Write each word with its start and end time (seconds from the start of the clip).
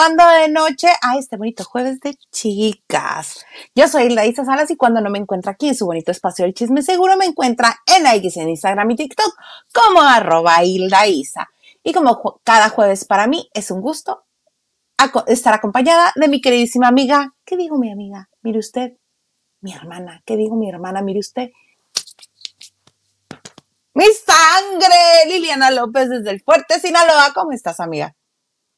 Bienvenidos 0.00 0.24
a 0.24 0.24
la 0.24 0.26
banda 0.30 0.40
de 0.40 0.48
noche 0.48 0.88
a 1.02 1.18
este 1.18 1.36
bonito 1.36 1.62
jueves 1.62 2.00
de 2.00 2.16
chicas. 2.30 3.44
Yo 3.74 3.86
soy 3.86 4.04
Hilda 4.04 4.24
Isa 4.24 4.46
Salas 4.46 4.70
y 4.70 4.76
cuando 4.76 5.02
no 5.02 5.10
me 5.10 5.18
encuentra 5.18 5.52
aquí 5.52 5.68
en 5.68 5.74
su 5.74 5.84
bonito 5.84 6.10
espacio 6.10 6.46
del 6.46 6.54
chisme 6.54 6.80
seguro 6.80 7.18
me 7.18 7.26
encuentra 7.26 7.76
en 7.86 8.06
X 8.06 8.38
en 8.38 8.48
Instagram 8.48 8.90
y 8.92 8.96
TikTok 8.96 9.34
como 9.74 10.00
arroba 10.00 10.64
Hilda 10.64 11.06
Isa. 11.06 11.50
Y 11.82 11.92
como 11.92 12.40
cada 12.44 12.70
jueves 12.70 13.04
para 13.04 13.26
mí 13.26 13.50
es 13.52 13.70
un 13.70 13.82
gusto 13.82 14.24
estar 15.26 15.52
acompañada 15.52 16.12
de 16.16 16.28
mi 16.28 16.40
queridísima 16.40 16.88
amiga. 16.88 17.34
¿Qué 17.44 17.58
digo 17.58 17.76
mi 17.76 17.92
amiga? 17.92 18.30
Mire 18.40 18.58
usted. 18.58 18.92
Mi 19.60 19.74
hermana. 19.74 20.22
¿Qué 20.24 20.36
digo 20.36 20.56
mi 20.56 20.70
hermana? 20.70 21.02
Mire 21.02 21.20
usted. 21.20 21.50
Mi 23.92 24.06
sangre, 24.06 25.26
Liliana 25.26 25.70
López 25.70 26.08
desde 26.08 26.30
el 26.30 26.40
Fuerte 26.40 26.80
Sinaloa. 26.80 27.32
¿Cómo 27.34 27.52
estás, 27.52 27.80
amiga? 27.80 28.14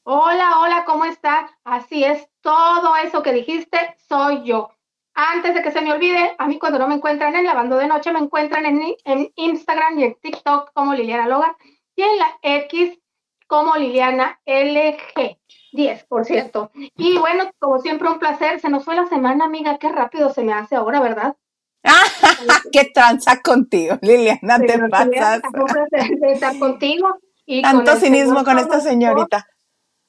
Hola, 0.05 0.59
hola, 0.59 0.85
¿cómo 0.85 1.05
estás? 1.05 1.49
Así 1.63 2.03
es, 2.03 2.27
todo 2.41 2.97
eso 2.97 3.23
que 3.23 3.33
dijiste 3.33 3.79
soy 4.09 4.43
yo. 4.43 4.71
Antes 5.15 5.55
de 5.55 5.63
que 5.63 5.71
se 5.71 5.81
me 5.81 5.93
olvide, 5.93 6.35
a 6.39 6.49
mí 6.49 6.59
cuando 6.59 6.81
no 6.81 6.89
me 6.89 6.97
encuentran 6.97 7.37
en 7.37 7.45
Lavando 7.45 7.77
de 7.77 7.87
Noche, 7.87 8.13
me 8.13 8.19
encuentran 8.19 8.67
en, 8.67 8.97
en 9.05 9.33
Instagram 9.37 10.01
y 10.01 10.05
en 10.05 10.15
TikTok 10.21 10.73
como 10.75 10.95
Liliana 10.95 11.29
Logan 11.29 11.53
y 11.95 12.03
en 12.03 12.19
la 12.19 12.37
X 12.43 12.99
como 13.47 13.77
Liliana 13.77 14.41
LG. 14.45 15.39
10, 15.73 16.05
por 16.07 16.25
cierto. 16.25 16.73
Y 16.97 17.19
bueno, 17.19 17.51
como 17.61 17.79
siempre, 17.79 18.09
un 18.09 18.19
placer. 18.19 18.59
Se 18.59 18.71
nos 18.71 18.85
fue 18.85 18.97
la 18.97 19.07
semana, 19.07 19.45
amiga. 19.45 19.79
Qué 19.79 19.89
rápido 19.89 20.33
se 20.33 20.43
me 20.43 20.53
hace 20.53 20.75
ahora, 20.75 21.01
¿verdad? 21.01 21.37
¡Qué 22.73 22.91
tranza 22.93 23.41
contigo, 23.41 23.99
Liliana! 24.03 24.59
te 24.59 24.79
pasas. 24.89 25.43
Un 25.45 25.65
placer 25.67 26.11
estar 26.29 26.59
contigo. 26.59 27.21
Y 27.47 27.63
Tanto 27.63 27.95
cinismo 27.97 28.43
con 28.43 28.59
esta 28.59 28.81
señorita. 28.81 29.47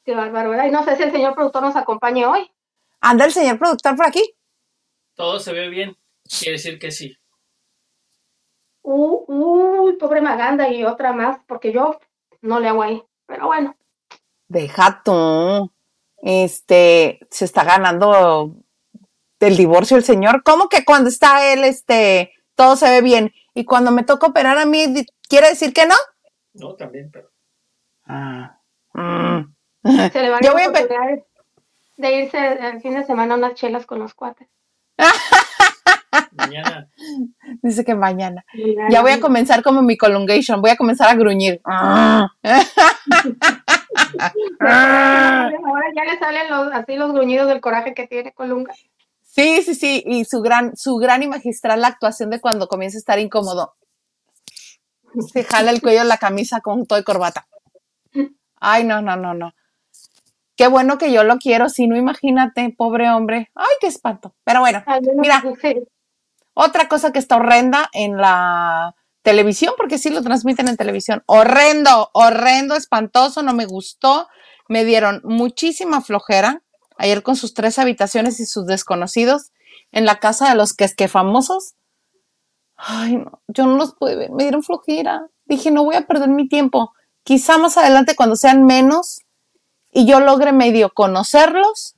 Qué 0.03 0.13
bárbaro, 0.13 0.67
Y 0.67 0.71
no 0.71 0.83
sé 0.83 0.97
si 0.97 1.03
el 1.03 1.11
señor 1.11 1.33
productor 1.33 1.63
nos 1.63 1.75
acompañe 1.75 2.25
hoy. 2.25 2.51
¿Anda 2.99 3.25
el 3.25 3.31
señor 3.31 3.57
productor 3.57 3.95
por 3.95 4.05
aquí? 4.05 4.35
Todo 5.15 5.39
se 5.39 5.53
ve 5.53 5.69
bien. 5.69 5.97
Quiere 6.23 6.53
decir 6.53 6.79
que 6.79 6.91
sí. 6.91 7.17
Uy, 8.81 9.23
uy, 9.27 9.93
pobre 9.93 10.21
Maganda 10.21 10.69
y 10.69 10.83
otra 10.83 11.13
más, 11.13 11.37
porque 11.47 11.71
yo 11.71 11.99
no 12.41 12.59
le 12.59 12.67
hago 12.67 12.83
ahí. 12.83 13.01
Pero 13.25 13.47
bueno. 13.47 13.77
Deja 14.47 15.01
tú. 15.03 15.71
Este, 16.17 17.19
se 17.29 17.45
está 17.45 17.63
ganando 17.63 18.55
del 19.39 19.57
divorcio 19.57 19.95
el 19.95 20.03
señor. 20.03 20.43
¿Cómo 20.43 20.67
que 20.67 20.83
cuando 20.83 21.09
está 21.09 21.53
él, 21.53 21.63
este, 21.63 22.33
todo 22.55 22.75
se 22.75 22.89
ve 22.89 23.01
bien? 23.01 23.33
Y 23.53 23.65
cuando 23.65 23.91
me 23.91 24.03
toca 24.03 24.27
operar 24.27 24.57
a 24.57 24.65
mí, 24.65 25.05
¿quiere 25.29 25.49
decir 25.49 25.73
que 25.73 25.85
no? 25.85 25.95
No, 26.53 26.75
también, 26.75 27.09
pero. 27.11 27.31
Ah. 28.05 28.59
Mm. 28.93 29.53
Se 29.83 30.21
le 30.21 30.29
va 30.29 30.37
a 30.37 30.39
dar 30.41 31.23
de 31.97 32.11
irse 32.11 32.37
el 32.37 32.81
fin 32.81 32.95
de 32.95 33.05
semana 33.05 33.35
a 33.35 33.37
unas 33.37 33.53
chelas 33.55 33.85
con 33.85 33.99
los 33.99 34.13
cuates. 34.13 34.47
mañana. 36.31 36.87
Dice 37.61 37.83
que 37.83 37.95
mañana. 37.95 38.45
Ya 38.89 39.01
voy 39.01 39.11
a 39.11 39.19
comenzar 39.19 39.63
como 39.63 39.81
mi 39.81 39.97
colungation, 39.97 40.61
voy 40.61 40.71
a 40.71 40.77
comenzar 40.77 41.09
a 41.09 41.15
gruñir. 41.15 41.61
Ahora 41.65 42.31
ya 45.95 46.03
le 46.05 46.17
salen 46.19 46.49
los, 46.49 46.73
así 46.73 46.95
los 46.95 47.11
gruñidos 47.11 47.47
del 47.47 47.61
coraje 47.61 47.93
que 47.93 48.07
tiene 48.07 48.33
Colunga. 48.33 48.73
Sí, 49.21 49.63
sí, 49.63 49.73
sí, 49.75 50.03
y 50.05 50.25
su 50.25 50.41
gran, 50.41 50.75
su 50.77 50.97
gran 50.97 51.23
y 51.23 51.27
magistral 51.27 51.83
actuación 51.83 52.29
de 52.29 52.39
cuando 52.39 52.67
comienza 52.67 52.97
a 52.97 52.99
estar 52.99 53.19
incómodo. 53.19 53.73
Se 55.31 55.43
jala 55.43 55.71
el 55.71 55.81
cuello 55.81 55.99
de 55.99 56.05
la 56.05 56.17
camisa 56.17 56.61
con 56.61 56.85
todo 56.85 56.99
y 56.99 57.03
corbata. 57.03 57.47
Ay, 58.59 58.83
no, 58.83 59.01
no, 59.01 59.15
no, 59.15 59.33
no. 59.33 59.53
Qué 60.55 60.67
bueno 60.67 60.97
que 60.97 61.11
yo 61.11 61.23
lo 61.23 61.37
quiero, 61.37 61.69
si 61.69 61.87
no, 61.87 61.95
imagínate, 61.95 62.73
pobre 62.77 63.09
hombre. 63.09 63.49
Ay, 63.55 63.75
qué 63.81 63.87
espanto. 63.87 64.35
Pero 64.43 64.59
bueno, 64.59 64.83
mira, 65.15 65.43
otra 66.53 66.87
cosa 66.87 67.11
que 67.11 67.19
está 67.19 67.37
horrenda 67.37 67.89
en 67.93 68.17
la 68.17 68.95
televisión, 69.23 69.73
porque 69.77 69.97
sí 69.97 70.09
lo 70.09 70.21
transmiten 70.21 70.67
en 70.67 70.77
televisión. 70.77 71.23
Horrendo, 71.25 72.09
horrendo, 72.13 72.75
espantoso, 72.75 73.41
no 73.41 73.53
me 73.53 73.65
gustó. 73.65 74.27
Me 74.69 74.85
dieron 74.85 75.21
muchísima 75.23 76.01
flojera 76.01 76.61
ayer 76.97 77.23
con 77.23 77.35
sus 77.35 77.53
tres 77.53 77.79
habitaciones 77.79 78.39
y 78.39 78.45
sus 78.45 78.67
desconocidos 78.67 79.51
en 79.91 80.05
la 80.05 80.19
casa 80.19 80.49
de 80.49 80.55
los 80.55 80.73
que 80.73 80.83
es 80.83 80.95
que 80.95 81.07
famosos. 81.07 81.73
Ay, 82.75 83.17
no, 83.17 83.41
yo 83.47 83.65
no 83.65 83.75
los 83.77 83.95
pude 83.95 84.15
ver, 84.15 84.31
me 84.31 84.43
dieron 84.43 84.63
flojera. 84.63 85.27
Dije, 85.45 85.71
no 85.71 85.83
voy 85.83 85.95
a 85.95 86.05
perder 86.05 86.29
mi 86.29 86.47
tiempo. 86.47 86.93
Quizá 87.23 87.57
más 87.57 87.77
adelante, 87.77 88.15
cuando 88.15 88.35
sean 88.35 88.65
menos, 88.65 89.21
y 89.93 90.05
yo 90.05 90.19
logre 90.19 90.51
medio 90.51 90.93
conocerlos, 90.93 91.95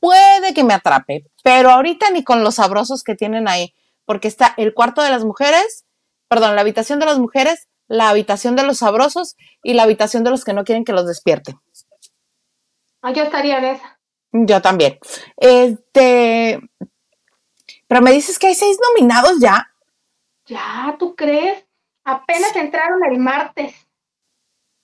puede 0.00 0.54
que 0.54 0.64
me 0.64 0.74
atrape, 0.74 1.26
pero 1.42 1.70
ahorita 1.70 2.10
ni 2.10 2.24
con 2.24 2.44
los 2.44 2.56
sabrosos 2.56 3.02
que 3.02 3.14
tienen 3.14 3.48
ahí, 3.48 3.74
porque 4.04 4.28
está 4.28 4.54
el 4.56 4.74
cuarto 4.74 5.02
de 5.02 5.10
las 5.10 5.24
mujeres, 5.24 5.84
perdón, 6.28 6.54
la 6.54 6.60
habitación 6.60 7.00
de 7.00 7.06
las 7.06 7.18
mujeres, 7.18 7.68
la 7.88 8.08
habitación 8.08 8.56
de 8.56 8.62
los 8.62 8.78
sabrosos 8.78 9.36
y 9.62 9.74
la 9.74 9.82
habitación 9.82 10.24
de 10.24 10.30
los 10.30 10.44
que 10.44 10.52
no 10.52 10.64
quieren 10.64 10.84
que 10.84 10.92
los 10.92 11.06
despierten. 11.06 11.60
Ah, 13.02 13.12
yo 13.12 13.24
estaría 13.24 13.58
en 13.58 13.64
esa. 13.64 13.98
Yo 14.30 14.62
también. 14.62 14.98
Este, 15.36 16.60
pero 17.86 18.00
me 18.00 18.12
dices 18.12 18.38
que 18.38 18.46
hay 18.46 18.54
seis 18.54 18.78
nominados 18.88 19.40
ya. 19.40 19.68
Ya, 20.46 20.96
¿tú 20.98 21.14
crees? 21.14 21.66
Apenas 22.04 22.54
entraron 22.56 23.04
el 23.04 23.18
martes. 23.18 23.74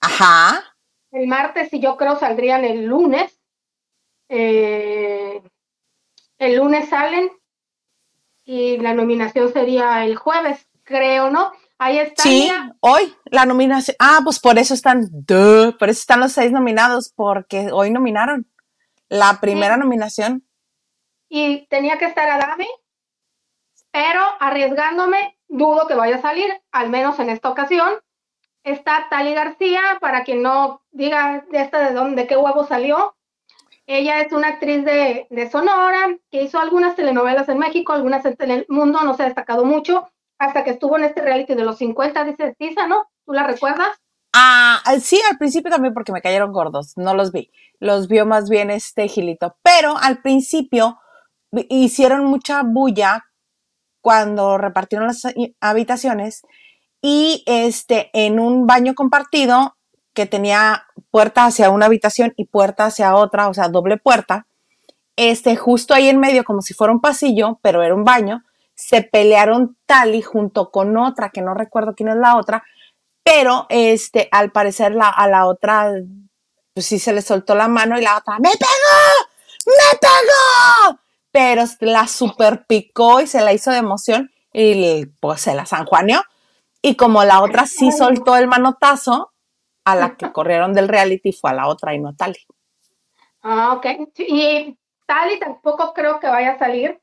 Ajá 0.01 0.68
el 1.11 1.27
martes 1.27 1.73
y 1.73 1.79
yo 1.79 1.97
creo 1.97 2.17
saldrían 2.17 2.65
el 2.65 2.85
lunes. 2.85 3.39
Eh, 4.29 5.41
el 6.37 6.55
lunes 6.55 6.89
salen 6.89 7.29
y 8.45 8.77
la 8.77 8.93
nominación 8.93 9.51
sería 9.51 10.05
el 10.05 10.15
jueves, 10.15 10.67
creo, 10.83 11.29
¿no? 11.29 11.51
Ahí 11.77 11.97
está. 11.99 12.23
Sí, 12.23 12.51
hoy 12.81 13.15
la 13.25 13.45
nominación. 13.45 13.95
Ah, 13.99 14.19
pues 14.23 14.39
por 14.39 14.59
eso 14.59 14.73
están, 14.73 15.09
por 15.25 15.89
eso 15.89 15.99
están 15.99 16.19
los 16.19 16.33
seis 16.33 16.51
nominados, 16.51 17.11
porque 17.15 17.71
hoy 17.71 17.89
nominaron 17.89 18.47
la 19.07 19.39
primera 19.39 19.77
nominación. 19.77 20.45
Y 21.29 21.67
tenía 21.67 21.97
que 21.97 22.05
estar 22.05 22.29
Adame, 22.29 22.67
pero 23.91 24.21
arriesgándome, 24.39 25.37
dudo 25.47 25.87
que 25.87 25.95
vaya 25.95 26.17
a 26.17 26.21
salir, 26.21 26.51
al 26.71 26.89
menos 26.89 27.19
en 27.19 27.29
esta 27.29 27.49
ocasión 27.49 27.93
está 28.63 29.07
Tali 29.09 29.33
García, 29.33 29.81
para 30.01 30.23
quien 30.23 30.41
no 30.41 30.83
diga 30.99 31.45
de 31.49 31.61
esta 31.61 31.79
de 31.79 31.93
dónde, 31.93 32.23
de 32.23 32.27
qué 32.27 32.37
huevo 32.37 32.67
salió. 32.67 33.15
Ella 33.87 34.21
es 34.21 34.31
una 34.33 34.49
actriz 34.49 34.85
de, 34.85 35.49
Sonora 35.51 36.15
que 36.29 36.43
hizo 36.43 36.59
algunas 36.59 36.95
telenovelas 36.95 37.49
en 37.49 37.57
México, 37.57 37.93
algunas 37.93 38.23
en 38.25 38.51
el 38.51 38.65
mundo, 38.69 39.01
no 39.03 39.15
se 39.15 39.23
ha 39.23 39.25
destacado 39.25 39.65
mucho, 39.65 40.07
hasta 40.37 40.63
que 40.63 40.71
estuvo 40.71 40.97
en 40.97 41.05
este 41.05 41.21
reality 41.21 41.55
de 41.55 41.63
los 41.63 41.79
50, 41.79 42.23
dice 42.25 42.55
Tisa, 42.59 42.85
¿no? 42.85 43.07
¿Tú 43.25 43.33
la 43.33 43.47
recuerdas? 43.47 43.87
Ah, 44.33 44.79
sí, 45.01 45.19
al 45.27 45.39
principio 45.39 45.71
también 45.71 45.95
porque 45.95 46.11
me 46.11 46.21
cayeron 46.21 46.51
gordos, 46.51 46.93
no 46.97 47.15
los 47.15 47.31
vi. 47.31 47.51
Los 47.79 48.07
vio 48.07 48.27
más 48.27 48.47
bien 48.47 48.69
este 48.69 49.07
Gilito. 49.07 49.55
Pero 49.63 49.97
al 49.97 50.21
principio 50.21 50.99
hicieron 51.69 52.25
mucha 52.25 52.61
bulla 52.63 53.25
cuando 54.01 54.59
repartieron 54.59 55.07
las 55.07 55.23
habitaciones 55.61 56.43
y 57.01 57.43
este, 57.47 58.11
en 58.13 58.39
un 58.39 58.67
baño 58.67 58.93
compartido 58.93 59.78
que 60.19 60.25
tenía 60.25 60.85
puerta 61.11 61.45
hacia 61.45 61.69
una 61.69 61.85
habitación 61.85 62.33
y 62.35 62.43
puerta 62.43 62.83
hacia 62.83 63.15
otra, 63.15 63.47
o 63.47 63.53
sea, 63.53 63.69
doble 63.69 63.95
puerta, 63.95 64.47
este, 65.15 65.55
justo 65.55 65.93
ahí 65.93 66.09
en 66.09 66.19
medio, 66.19 66.43
como 66.43 66.61
si 66.61 66.73
fuera 66.73 66.91
un 66.91 66.99
pasillo, 66.99 67.57
pero 67.61 67.83
era 67.83 67.95
un 67.95 68.03
baño, 68.03 68.43
se 68.75 69.01
pelearon 69.01 69.77
Tali 69.85 70.21
junto 70.21 70.71
con 70.71 70.97
otra, 70.97 71.29
que 71.29 71.39
no 71.39 71.53
recuerdo 71.53 71.95
quién 71.95 72.09
es 72.09 72.17
la 72.17 72.35
otra, 72.35 72.65
pero 73.23 73.65
este, 73.69 74.27
al 74.33 74.51
parecer 74.51 74.93
la, 74.93 75.07
a 75.07 75.25
la 75.29 75.47
otra, 75.47 75.89
pues 76.73 76.85
sí 76.85 76.99
se 76.99 77.13
le 77.13 77.21
soltó 77.21 77.55
la 77.55 77.69
mano 77.69 77.97
y 77.97 78.01
la 78.01 78.17
otra, 78.17 78.39
¡me 78.39 78.49
pegó! 78.49 79.67
¡Me 79.67 79.99
pegó! 79.99 80.99
Pero 81.31 81.63
la 81.79 82.07
super 82.07 82.65
picó 82.67 83.21
y 83.21 83.27
se 83.27 83.39
la 83.39 83.53
hizo 83.53 83.71
de 83.71 83.77
emoción 83.77 84.31
y 84.51 85.05
pues 85.21 85.39
se 85.39 85.55
la 85.55 85.65
sanjuaneó. 85.65 86.21
Y 86.81 86.95
como 86.95 87.23
la 87.23 87.41
otra 87.41 87.67
sí 87.67 87.93
soltó 87.93 88.35
el 88.35 88.47
manotazo, 88.47 89.28
a 89.91 89.95
la 89.95 90.15
que 90.15 90.31
corrieron 90.31 90.73
del 90.73 90.87
reality 90.87 91.31
fue 91.31 91.51
a 91.51 91.53
la 91.53 91.67
otra 91.67 91.93
y 91.93 91.99
no 91.99 92.09
a 92.09 92.13
Tali. 92.13 92.39
Ah, 93.41 93.73
ok. 93.73 93.85
Y 94.17 94.77
Tali 95.05 95.39
tampoco 95.39 95.93
creo 95.93 96.19
que 96.19 96.27
vaya 96.27 96.51
a 96.51 96.59
salir 96.59 96.99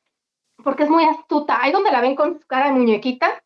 porque 0.62 0.84
es 0.84 0.90
muy 0.90 1.04
astuta. 1.04 1.62
Ahí 1.62 1.72
donde 1.72 1.90
la 1.90 2.00
ven 2.00 2.16
con 2.16 2.38
su 2.40 2.46
cara 2.46 2.66
de 2.66 2.72
muñequita, 2.72 3.42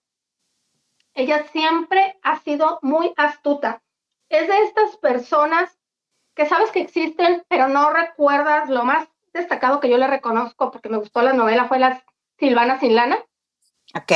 ella 1.14 1.46
siempre 1.52 2.18
ha 2.22 2.38
sido 2.40 2.78
muy 2.82 3.12
astuta. 3.16 3.82
Es 4.28 4.48
de 4.48 4.62
estas 4.62 4.96
personas 4.96 5.76
que 6.34 6.46
sabes 6.46 6.70
que 6.70 6.80
existen, 6.80 7.42
pero 7.48 7.68
no 7.68 7.90
recuerdas 7.90 8.68
lo 8.68 8.84
más 8.84 9.08
destacado 9.32 9.80
que 9.80 9.88
yo 9.88 9.98
le 9.98 10.06
reconozco 10.06 10.70
porque 10.70 10.88
me 10.88 10.98
gustó 10.98 11.22
la 11.22 11.32
novela 11.32 11.66
fue 11.66 11.78
la 11.78 12.02
Silvana 12.38 12.78
Sin 12.80 12.94
Lana. 12.94 13.18
Ok 13.94 14.12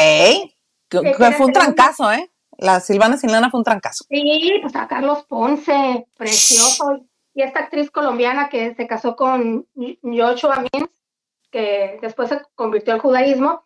fue 1.03 1.47
un 1.47 1.53
trancazo, 1.53 2.13
¿eh? 2.13 2.31
La 2.59 2.81
Silvana 2.81 3.17
Sin 3.17 3.33
Lana 3.33 3.51
fue 3.51 3.59
un 3.59 3.65
trancazo. 3.65 4.05
Sí, 4.09 4.59
pues 4.61 4.75
a 4.77 4.87
Carlos 4.89 5.25
Ponce, 5.29 6.07
precioso. 6.17 7.01
y 7.35 7.43
esta 7.43 7.61
actriz 7.61 7.91
colombiana 7.91 8.49
que 8.49 8.75
se 8.75 8.87
casó 8.87 9.17
con 9.17 9.67
Joshua 10.03 10.65
Mins, 10.73 10.91
que 11.51 11.99
después 12.01 12.29
se 12.29 12.41
convirtió 12.55 12.95
al 12.95 13.01
judaísmo, 13.01 13.65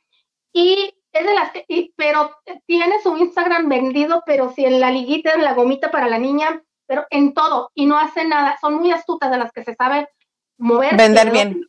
y 0.53 0.95
es 1.13 1.27
de 1.27 1.35
las 1.35 1.53
pero 1.97 2.31
tiene 2.67 3.01
su 3.03 3.17
Instagram 3.17 3.69
vendido, 3.69 4.23
pero 4.27 4.53
si 4.53 4.65
en 4.65 4.81
la 4.81 4.91
liguita, 4.91 5.33
en 5.33 5.45
la 5.45 5.55
gomita 5.55 5.91
para 5.91 6.09
la 6.09 6.19
niña, 6.19 6.63
pero 6.87 7.07
en 7.11 7.35
todo, 7.35 7.71
y 7.75 7.87
no 7.87 7.99
hace 7.99 8.25
nada, 8.25 8.57
son 8.61 8.75
muy 8.75 8.93
astutas 8.93 9.31
de 9.31 9.39
las 9.39 9.53
que 9.53 9.65
se 9.65 9.75
sabe 9.75 10.09
mover. 10.59 10.97
Vender 10.97 11.31
bien. 11.31 11.61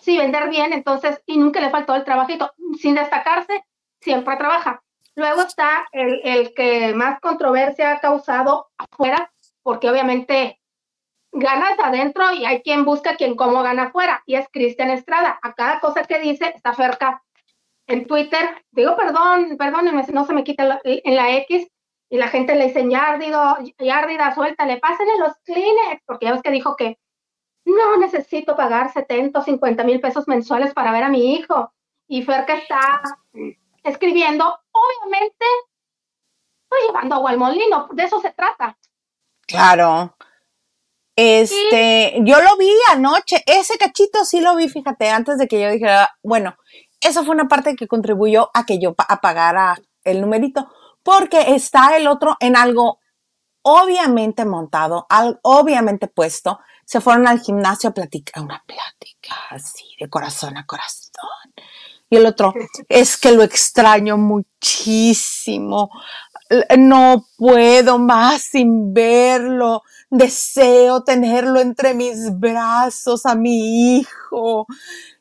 Sí, 0.00 0.18
vender 0.18 0.48
bien, 0.50 0.72
entonces, 0.72 1.22
y 1.26 1.36
nunca 1.38 1.60
le 1.60 1.70
faltó 1.70 1.94
el 1.94 2.04
trabajito, 2.04 2.52
sin 2.78 2.94
destacarse, 2.94 3.64
siempre 4.00 4.36
trabaja. 4.36 4.82
Luego 5.20 5.42
está 5.42 5.86
el, 5.92 6.22
el 6.24 6.54
que 6.54 6.94
más 6.94 7.20
controversia 7.20 7.92
ha 7.92 8.00
causado 8.00 8.70
afuera, 8.78 9.30
porque 9.62 9.90
obviamente 9.90 10.58
ganas 11.30 11.78
adentro 11.78 12.32
y 12.32 12.46
hay 12.46 12.62
quien 12.62 12.86
busca 12.86 13.16
quien 13.16 13.36
cómo 13.36 13.62
gana 13.62 13.84
afuera, 13.84 14.22
y 14.24 14.36
es 14.36 14.46
Cristian 14.50 14.88
Estrada. 14.88 15.38
A 15.42 15.52
cada 15.52 15.78
cosa 15.80 16.04
que 16.04 16.20
dice 16.20 16.54
está 16.56 16.72
cerca 16.72 17.22
en 17.86 18.06
Twitter. 18.06 18.64
Digo, 18.70 18.96
perdón, 18.96 19.58
perdónenme, 19.58 20.06
no 20.10 20.24
se 20.24 20.32
me 20.32 20.42
quita 20.42 20.80
en 20.84 21.14
la 21.14 21.36
X, 21.36 21.68
y 22.08 22.16
la 22.16 22.28
gente 22.28 22.54
le 22.54 22.68
dice, 22.68 22.88
Yardido, 22.88 23.58
Yardida, 23.78 24.34
suéltale, 24.34 24.78
pásenle 24.78 25.18
los 25.18 25.36
Kleenex, 25.44 26.02
porque 26.06 26.24
ya 26.24 26.32
ves 26.32 26.42
que 26.42 26.50
dijo 26.50 26.76
que 26.76 26.98
no 27.66 27.98
necesito 27.98 28.56
pagar 28.56 28.90
70 28.90 29.38
o 29.38 29.42
50 29.42 29.84
mil 29.84 30.00
pesos 30.00 30.26
mensuales 30.26 30.72
para 30.72 30.92
ver 30.92 31.02
a 31.02 31.10
mi 31.10 31.34
hijo. 31.34 31.74
Y 32.08 32.22
Ferca 32.22 32.54
está 32.54 33.02
escribiendo, 33.84 34.58
obviamente, 34.80 35.44
estoy 36.64 36.86
llevando 36.86 37.16
agua 37.16 37.30
al 37.30 37.38
molino, 37.38 37.88
de 37.92 38.04
eso 38.04 38.20
se 38.20 38.30
trata. 38.32 38.76
Claro. 39.46 40.16
Este, 41.16 42.18
yo 42.22 42.40
lo 42.40 42.56
vi 42.56 42.70
anoche, 42.92 43.42
ese 43.46 43.76
cachito 43.76 44.24
sí 44.24 44.40
lo 44.40 44.56
vi, 44.56 44.68
fíjate, 44.68 45.10
antes 45.10 45.38
de 45.38 45.48
que 45.48 45.60
yo 45.60 45.70
dijera, 45.70 46.16
bueno, 46.22 46.56
eso 47.00 47.24
fue 47.24 47.34
una 47.34 47.48
parte 47.48 47.76
que 47.76 47.88
contribuyó 47.88 48.50
a 48.54 48.64
que 48.64 48.78
yo 48.78 48.94
apagara 48.96 49.78
el 50.04 50.20
numerito, 50.20 50.72
porque 51.02 51.54
está 51.54 51.96
el 51.96 52.06
otro 52.06 52.36
en 52.40 52.56
algo 52.56 53.00
obviamente 53.62 54.44
montado, 54.44 55.06
obviamente 55.42 56.08
puesto. 56.08 56.60
Se 56.84 57.00
fueron 57.00 57.28
al 57.28 57.40
gimnasio 57.40 57.90
a 57.90 57.94
platicar, 57.94 58.42
una 58.42 58.64
plática 58.66 59.34
así, 59.50 59.94
de 59.98 60.08
corazón 60.08 60.56
a 60.56 60.66
corazón. 60.66 61.49
Y 62.10 62.16
el 62.16 62.26
otro, 62.26 62.52
es 62.88 63.16
que 63.16 63.30
lo 63.30 63.44
extraño 63.44 64.18
muchísimo. 64.18 65.90
No 66.76 67.24
puedo 67.38 67.98
más 67.98 68.42
sin 68.42 68.92
verlo. 68.92 69.82
Deseo 70.10 71.04
tenerlo 71.04 71.60
entre 71.60 71.94
mis 71.94 72.36
brazos 72.36 73.26
a 73.26 73.36
mi 73.36 73.98
hijo. 73.98 74.66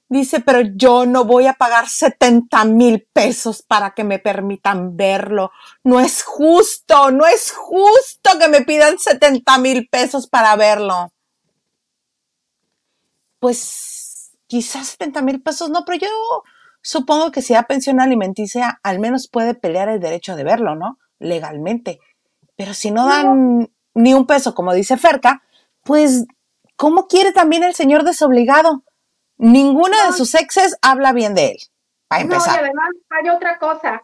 Dice, 0.08 0.40
pero 0.40 0.62
yo 0.62 1.06
no 1.06 1.26
voy 1.26 1.46
a 1.46 1.54
pagar 1.54 1.88
70 1.88 2.66
mil 2.66 3.08
pesos 3.14 3.62
para 3.62 3.94
que 3.94 4.04
me 4.04 4.18
permitan 4.18 4.98
verlo. 4.98 5.52
No 5.84 6.00
es 6.00 6.24
justo, 6.24 7.12
no 7.12 7.28
es 7.28 7.52
justo 7.52 8.32
que 8.40 8.48
me 8.48 8.62
pidan 8.62 8.98
70 8.98 9.60
mil 9.60 9.88
pesos 9.88 10.26
para 10.26 10.56
verlo. 10.56 11.14
Pues 13.38 14.32
quizás 14.48 14.88
70 14.88 15.22
mil 15.22 15.44
pesos 15.44 15.70
no, 15.70 15.86
pero 15.86 16.00
yo 16.00 16.08
supongo 16.82 17.32
que 17.32 17.42
si 17.42 17.54
da 17.54 17.64
pensión 17.64 18.00
alimenticia, 18.00 18.80
al 18.84 19.00
menos 19.00 19.28
puede 19.28 19.54
pelear 19.54 19.90
el 19.90 20.00
derecho 20.00 20.36
de 20.36 20.44
verlo, 20.44 20.76
¿no? 20.76 20.98
Legalmente. 21.20 22.00
Pero 22.56 22.74
si 22.74 22.92
no 22.92 23.08
dan 23.08 23.70
ni 23.94 24.14
un 24.14 24.26
peso, 24.26 24.54
como 24.54 24.74
dice 24.74 24.98
Ferca, 24.98 25.44
pues, 25.84 26.26
¿cómo 26.76 27.08
quiere 27.08 27.32
también 27.32 27.64
el 27.64 27.74
señor 27.74 28.04
desobligado? 28.04 28.84
Ninguna 29.38 30.08
de 30.08 30.14
sus 30.14 30.36
exes 30.36 30.78
habla 30.82 31.14
bien 31.14 31.34
de 31.34 31.52
él, 31.52 31.58
para 32.08 32.24
empezar. 32.24 32.56
No, 32.58 32.62
y 32.62 32.66
además 32.66 32.90
hay 33.10 33.30
otra 33.30 33.58
cosa. 33.58 34.04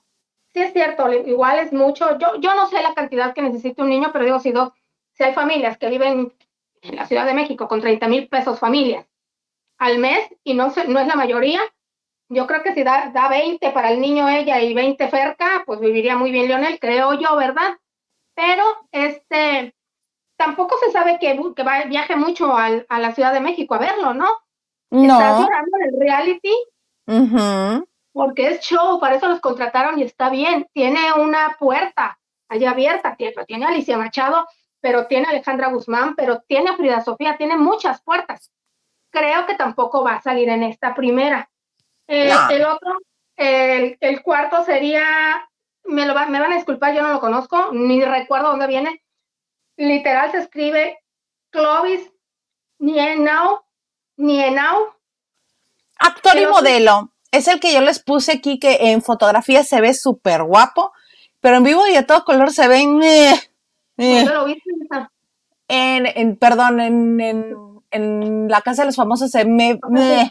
Sí 0.54 0.62
es 0.62 0.72
cierto, 0.72 1.12
igual 1.12 1.60
es 1.60 1.74
mucho. 1.74 2.18
Yo, 2.18 2.40
yo 2.40 2.56
no 2.56 2.68
sé 2.70 2.82
la 2.82 2.94
cantidad 2.94 3.34
que 3.34 3.42
necesita 3.42 3.84
un 3.84 3.90
niño, 3.90 4.12
pero 4.14 4.24
digo, 4.24 4.40
si, 4.40 4.52
dos, 4.52 4.72
si 5.12 5.24
hay 5.24 5.34
familias 5.34 5.78
que 5.78 5.90
viven 5.90 6.34
en 6.82 6.96
la 6.96 7.06
Ciudad 7.06 7.26
de 7.26 7.34
México 7.34 7.68
con 7.68 7.82
30 7.82 8.08
mil 8.08 8.30
pesos 8.30 8.60
familias 8.60 9.06
al 9.78 10.00
mes 10.00 10.26
y 10.44 10.54
no, 10.54 10.72
no 10.88 11.00
es 11.00 11.08
la 11.08 11.16
mayoría, 11.16 11.60
yo 12.36 12.46
creo 12.46 12.62
que 12.62 12.74
si 12.74 12.84
da, 12.84 13.10
da 13.14 13.30
20 13.30 13.72
para 13.72 13.92
el 13.92 14.02
niño 14.02 14.28
ella 14.30 14.60
y 14.62 14.74
20 14.74 15.10
cerca, 15.10 15.64
pues 15.66 15.80
viviría 15.80 16.18
muy 16.18 16.32
bien 16.32 16.48
Leonel, 16.48 16.80
creo 16.80 17.14
yo, 17.14 17.36
¿verdad? 17.36 17.78
Pero 18.36 18.64
este 18.92 19.74
tampoco 20.38 20.76
se 20.84 20.92
sabe 20.92 21.18
que, 21.20 21.40
que 21.56 21.64
viaje 21.88 22.16
mucho 22.16 22.56
al, 22.56 22.86
a 22.90 23.00
la 23.00 23.14
Ciudad 23.14 23.34
de 23.34 23.40
México 23.40 23.76
a 23.76 23.80
verlo, 23.80 24.14
¿no? 24.14 24.28
No. 24.92 25.02
Está 25.02 25.40
llorando 25.40 25.78
en 25.80 25.94
el 25.94 26.00
reality 26.00 26.54
porque 28.12 28.48
es 28.48 28.62
show, 28.62 29.00
para 29.00 29.16
eso 29.16 29.28
los 29.28 29.42
contrataron 29.42 30.00
y 30.00 30.04
está 30.04 30.30
bien. 30.30 30.68
Tiene 30.74 31.14
una 31.14 31.58
puerta 31.60 32.18
allá 32.48 32.72
abierta, 32.72 33.16
tiene, 33.18 33.34
tiene 33.46 33.66
Alicia 33.66 33.98
Machado, 33.98 34.48
pero 34.80 35.08
tiene 35.08 35.28
Alejandra 35.28 35.68
Guzmán, 35.68 36.16
pero 36.16 36.42
tiene 36.48 36.70
a 36.70 36.78
Frida 36.78 37.02
Sofía, 37.02 37.38
tiene 37.38 37.58
muchas 37.58 38.02
puertas. 38.02 38.52
Creo 39.12 39.46
que 39.46 39.56
tampoco 39.56 40.04
va 40.04 40.16
a 40.16 40.22
salir 40.22 40.48
en 40.48 40.64
esta 40.64 40.96
primera. 40.96 41.50
Eh, 42.08 42.32
el 42.52 42.66
otro, 42.66 42.98
el, 43.36 43.98
el, 44.00 44.22
cuarto 44.22 44.64
sería, 44.64 45.48
me, 45.84 46.06
lo 46.06 46.14
me 46.14 46.40
van 46.40 46.54
a 46.54 46.56
disculpar, 46.56 46.94
yo 46.94 47.02
no 47.02 47.12
lo 47.14 47.20
conozco, 47.20 47.72
ni 47.72 48.04
recuerdo 48.04 48.50
dónde 48.50 48.68
viene. 48.68 49.02
Literal 49.78 50.32
se 50.32 50.38
escribe 50.38 51.00
Clovis 51.50 52.12
Nienau 52.80 53.66
Nienau. 54.18 54.94
Actor 55.98 56.38
y 56.38 56.46
modelo. 56.46 57.12
Es 57.32 57.48
el 57.48 57.60
que 57.60 57.74
yo 57.74 57.82
les 57.82 58.00
puse 58.00 58.34
aquí 58.34 58.60
que 58.60 58.92
en 58.92 59.02
fotografía 59.02 59.64
se 59.64 59.82
ve 59.82 59.94
súper 59.94 60.44
guapo, 60.44 60.94
pero 61.42 61.58
en 61.58 61.64
vivo 61.64 61.88
y 61.88 61.96
a 61.96 62.06
todo 62.06 62.24
color 62.24 62.52
se 62.52 62.68
ven... 62.68 63.02
Eh, 63.04 63.34
eh. 63.98 64.26
lo 64.26 64.46
viste? 64.46 64.70
En, 65.68 66.06
en, 66.06 66.36
perdón, 66.38 66.80
en, 66.80 67.20
en, 67.20 67.75
en, 67.96 68.48
la 68.48 68.62
casa 68.62 68.84
de 68.84 68.88
los 68.88 68.96
famosos 68.96 69.32
se 69.32 69.46
me... 69.46 69.80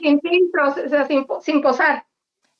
Sin, 0.00 0.20
sin, 0.20 1.26
sin, 1.42 1.62
posar. 1.62 2.04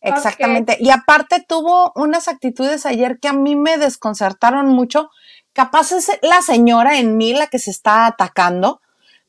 Exactamente. 0.00 0.76
Y 0.80 0.90
aparte 0.90 1.44
tuvo 1.46 1.92
unas 1.94 2.28
actitudes 2.28 2.84
ayer 2.84 3.18
que 3.20 3.28
a 3.28 3.32
mí 3.32 3.56
me 3.56 3.78
desconcertaron 3.78 4.68
mucho. 4.68 5.10
Capaz 5.52 5.92
es 5.92 6.10
la 6.22 6.42
señora 6.42 6.98
en 6.98 7.16
mí 7.16 7.32
la 7.32 7.46
que 7.46 7.58
se 7.58 7.70
está 7.70 8.06
atacando, 8.06 8.80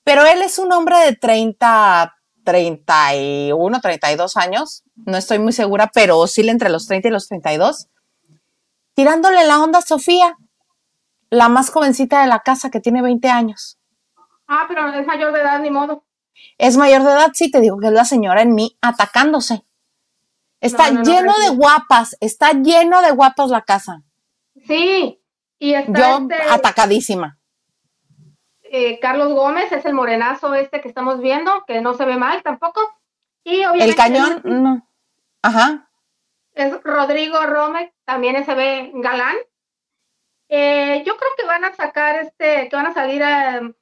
pero 0.03 0.25
él 0.25 0.41
es 0.41 0.59
un 0.59 0.71
hombre 0.73 0.97
de 0.99 1.15
30, 1.15 2.15
31, 2.43 3.81
32 3.81 4.37
años, 4.37 4.83
no 4.95 5.17
estoy 5.17 5.39
muy 5.39 5.51
segura, 5.51 5.91
pero 5.93 6.17
oscila 6.17 6.51
entre 6.51 6.69
los 6.69 6.87
30 6.87 7.07
y 7.09 7.11
los 7.11 7.27
32, 7.27 7.87
tirándole 8.93 9.45
la 9.45 9.61
onda 9.61 9.79
a 9.79 9.81
Sofía, 9.81 10.37
la 11.29 11.49
más 11.49 11.69
jovencita 11.69 12.21
de 12.21 12.27
la 12.27 12.39
casa 12.39 12.69
que 12.69 12.79
tiene 12.79 13.01
20 13.01 13.29
años. 13.29 13.77
Ah, 14.47 14.65
pero 14.67 14.87
es 14.93 15.05
mayor 15.05 15.33
de 15.33 15.41
edad, 15.41 15.59
ni 15.59 15.69
modo. 15.69 16.03
Es 16.57 16.77
mayor 16.77 17.03
de 17.03 17.11
edad, 17.11 17.31
sí, 17.33 17.49
te 17.49 17.61
digo 17.61 17.79
que 17.79 17.87
es 17.87 17.93
la 17.93 18.05
señora 18.05 18.41
en 18.41 18.53
mí 18.53 18.77
atacándose. 18.81 19.65
Está 20.59 20.89
lleno 20.89 21.33
de 21.39 21.49
guapas, 21.55 22.17
está 22.19 22.51
lleno 22.51 23.01
de 23.01 23.11
guapas 23.11 23.49
la 23.49 23.61
casa. 23.61 24.01
Sí, 24.67 25.21
y 25.59 25.73
está 25.73 25.99
Yo 25.99 26.27
este 26.29 26.49
atacadísima. 26.49 27.37
Eh, 28.63 28.99
Carlos 28.99 29.33
Gómez 29.33 29.71
es 29.71 29.85
el 29.85 29.93
morenazo 29.93 30.53
este 30.53 30.81
que 30.81 30.87
estamos 30.87 31.21
viendo, 31.21 31.63
que 31.67 31.81
no 31.81 31.93
se 31.93 32.05
ve 32.05 32.17
mal 32.17 32.41
tampoco. 32.41 32.81
Y 33.43 33.63
obviamente, 33.63 33.85
el 33.85 33.95
cañón, 33.95 34.41
no. 34.43 34.87
Ajá. 35.41 35.89
Es 36.53 36.73
Rodrigo 36.83 37.45
Rómez, 37.45 37.91
también 38.05 38.43
se 38.43 38.55
ve 38.55 38.91
galán. 38.95 39.35
Eh, 40.49 41.03
yo 41.05 41.15
creo 41.17 41.31
que 41.37 41.45
van 41.45 41.63
a 41.65 41.75
sacar 41.75 42.15
este, 42.15 42.69
que 42.69 42.75
van 42.75 42.87
a 42.87 42.93
salir 42.93 43.21
eh, 43.21 43.73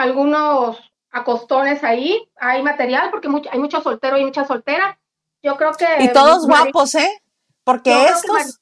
algunos 0.00 0.78
acostones 1.10 1.84
ahí, 1.84 2.28
hay 2.36 2.62
material, 2.62 3.10
porque 3.10 3.28
hay 3.50 3.58
mucho 3.58 3.80
soltero 3.80 4.18
y 4.18 4.24
mucha 4.24 4.44
soltera. 4.44 4.98
Yo 5.42 5.56
creo 5.56 5.72
que. 5.72 6.04
Y 6.04 6.12
todos 6.12 6.46
guapos, 6.46 6.94
¿eh? 6.94 7.22
Porque 7.64 8.06
estos. 8.06 8.60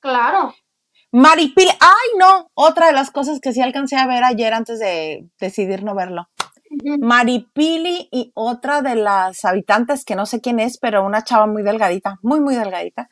claro. 0.00 0.54
Maripili, 1.12 1.70
ay 1.78 2.18
no, 2.18 2.50
otra 2.54 2.88
de 2.88 2.92
las 2.92 3.12
cosas 3.12 3.38
que 3.40 3.52
sí 3.52 3.62
alcancé 3.62 3.94
a 3.96 4.06
ver 4.08 4.24
ayer 4.24 4.52
antes 4.52 4.80
de 4.80 5.28
decidir 5.38 5.84
no 5.84 5.94
verlo. 5.94 6.28
Maripili 6.98 8.08
y 8.10 8.32
otra 8.34 8.82
de 8.82 8.96
las 8.96 9.44
habitantes 9.44 10.04
que 10.04 10.16
no 10.16 10.26
sé 10.26 10.40
quién 10.40 10.58
es, 10.58 10.78
pero 10.78 11.04
una 11.04 11.22
chava 11.22 11.46
muy 11.46 11.62
delgadita, 11.62 12.18
muy, 12.22 12.40
muy 12.40 12.56
delgadita. 12.56 13.08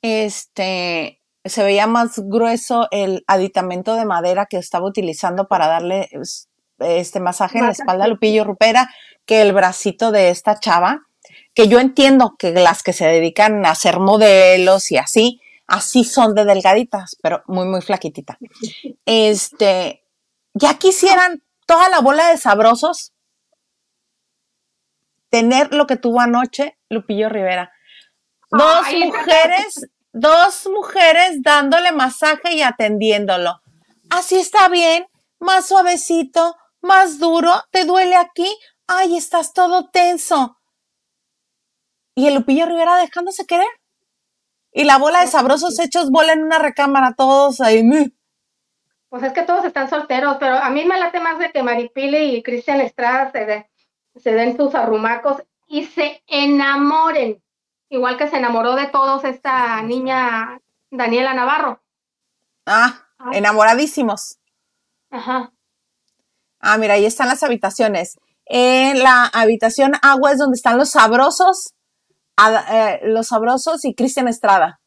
Este, 0.00 1.20
se 1.44 1.64
veía 1.64 1.88
más 1.88 2.20
grueso 2.20 2.86
el 2.92 3.24
aditamento 3.26 3.96
de 3.96 4.04
madera 4.04 4.46
que 4.46 4.58
estaba 4.58 4.86
utilizando 4.86 5.48
para 5.48 5.66
darle 5.66 6.08
este 6.80 7.20
masaje 7.20 7.58
en 7.58 7.66
la 7.66 7.72
espalda 7.72 8.08
Lupillo 8.08 8.44
Rupera 8.44 8.90
que 9.26 9.42
el 9.42 9.52
bracito 9.52 10.10
de 10.10 10.30
esta 10.30 10.58
chava, 10.58 11.06
que 11.54 11.68
yo 11.68 11.78
entiendo 11.78 12.34
que 12.38 12.52
las 12.52 12.82
que 12.82 12.92
se 12.92 13.06
dedican 13.06 13.64
a 13.64 13.70
hacer 13.70 14.00
modelos 14.00 14.90
y 14.90 14.96
así, 14.96 15.40
así 15.66 16.04
son 16.04 16.34
de 16.34 16.44
delgaditas, 16.44 17.16
pero 17.22 17.42
muy, 17.46 17.66
muy 17.66 17.80
flaquitita. 17.80 18.38
Este, 19.06 20.04
ya 20.54 20.74
quisieran 20.74 21.42
toda 21.66 21.88
la 21.88 22.00
bola 22.00 22.28
de 22.30 22.38
sabrosos 22.38 23.12
tener 25.30 25.72
lo 25.72 25.86
que 25.86 25.96
tuvo 25.96 26.20
anoche 26.20 26.76
Lupillo 26.88 27.28
Rivera. 27.28 27.72
Dos 28.50 28.82
Ay, 28.84 29.04
mujeres, 29.04 29.88
dos 30.12 30.68
mujeres 30.74 31.42
dándole 31.42 31.92
masaje 31.92 32.54
y 32.54 32.62
atendiéndolo. 32.62 33.60
Así 34.10 34.40
está 34.40 34.68
bien, 34.68 35.06
más 35.38 35.68
suavecito, 35.68 36.56
más 36.82 37.18
duro, 37.18 37.52
¿te 37.70 37.84
duele 37.84 38.16
aquí? 38.16 38.56
Ay, 38.86 39.16
estás 39.16 39.52
todo 39.52 39.88
tenso. 39.90 40.56
Y 42.14 42.26
el 42.26 42.34
Lupillo 42.34 42.66
Rivera 42.66 42.96
dejándose 42.96 43.46
querer. 43.46 43.68
Y 44.72 44.84
la 44.84 44.98
bola 44.98 45.20
de 45.20 45.26
sabrosos 45.26 45.78
hechos 45.80 46.10
bola 46.10 46.32
en 46.32 46.42
una 46.44 46.58
recámara, 46.58 47.14
todos 47.16 47.60
ahí. 47.60 47.82
Pues 49.08 49.22
es 49.24 49.32
que 49.32 49.42
todos 49.42 49.64
están 49.64 49.90
solteros, 49.90 50.36
pero 50.38 50.54
a 50.56 50.70
mí 50.70 50.84
me 50.84 50.98
late 50.98 51.18
más 51.20 51.38
de 51.38 51.50
que 51.50 51.62
Maripili 51.62 52.36
y 52.36 52.42
Cristian 52.42 52.80
Estrada 52.80 53.30
se, 53.32 53.44
de- 53.44 53.70
se 54.16 54.32
den 54.32 54.56
sus 54.56 54.74
arrumacos 54.74 55.42
y 55.66 55.86
se 55.86 56.22
enamoren, 56.28 57.42
igual 57.88 58.16
que 58.16 58.28
se 58.28 58.36
enamoró 58.36 58.74
de 58.76 58.86
todos 58.86 59.24
esta 59.24 59.82
niña 59.82 60.60
Daniela 60.90 61.34
Navarro. 61.34 61.82
Ah, 62.66 63.04
enamoradísimos. 63.32 64.38
Ajá. 65.10 65.52
Ah, 66.60 66.78
mira, 66.78 66.94
ahí 66.94 67.06
están 67.06 67.28
las 67.28 67.42
habitaciones. 67.42 68.18
En 68.46 68.98
la 69.02 69.26
habitación 69.26 69.92
agua 70.02 70.32
es 70.32 70.38
donde 70.38 70.56
están 70.56 70.76
los 70.78 70.90
sabrosos, 70.90 71.74
Ada- 72.36 72.66
eh, 72.94 73.00
los 73.04 73.28
sabrosos 73.28 73.84
y 73.84 73.94
Cristian 73.94 74.28
Estrada. 74.28 74.80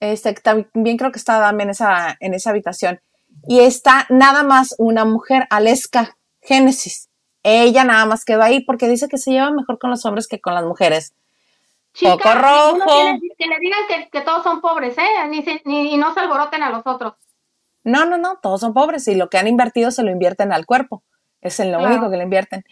Este, 0.00 0.32
también 0.34 0.96
creo 0.96 1.12
que 1.12 1.18
está 1.18 1.36
Adame 1.36 1.64
en 1.64 1.70
esa, 1.70 2.16
en 2.20 2.34
esa 2.34 2.50
habitación. 2.50 3.00
Y 3.46 3.60
está 3.60 4.06
nada 4.08 4.42
más 4.42 4.74
una 4.78 5.04
mujer, 5.04 5.46
Aleska 5.50 6.16
Génesis. 6.42 7.08
Ella 7.42 7.84
nada 7.84 8.04
más 8.06 8.24
quedó 8.24 8.42
ahí 8.42 8.64
porque 8.64 8.88
dice 8.88 9.08
que 9.08 9.18
se 9.18 9.30
lleva 9.30 9.50
mejor 9.50 9.78
con 9.78 9.90
los 9.90 10.04
hombres 10.04 10.26
que 10.28 10.40
con 10.40 10.54
las 10.54 10.64
mujeres. 10.64 11.14
Chica, 11.94 12.34
rojo. 12.34 12.84
tiene- 12.86 13.20
que 13.36 13.46
le 13.46 13.58
digan 13.60 13.80
que, 13.88 14.08
que 14.10 14.20
todos 14.20 14.42
son 14.42 14.60
pobres, 14.60 14.96
¿eh? 14.98 15.26
Ni, 15.28 15.42
se- 15.42 15.62
ni- 15.64 15.94
y 15.94 15.96
no 15.96 16.12
se 16.14 16.20
alboroten 16.20 16.62
a 16.62 16.70
los 16.70 16.82
otros. 16.86 17.14
No, 17.90 18.04
no, 18.04 18.18
no, 18.18 18.38
todos 18.40 18.60
son 18.60 18.72
pobres 18.74 19.06
y 19.08 19.14
lo 19.14 19.28
que 19.28 19.38
han 19.38 19.48
invertido 19.48 19.90
se 19.90 20.02
lo 20.02 20.10
invierten 20.10 20.52
al 20.52 20.66
cuerpo. 20.66 21.02
Es 21.40 21.58
en 21.60 21.72
lo 21.72 21.78
único 21.80 22.10
que 22.10 22.16
le 22.16 22.24
invierten. 22.24 22.64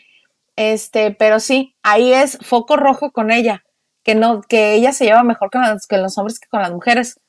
Este, 0.57 1.11
pero 1.13 1.41
sí, 1.41 1.77
ahí 1.83 2.13
es 2.13 2.39
foco 2.43 2.77
rojo 2.77 3.13
con 3.13 3.31
ella, 3.31 3.65
que 4.03 4.15
no, 4.15 4.41
que 4.43 4.75
ella 4.75 4.93
se 4.93 5.05
lleva 5.05 5.23
mejor 5.23 5.51
con, 5.51 5.63
los 6.03 6.19
hombres 6.19 6.41
que 6.41 6.49
con 6.49 6.63
las 6.63 6.73
mujeres. 6.73 7.21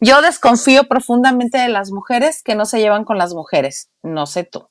Yo 0.00 0.22
desconfío 0.22 0.88
profundamente 0.88 1.58
de 1.58 1.68
las 1.68 1.90
mujeres 1.90 2.42
que 2.42 2.54
no 2.54 2.64
se 2.64 2.80
llevan 2.80 3.04
con 3.04 3.18
las 3.18 3.34
mujeres. 3.34 3.90
No 4.02 4.26
sé 4.26 4.44
tú. 4.44 4.68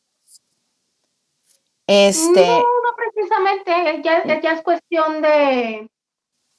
Este, 1.88 2.46
No, 2.46 2.58
no 2.60 2.96
precisamente, 2.98 4.02
ya, 4.04 4.42
ya 4.42 4.52
es 4.52 4.62
cuestión 4.62 5.22
de, 5.22 5.90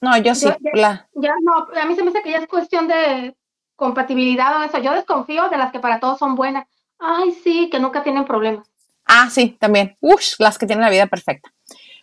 no, 0.01 0.17
yo 0.17 0.33
sí, 0.33 0.47
yo- 0.47 0.55
la- 0.73 1.07
ya 1.13 1.33
no, 1.41 1.67
a 1.79 1.85
mí 1.85 1.95
se 1.95 2.03
me 2.03 2.09
hace 2.09 2.21
que 2.21 2.31
ya 2.31 2.37
es 2.39 2.47
cuestión 2.47 2.87
de 2.87 3.35
compatibilidad 3.79 4.59
o 4.59 4.63
eso. 4.63 4.77
Yo 4.77 4.93
desconfío 4.93 5.49
de 5.49 5.57
las 5.57 5.71
que 5.71 5.79
para 5.79 5.99
todos 5.99 6.19
son 6.19 6.35
buenas. 6.35 6.67
Ay, 6.99 7.31
sí, 7.43 7.69
que 7.71 7.79
nunca 7.79 8.03
tienen 8.03 8.25
problemas. 8.25 8.67
Ah, 9.05 9.29
sí, 9.31 9.57
también. 9.59 9.97
Ush, 10.01 10.35
las 10.37 10.59
que 10.59 10.67
tienen 10.67 10.83
la 10.83 10.91
vida 10.91 11.07
perfecta. 11.07 11.51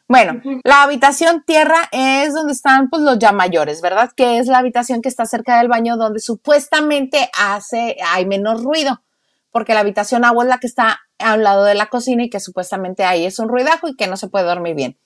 Bueno, 0.08 0.40
la 0.62 0.82
habitación 0.82 1.42
tierra 1.44 1.88
es 1.90 2.32
donde 2.32 2.52
están 2.52 2.88
pues 2.88 3.02
los 3.02 3.18
ya 3.18 3.32
mayores, 3.32 3.82
¿verdad? 3.82 4.10
Que 4.16 4.38
es 4.38 4.46
la 4.46 4.58
habitación 4.58 5.02
que 5.02 5.08
está 5.08 5.26
cerca 5.26 5.58
del 5.58 5.68
baño 5.68 5.96
donde 5.96 6.20
supuestamente 6.20 7.28
hace, 7.36 7.96
hay 8.12 8.24
menos 8.24 8.62
ruido, 8.62 9.02
porque 9.50 9.74
la 9.74 9.80
habitación 9.80 10.24
agua 10.24 10.44
es 10.44 10.48
la 10.48 10.58
que 10.58 10.68
está 10.68 11.00
a 11.18 11.34
un 11.34 11.42
lado 11.42 11.64
de 11.64 11.74
la 11.74 11.86
cocina 11.86 12.22
y 12.22 12.30
que 12.30 12.38
supuestamente 12.38 13.04
ahí 13.04 13.26
es 13.26 13.40
un 13.40 13.48
ruidajo 13.48 13.88
y 13.88 13.96
que 13.96 14.06
no 14.06 14.16
se 14.16 14.28
puede 14.28 14.44
dormir 14.44 14.76
bien. 14.76 14.96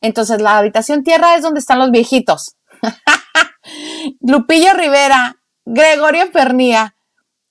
Entonces, 0.00 0.40
la 0.40 0.58
habitación 0.58 1.04
tierra 1.04 1.36
es 1.36 1.42
donde 1.42 1.60
están 1.60 1.78
los 1.78 1.92
viejitos. 1.92 2.56
Lupillo 4.20 4.74
Rivera, 4.74 5.37
Gregorio 5.70 6.30
Pernía, 6.32 6.94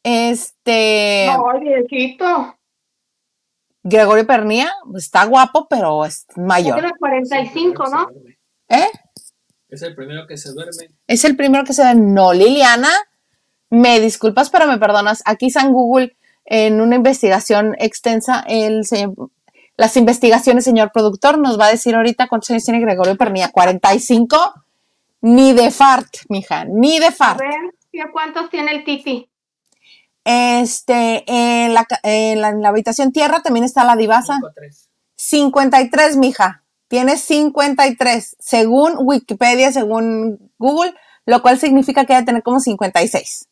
este... 0.04 1.28
No, 1.32 1.60
viejito. 1.60 2.56
Gregorio 3.84 4.26
Pernía 4.28 4.72
pues, 4.90 5.06
está 5.06 5.26
guapo, 5.26 5.68
pero 5.70 6.04
es 6.06 6.26
mayor. 6.36 6.80
Tiene 6.80 6.94
45, 7.00 7.84
Es 7.86 7.92
el 7.92 7.96
¿no? 7.96 8.08
primero 8.08 8.18
que 8.18 8.18
se 8.18 8.24
duerme. 8.24 8.38
¿Eh? 8.70 8.90
Es 9.70 9.82
el 9.84 9.96
primero 9.96 10.28
que 10.28 10.38
se 10.38 10.52
duerme. 10.52 10.72
Es 11.08 11.26
el 11.26 11.36
primero 11.38 11.64
que 11.64 11.74
se 11.74 11.84
ve. 11.84 11.96
No, 11.96 12.34
Liliana, 12.34 12.90
me 13.70 14.00
disculpas, 14.00 14.50
pero 14.50 14.66
me 14.68 14.78
perdonas. 14.78 15.22
Aquí 15.26 15.50
San 15.50 15.72
Google, 15.72 16.18
en 16.46 16.82
una 16.82 16.96
investigación 16.96 17.76
extensa, 17.80 18.44
el 18.48 18.84
señor- 18.86 19.30
las 19.78 19.96
investigaciones, 19.96 20.64
señor 20.64 20.92
productor, 20.92 21.38
nos 21.38 21.60
va 21.60 21.68
a 21.68 21.72
decir 21.72 21.94
ahorita 21.96 22.28
cuántos 22.28 22.50
años 22.50 22.66
tiene 22.66 22.80
Gregorio 22.82 23.16
Pernía. 23.16 23.50
45, 23.52 24.54
ni 25.22 25.54
de 25.54 25.70
fart, 25.72 26.08
mija, 26.30 26.66
ni 26.66 26.98
de 27.00 27.08
A 27.08 27.12
fart. 27.12 27.40
ver, 27.40 27.52
¿y 27.52 27.77
a 28.02 28.12
¿cuántos 28.12 28.50
tiene 28.50 28.72
el 28.72 28.84
Titi? 28.84 29.30
Este, 30.24 31.24
en 31.28 31.74
la, 31.74 31.88
en 32.04 32.42
la, 32.42 32.50
en 32.50 32.62
la 32.62 32.70
habitación 32.70 33.12
tierra 33.12 33.42
también 33.42 33.64
está 33.64 33.84
la 33.84 33.96
divasa. 33.96 34.36
5 34.36 34.52
3. 34.54 34.90
53, 35.16 36.18
mija. 36.18 36.64
Tiene 36.88 37.18
53, 37.18 38.38
según 38.40 38.94
Wikipedia, 39.00 39.72
según 39.72 40.52
Google, 40.58 40.94
lo 41.26 41.42
cual 41.42 41.60
significa 41.60 42.06
que 42.06 42.14
debe 42.14 42.26
tener 42.26 42.44
como 42.44 42.60
56. 42.60 43.48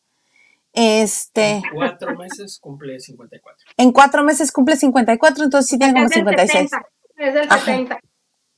Este, 0.73 1.61
Cuatro 1.73 2.15
meses 2.17 2.59
cumple 2.59 2.99
54. 2.99 3.65
en 3.77 3.91
cuatro 3.93 4.23
meses 4.23 4.51
cumple 4.51 4.75
54, 4.75 5.45
entonces 5.45 5.69
sí 5.69 5.77
tiene 5.77 5.93
como 5.93 6.05
Es 6.05 6.11
del 6.11 6.19
56. 6.19 6.69
70. 6.69 6.89
Es 7.17 7.33
del 7.33 7.47
Ajá. 7.49 7.59
70. 7.65 7.99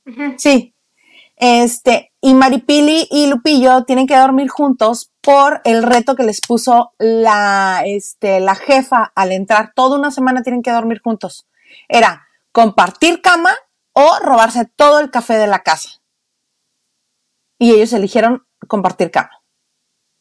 Ujú. 0.06 0.34
Sí. 0.36 0.74
Este, 1.40 2.12
y 2.20 2.34
Maripili 2.34 3.06
y 3.10 3.28
Lupillo 3.28 3.84
tienen 3.84 4.08
que 4.08 4.16
dormir 4.16 4.48
juntos 4.48 5.12
por 5.20 5.60
el 5.64 5.84
reto 5.84 6.16
que 6.16 6.24
les 6.24 6.40
puso 6.40 6.90
la, 6.98 7.82
este, 7.86 8.40
la 8.40 8.56
jefa 8.56 9.12
al 9.14 9.30
entrar. 9.30 9.72
Toda 9.74 9.96
una 9.96 10.10
semana 10.10 10.42
tienen 10.42 10.62
que 10.62 10.72
dormir 10.72 11.00
juntos. 11.00 11.46
Era 11.88 12.26
compartir 12.50 13.22
cama 13.22 13.54
o 13.92 14.18
robarse 14.20 14.64
todo 14.64 14.98
el 14.98 15.12
café 15.12 15.34
de 15.34 15.46
la 15.46 15.60
casa. 15.60 15.90
Y 17.56 17.70
ellos 17.72 17.92
eligieron 17.92 18.44
compartir 18.66 19.12
cama. 19.12 19.30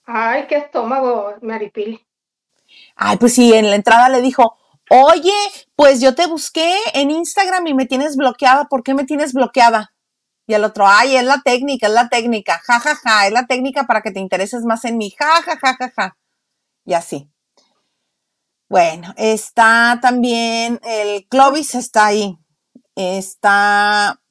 Ay, 0.06 0.46
qué 0.48 0.58
estómago, 0.58 1.34
Maripili. 1.42 2.06
Ay, 2.96 3.18
pues 3.18 3.34
sí, 3.34 3.54
en 3.54 3.70
la 3.72 3.76
entrada 3.76 4.10
le 4.10 4.22
dijo, 4.22 4.56
oye, 4.90 5.34
pues 5.76 6.00
yo 6.00 6.14
te 6.14 6.28
busqué 6.28 6.76
en 6.94 7.10
Instagram 7.10 7.66
y 7.66 7.74
me 7.74 7.88
tienes 7.88 8.16
bloqueada, 8.16 8.66
¿por 8.66 8.84
qué 8.84 8.94
me 8.94 9.06
tienes 9.06 9.34
bloqueada? 9.34 9.94
Y 10.48 10.54
el 10.54 10.64
otro, 10.64 10.88
ay, 10.88 11.18
es 11.18 11.26
la 11.26 11.42
técnica, 11.42 11.88
es 11.88 11.94
la 11.94 12.08
técnica, 12.08 12.62
ja, 12.66 12.80
ja, 12.80 12.96
ja, 12.96 13.28
es 13.28 13.34
la 13.34 13.46
técnica 13.48 13.84
para 13.84 14.02
que 14.02 14.12
te 14.12 14.22
intereses 14.22 14.64
más 14.64 14.86
en 14.86 14.98
mí, 14.98 15.12
ja, 15.12 15.42
ja, 15.44 15.58
ja, 15.58 15.76
ja, 15.76 15.92
ja. 15.96 16.18
Y 16.86 16.94
así. 16.94 17.30
Bueno, 18.70 19.14
está 19.18 20.00
también 20.02 20.80
el 20.84 21.28
Clovis, 21.28 21.76
está 21.76 22.08
ahí. 22.08 22.38
Está 22.96 24.22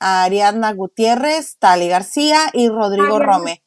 Ariadna 0.00 0.72
Gutiérrez, 0.72 1.58
Tali 1.58 1.88
García 1.88 2.38
y 2.52 2.68
Rodrigo. 2.68 3.18
Rome. 3.18 3.62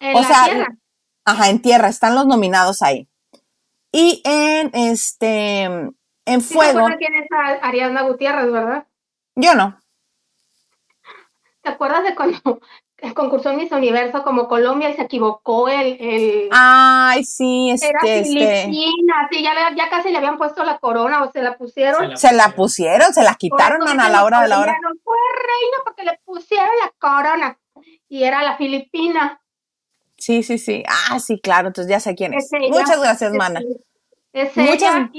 En 0.00 0.16
O 0.16 0.20
la 0.20 0.26
sea, 0.26 0.44
tierra. 0.44 0.78
Ajá, 1.26 1.48
en 1.50 1.62
tierra, 1.62 1.88
están 1.88 2.14
los 2.14 2.26
nominados 2.26 2.82
ahí. 2.82 3.08
Y 3.92 4.20
en 4.24 4.70
este, 4.74 5.62
en 5.62 6.40
¿Sí 6.40 6.40
se 6.40 6.54
fuego, 6.54 6.86
quién 6.98 7.14
es 7.14 7.28
Ariadna 7.62 8.02
Gutiérrez, 8.02 8.50
verdad? 8.50 8.86
yo 9.36 9.54
no. 9.54 9.78
¿Te 11.64 11.70
acuerdas 11.70 12.04
de 12.04 12.14
cuando 12.14 12.60
concursó 13.16 13.50
en 13.50 13.56
Miss 13.56 13.72
Universo 13.72 14.22
como 14.22 14.46
Colombia 14.48 14.90
y 14.90 14.94
se 14.96 15.02
equivocó 15.02 15.68
el... 15.68 15.96
el 16.00 16.48
Ay, 16.52 17.24
sí, 17.24 17.70
era 17.70 17.98
este, 18.04 18.20
este, 18.20 18.64
Filipina, 18.66 19.28
sí, 19.30 19.42
ya, 19.42 19.54
le- 19.54 19.76
ya 19.76 19.88
casi 19.88 20.10
le 20.10 20.18
habían 20.18 20.36
puesto 20.38 20.62
la 20.62 20.78
corona 20.78 21.22
o 21.24 21.32
se 21.32 21.42
la 21.42 21.56
pusieron. 21.56 22.02
Se 22.02 22.08
la- 22.08 22.16
se 22.16 22.32
la 22.34 22.48
pusieron, 22.54 23.12
se 23.14 23.22
la 23.24 23.34
quitaron 23.34 23.80
man, 23.80 23.98
a 23.98 24.10
la 24.10 24.24
hora 24.24 24.42
de 24.42 24.48
la 24.48 24.60
hora. 24.60 24.74
colombianos, 24.76 25.02
Fue 25.02 25.16
reina 25.34 25.76
porque 25.84 26.04
le 26.04 26.20
pusieron 26.24 26.70
la 26.82 26.92
corona. 26.98 27.58
Y 28.08 28.22
era 28.24 28.42
la 28.42 28.56
Filipina. 28.56 29.40
Sí, 30.18 30.42
sí, 30.42 30.58
sí. 30.58 30.84
Ah, 31.10 31.18
sí, 31.18 31.40
claro, 31.40 31.68
entonces 31.68 31.90
ya 31.90 31.98
sé 32.00 32.14
quién 32.14 32.34
es. 32.34 32.44
Es 32.44 32.52
ella. 32.52 32.68
Muchas 32.70 33.00
gracias, 33.00 33.32
Es- 33.32 33.38
mana. 33.38 33.60
Es 34.32 34.56
Muchas- 34.56 35.10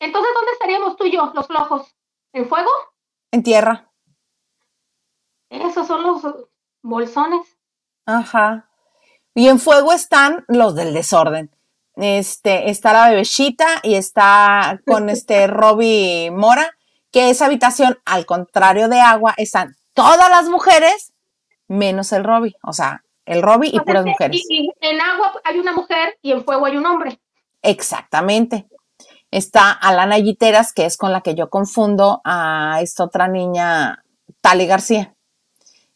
Entonces, 0.00 0.32
¿dónde 0.34 0.52
estaríamos 0.52 0.96
tú 0.96 1.04
y 1.04 1.12
yo, 1.12 1.32
los 1.34 1.46
flojos? 1.46 1.94
¿En 2.32 2.48
fuego? 2.48 2.70
En 3.32 3.42
tierra. 3.42 3.90
Esos 5.50 5.86
son 5.86 6.02
los 6.02 6.22
bolsones. 6.82 7.46
Ajá. 8.06 8.68
Y 9.34 9.48
en 9.48 9.58
fuego 9.58 9.92
están 9.92 10.44
los 10.48 10.74
del 10.74 10.94
desorden. 10.94 11.50
Este, 11.96 12.70
está 12.70 12.92
la 12.92 13.08
bebecita 13.08 13.66
y 13.82 13.94
está 13.94 14.80
con 14.86 15.08
este 15.08 15.46
Robbie 15.46 16.30
Mora, 16.30 16.70
que 17.10 17.30
esa 17.30 17.46
habitación, 17.46 17.98
al 18.04 18.26
contrario 18.26 18.88
de 18.88 19.00
agua, 19.00 19.34
están 19.36 19.76
todas 19.94 20.28
las 20.30 20.48
mujeres 20.48 21.12
menos 21.68 22.12
el 22.12 22.24
Robbie. 22.24 22.56
O 22.62 22.72
sea, 22.72 23.04
el 23.26 23.42
Robbie 23.42 23.68
y 23.68 23.78
O 23.78 23.82
sea, 23.82 23.84
puras 23.84 24.04
mujeres. 24.06 24.42
y- 24.48 24.66
y 24.66 24.72
en 24.80 25.00
agua 25.00 25.32
hay 25.44 25.58
una 25.58 25.72
mujer 25.72 26.18
y 26.20 26.32
en 26.32 26.44
fuego 26.44 26.66
hay 26.66 26.76
un 26.76 26.86
hombre. 26.86 27.20
Exactamente. 27.62 28.66
Está 29.30 29.72
Alana 29.72 30.18
Yiteras, 30.18 30.72
que 30.72 30.84
es 30.84 30.96
con 30.96 31.10
la 31.12 31.22
que 31.22 31.34
yo 31.34 31.48
confundo 31.50 32.20
a 32.24 32.78
esta 32.82 33.04
otra 33.04 33.26
niña, 33.26 34.04
Tali 34.40 34.66
García. 34.66 35.13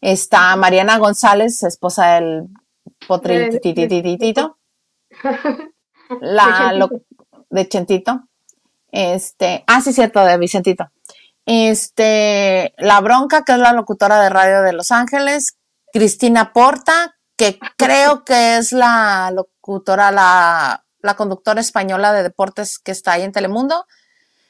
Está 0.01 0.55
Mariana 0.57 0.99
González, 0.99 1.63
esposa 1.63 2.15
del 2.15 2.49
potrititititito. 3.07 4.59
La 6.21 6.73
De 6.73 6.79
Chentito. 6.79 7.05
de 7.51 7.69
Chentito. 7.69 8.29
Este, 8.91 9.65
ah, 9.67 9.81
sí, 9.81 9.93
cierto, 9.93 10.25
de 10.25 10.39
Vicentito. 10.39 10.91
Este, 11.45 12.75
La 12.79 13.01
Bronca, 13.01 13.43
que 13.43 13.53
es 13.53 13.59
la 13.59 13.73
locutora 13.73 14.21
de 14.21 14.31
radio 14.31 14.63
de 14.63 14.73
Los 14.73 14.91
Ángeles. 14.91 15.57
Cristina 15.93 16.53
Porta, 16.53 17.17
que 17.37 17.59
creo 17.77 18.25
que 18.25 18.59
es 18.59 18.73
la 18.73 19.31
locutora, 19.35 20.11
la, 20.11 20.85
la 21.01 21.15
conductora 21.17 21.61
española 21.61 22.13
de 22.13 22.23
deportes 22.23 22.79
que 22.79 22.93
está 22.93 23.13
ahí 23.13 23.23
en 23.23 23.33
Telemundo. 23.33 23.87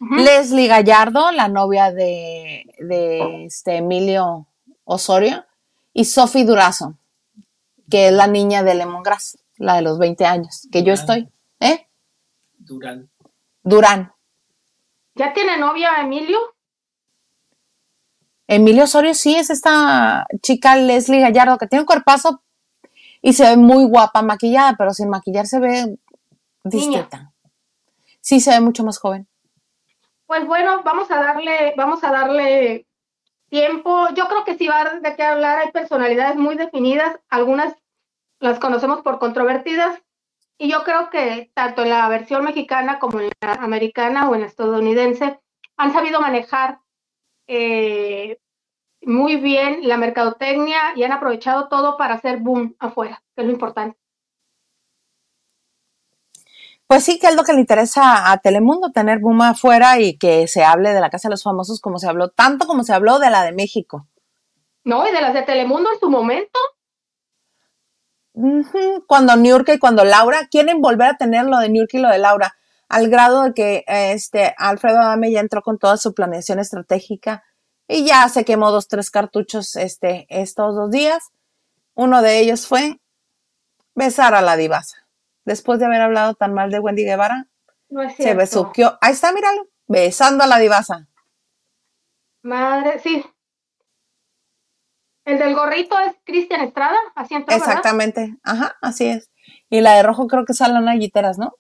Leslie 0.01 0.69
Gallardo, 0.69 1.33
la 1.33 1.49
novia 1.49 1.93
de, 1.93 2.65
de 2.79 3.45
este 3.47 3.77
Emilio 3.77 4.48
Osorio. 4.89 5.45
Y 5.93 6.05
Sophie 6.07 6.45
Durazo, 6.45 6.95
que 7.91 8.09
es 8.09 8.13
la 8.13 8.27
niña 8.27 8.63
de 8.63 8.75
Lemongrass, 8.75 9.39
la 9.57 9.77
de 9.77 9.83
los 9.83 9.99
20 9.99 10.25
años, 10.25 10.69
que 10.73 10.83
yo 10.83 10.93
estoy. 10.93 11.29
¿Eh? 11.61 11.87
Durán. 12.57 13.11
Durán. 13.63 14.13
¿Ya 15.15 15.33
tiene 15.33 15.59
novia 15.59 16.01
Emilio? 16.01 16.39
Emilio 18.47 18.85
Osorio 18.85 19.13
sí 19.13 19.37
es 19.37 19.51
esta 19.51 20.27
chica 20.41 20.77
Leslie 20.77 21.21
Gallardo 21.21 21.59
que 21.59 21.67
tiene 21.67 21.83
un 21.83 21.87
cuerpazo 21.87 22.43
y 23.21 23.35
se 23.35 23.45
ve 23.45 23.57
muy 23.57 23.85
guapa 23.85 24.23
maquillada, 24.23 24.75
pero 24.79 24.95
sin 24.95 25.11
maquillar 25.11 25.47
se 25.47 25.59
ve 25.59 25.99
distinta. 26.65 27.33
Sí, 28.21 28.41
se 28.41 28.53
ve 28.53 28.61
mucho 28.61 28.85
más 28.85 28.99
joven. 28.99 29.29
Pues 30.27 30.47
bueno, 30.47 30.83
vamos 30.83 31.11
a 31.11 31.17
darle, 31.17 31.75
vamos 31.77 32.03
a 32.05 32.11
darle 32.11 32.88
tiempo. 33.49 34.09
Yo 34.15 34.29
creo 34.29 34.45
que 34.45 34.57
sí 34.57 34.69
va 34.69 34.85
de 35.01 35.17
qué 35.17 35.23
hablar. 35.23 35.59
Hay 35.59 35.71
personalidades 35.73 36.37
muy 36.37 36.57
definidas, 36.57 37.19
algunas 37.29 37.75
las 38.41 38.59
conocemos 38.59 39.01
por 39.03 39.19
controvertidas, 39.19 40.01
y 40.59 40.69
yo 40.71 40.83
creo 40.83 41.09
que 41.11 41.51
tanto 41.55 41.83
en 41.83 41.91
la 41.91 42.09
versión 42.09 42.45
mexicana 42.45 42.99
como 42.99 43.21
en 43.21 43.31
la 43.41 43.53
americana 43.55 44.29
o 44.29 44.35
en 44.35 44.41
la 44.41 44.49
estadounidense 44.49 45.39
han 45.77 45.93
sabido 45.93 46.21
manejar 46.21 46.81
eh, 47.47 48.41
muy 49.03 49.37
bien 49.37 49.87
la 49.87 49.97
mercadotecnia 49.97 50.95
y 50.97 51.05
han 51.05 51.13
aprovechado 51.13 51.69
todo 51.69 51.97
para 51.97 52.15
hacer 52.15 52.39
boom 52.39 52.75
afuera, 52.81 53.23
que 53.37 53.43
es 53.43 53.47
lo 53.47 53.53
importante. 53.53 53.99
Pues 56.89 57.05
sí, 57.05 57.19
que 57.19 57.27
es 57.27 57.37
lo 57.37 57.45
que 57.45 57.53
le 57.53 57.61
interesa 57.61 58.33
a 58.33 58.39
Telemundo, 58.39 58.91
tener 58.93 59.19
boom 59.19 59.43
afuera 59.43 60.01
y 60.01 60.17
que 60.17 60.49
se 60.49 60.65
hable 60.65 60.95
de 60.95 61.01
la 61.01 61.11
Casa 61.11 61.29
de 61.29 61.33
los 61.33 61.43
Famosos 61.43 61.83
como 61.83 61.99
se 61.99 62.09
habló, 62.09 62.31
tanto 62.31 62.67
como 62.67 62.83
se 62.83 62.95
habló 62.95 63.19
de 63.19 63.29
la 63.29 63.45
de 63.45 63.53
México. 63.53 64.09
No, 64.85 65.07
y 65.07 65.13
de 65.13 65.21
las 65.21 65.35
de 65.35 65.43
Telemundo 65.43 65.91
en 65.93 66.01
su 66.01 66.09
momento, 66.09 66.59
Cuando 69.07 69.37
Niurka 69.37 69.75
y 69.75 69.79
cuando 69.79 70.05
Laura 70.05 70.49
quieren 70.51 70.81
volver 70.81 71.09
a 71.09 71.17
tener 71.19 71.45
lo 71.45 71.59
de 71.59 71.69
Niurka 71.69 71.99
y 71.99 72.01
lo 72.01 72.09
de 72.09 72.19
Laura, 72.19 72.57
al 72.89 73.11
grado 73.11 73.43
de 73.43 73.53
que 73.53 73.85
este 73.87 74.55
Alfredo 74.57 75.01
Adame 75.01 75.31
ya 75.31 75.41
entró 75.41 75.61
con 75.61 75.79
toda 75.79 75.99
su 75.99 76.15
planeación 76.15 76.59
estratégica 76.59 77.45
y 77.87 78.07
ya 78.07 78.27
se 78.31 78.47
quemó 78.47 78.71
dos, 78.71 78.89
tres 78.89 79.11
cartuchos 79.11 79.77
este, 79.77 80.27
estos 80.31 80.75
dos 80.75 80.91
días. 80.91 81.33
Uno 81.95 82.23
de 82.23 82.39
ellos 82.39 82.67
fue 82.67 82.99
besar 83.95 84.35
a 84.35 84.41
la 84.41 84.57
divasa. 84.57 84.98
Después 85.49 85.81
de 85.81 85.87
haber 85.87 86.03
hablado 86.03 86.35
tan 86.35 86.53
mal 86.53 86.71
de 86.71 86.79
Wendy 86.79 87.05
Guevara, 87.05 87.49
no 87.89 88.03
es 88.03 88.15
se 88.17 88.35
besuqueó. 88.35 88.99
Ahí 89.01 89.15
está, 89.15 89.33
míralo, 89.33 89.67
besando 89.87 90.45
a 90.45 90.47
la 90.47 90.59
divasa. 90.59 91.09
Madre, 92.43 92.99
sí. 92.99 93.25
El 95.25 95.39
del 95.39 95.55
gorrito 95.55 95.99
es 96.01 96.17
Cristian 96.23 96.61
Estrada, 96.61 96.99
así 97.15 97.35
entró, 97.35 97.55
¿verdad? 97.55 97.67
Exactamente, 97.67 98.37
ajá, 98.43 98.77
así 98.83 99.07
es. 99.07 99.31
Y 99.71 99.81
la 99.81 99.95
de 99.95 100.03
rojo 100.03 100.27
creo 100.27 100.45
que 100.45 100.53
es 100.53 100.61
Alana 100.61 100.97
Guiteras, 100.97 101.39
¿no? 101.39 101.55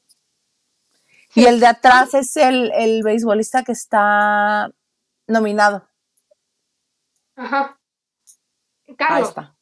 Y 1.35 1.47
el 1.47 1.59
de 1.61 1.69
atrás 1.69 2.13
es 2.13 2.37
el, 2.37 2.71
el 2.75 3.03
beisbolista 3.03 3.65
que 3.65 3.73
está 3.73 4.71
nominado. 5.27 5.89
Ajá. 7.37 7.81
Ahí 8.99 9.23
está. 9.23 9.57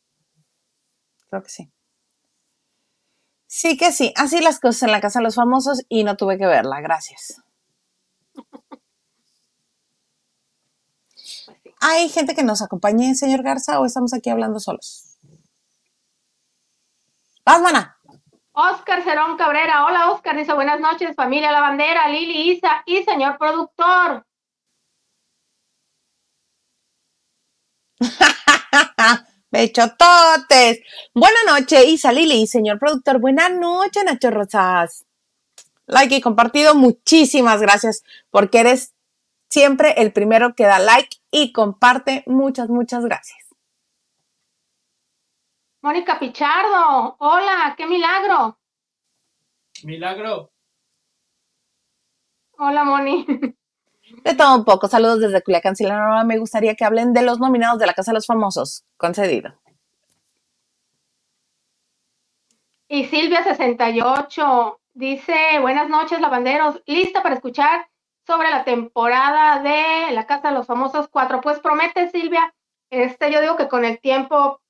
Creo 1.29 1.43
que 1.45 1.49
sí. 1.49 1.73
Sí 3.47 3.77
que 3.77 3.93
sí, 3.93 4.13
así 4.17 4.41
las 4.41 4.59
cosas 4.61 4.83
en 4.85 4.93
la 4.93 5.01
casa 5.01 5.21
de 5.21 5.25
los 5.25 5.37
famosos 5.37 5.83
y 5.89 6.05
no 6.05 6.17
tuve 6.17 6.37
que 6.37 6.47
verla, 6.47 6.81
gracias. 6.81 7.43
¿Hay 11.81 12.09
gente 12.09 12.35
que 12.35 12.43
nos 12.43 12.63
acompañe, 12.63 13.15
señor 13.15 13.43
Garza, 13.43 13.79
o 13.81 13.87
estamos 13.87 14.13
aquí 14.15 14.31
hablando 14.31 14.59
solos? 14.59 15.19
¡Vas, 17.45 17.61
mana! 17.63 17.97
Oscar 18.53 19.05
Cerón 19.05 19.37
Cabrera, 19.37 19.85
hola 19.85 20.11
Oscar, 20.11 20.35
dice 20.35 20.55
buenas 20.55 20.81
noches, 20.81 21.15
familia 21.15 21.53
La 21.53 21.61
Bandera, 21.61 22.09
Lili, 22.09 22.53
Isa 22.53 22.83
y 22.87 23.05
señor 23.05 23.37
productor. 23.39 24.27
Bechototes. 29.57 30.83
Buenas 31.15 31.41
noches, 31.47 31.83
Isa 31.87 32.13
Lili, 32.13 32.47
señor 32.47 32.79
productor. 32.79 33.19
Buenas 33.19 33.51
noches, 33.53 34.05
Nacho 34.05 34.31
Rosas. 34.31 35.07
Like 35.87 36.17
y 36.17 36.21
compartido, 36.21 36.75
muchísimas 36.75 37.63
gracias 37.63 38.05
porque 38.31 38.61
eres 38.61 38.95
siempre 39.49 39.95
el 39.97 40.13
primero 40.13 40.55
que 40.55 40.65
da 40.65 40.79
like 40.79 41.17
y 41.31 41.53
comparte. 41.53 42.23
Muchas, 42.27 42.69
muchas 42.69 43.03
gracias. 43.05 43.39
Mónica 45.81 46.19
Pichardo, 46.19 47.17
hola, 47.19 47.75
qué 47.79 47.87
milagro. 47.87 48.59
Milagro. 49.85 50.51
Hola, 52.59 52.85
Moni. 52.85 53.25
De 54.25 54.35
todo 54.35 54.57
un 54.57 54.65
poco. 54.65 54.89
Saludos 54.89 55.21
desde 55.21 55.43
Culiacán, 55.43 55.77
Sinaloa. 55.77 56.25
Me 56.25 56.39
gustaría 56.39 56.75
que 56.75 56.85
hablen 56.85 57.13
de 57.13 57.23
los 57.23 57.39
nominados 57.39 57.79
de 57.79 57.87
la 57.87 57.95
Casa 57.95 58.11
de 58.11 58.17
los 58.17 58.27
Famosos. 58.27 58.85
Concedido. 58.97 59.55
Y 62.89 63.07
Silvia 63.07 63.43
68 63.43 64.81
dice, 64.95 65.59
buenas 65.61 65.89
noches, 65.89 66.21
lavanderos, 66.21 66.83
lista 66.87 67.23
para 67.23 67.35
escuchar 67.35 67.89
sobre 68.27 68.51
la 68.51 68.65
temporada 68.65 69.61
de 69.63 70.13
La 70.13 70.27
Casa 70.27 70.49
de 70.49 70.55
los 70.55 70.67
Famosos 70.67 71.09
4. 71.09 71.41
Pues 71.41 71.61
promete, 71.61 72.11
Silvia, 72.11 72.55
este, 72.91 73.33
yo 73.33 73.41
digo 73.41 73.57
que 73.57 73.69
con 73.69 73.85
el 73.85 74.01
tiempo 74.01 74.61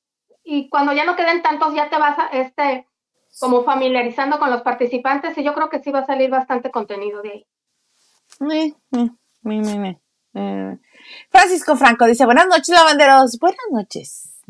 y 0.44 0.68
cuando 0.68 0.92
ya 0.92 1.04
no 1.04 1.16
queden 1.16 1.42
tantos, 1.42 1.74
ya 1.74 1.90
te 1.90 1.98
vas 1.98 2.18
a, 2.18 2.26
este, 2.28 2.86
como 3.40 3.64
familiarizando 3.64 4.38
con 4.38 4.50
los 4.50 4.62
participantes 4.62 5.36
y 5.36 5.42
yo 5.42 5.54
creo 5.54 5.68
que 5.68 5.80
sí 5.80 5.90
va 5.90 6.00
a 6.00 6.06
salir 6.06 6.30
bastante 6.30 6.70
contenido 6.70 7.20
de 7.22 7.30
ahí. 7.30 7.46
Eh, 8.52 8.74
eh, 8.92 9.10
Eh. 9.48 10.78
Francisco 11.30 11.76
Franco 11.76 12.06
dice, 12.06 12.24
buenas 12.24 12.46
noches, 12.46 12.68
lavanderos. 12.68 13.38
Buenas 13.38 13.66
noches. 13.70 14.42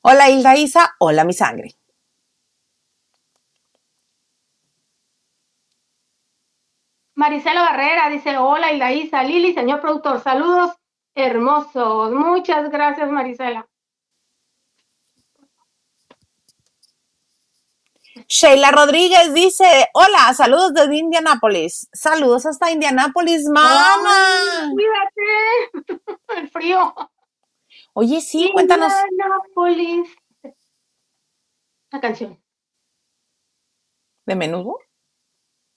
Hola, 0.00 0.30
Hilda 0.30 0.56
Isa. 0.56 0.94
Hola, 0.98 1.24
mi 1.24 1.32
sangre. 1.32 1.74
Marisela 7.16 7.62
Barrera 7.62 8.08
dice, 8.10 8.36
hola 8.38 8.72
Hilda 8.72 8.90
Isa, 8.92 9.22
Lili, 9.22 9.54
señor 9.54 9.80
productor, 9.80 10.20
saludos 10.20 10.72
hermosos. 11.14 12.12
Muchas 12.12 12.70
gracias, 12.70 13.08
Marisela. 13.10 13.66
Sheila 18.28 18.70
Rodríguez 18.70 19.34
dice, 19.34 19.88
hola, 19.92 20.32
saludos 20.34 20.72
desde 20.74 20.96
Indianápolis. 20.96 21.88
Saludos 21.92 22.46
hasta 22.46 22.70
Indianápolis, 22.70 23.44
mamá. 23.48 24.70
Cuídate. 24.72 26.12
El 26.36 26.48
frío. 26.50 26.94
Oye, 27.92 28.20
sí, 28.20 28.50
cuéntanos. 28.52 28.92
Indianápolis. 29.10 30.16
La 31.90 32.00
canción. 32.00 32.42
¿De 34.26 34.34
menudo? 34.34 34.78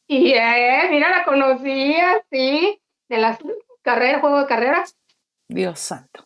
Y 0.08 0.32
eh, 0.34 0.88
mira, 0.90 1.10
la 1.10 1.26
conocía, 1.26 2.26
sí, 2.32 2.82
de 3.10 3.18
las 3.18 3.40
carreras, 3.82 4.22
juego 4.22 4.40
de 4.40 4.48
carreras. 4.48 4.98
Dios 5.50 5.80
santo. 5.80 6.26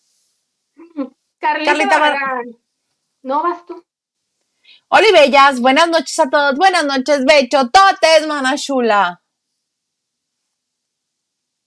Carlita, 1.40 1.72
Carlita 1.72 2.00
Barragán. 2.00 2.58
No 3.24 3.42
vas 3.42 3.66
tú. 3.66 3.84
Oli 4.93 5.10
Bellas, 5.13 5.62
buenas 5.62 5.88
noches 5.88 6.19
a 6.19 6.30
todos. 6.30 6.58
Buenas 6.58 6.84
noches, 6.84 7.23
Bechototes, 7.23 8.27
mana 8.27 8.58
chula. 8.58 9.21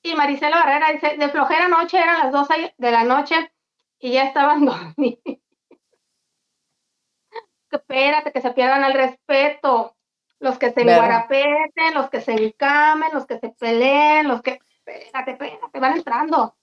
Y 0.03 0.15
Marisela 0.15 0.59
Barrera 0.59 0.93
dice, 0.93 1.17
de 1.17 1.31
flojera 1.31 1.67
noche, 1.69 1.97
eran 1.97 2.19
las 2.19 2.33
12 2.33 2.75
de 2.77 2.91
la 2.91 3.05
noche 3.05 3.51
y 3.99 4.13
ya 4.13 4.25
estaban 4.25 4.67
dormidos. 4.67 5.39
Espérate, 7.71 8.31
que 8.31 8.43
se 8.43 8.51
pierdan 8.51 8.85
el 8.85 8.93
respeto. 8.93 9.97
Los 10.39 10.59
que 10.59 10.73
se 10.73 10.85
¿Verdad? 10.85 10.97
enguarapeten, 10.97 11.95
los 11.95 12.11
que 12.11 12.21
se 12.21 12.33
encamen, 12.33 13.09
los 13.15 13.25
que 13.25 13.39
se 13.39 13.49
peleen, 13.59 14.29
los 14.29 14.43
que... 14.43 14.59
Espérate, 14.85 15.31
espérate, 15.31 15.81
van 15.81 15.97
entrando. 15.97 16.59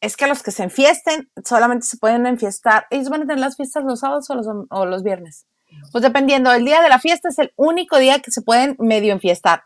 Es 0.00 0.16
que 0.16 0.26
los 0.26 0.42
que 0.42 0.50
se 0.50 0.62
enfiesten 0.62 1.30
solamente 1.44 1.84
se 1.84 1.98
pueden 1.98 2.24
enfiestar. 2.24 2.86
Ellos 2.88 3.10
van 3.10 3.24
a 3.24 3.26
tener 3.26 3.40
las 3.40 3.56
fiestas 3.56 3.84
los 3.84 4.00
sábados 4.00 4.30
o 4.30 4.34
los, 4.34 4.46
o 4.70 4.86
los 4.86 5.02
viernes. 5.02 5.46
Pues 5.92 6.02
dependiendo, 6.02 6.52
el 6.52 6.64
día 6.64 6.82
de 6.82 6.88
la 6.88 6.98
fiesta 6.98 7.28
es 7.28 7.38
el 7.38 7.52
único 7.56 7.98
día 7.98 8.20
que 8.20 8.30
se 8.30 8.42
pueden 8.42 8.76
medio 8.78 9.12
enfiestar. 9.12 9.62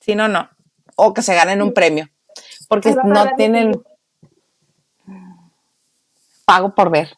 Si 0.00 0.14
no, 0.14 0.28
no. 0.28 0.50
O 0.96 1.14
que 1.14 1.22
se 1.22 1.34
ganen 1.34 1.62
un 1.62 1.72
premio. 1.72 2.08
Porque 2.68 2.94
no 3.04 3.26
tienen 3.36 3.82
pago 6.44 6.74
por 6.74 6.90
ver. 6.90 7.16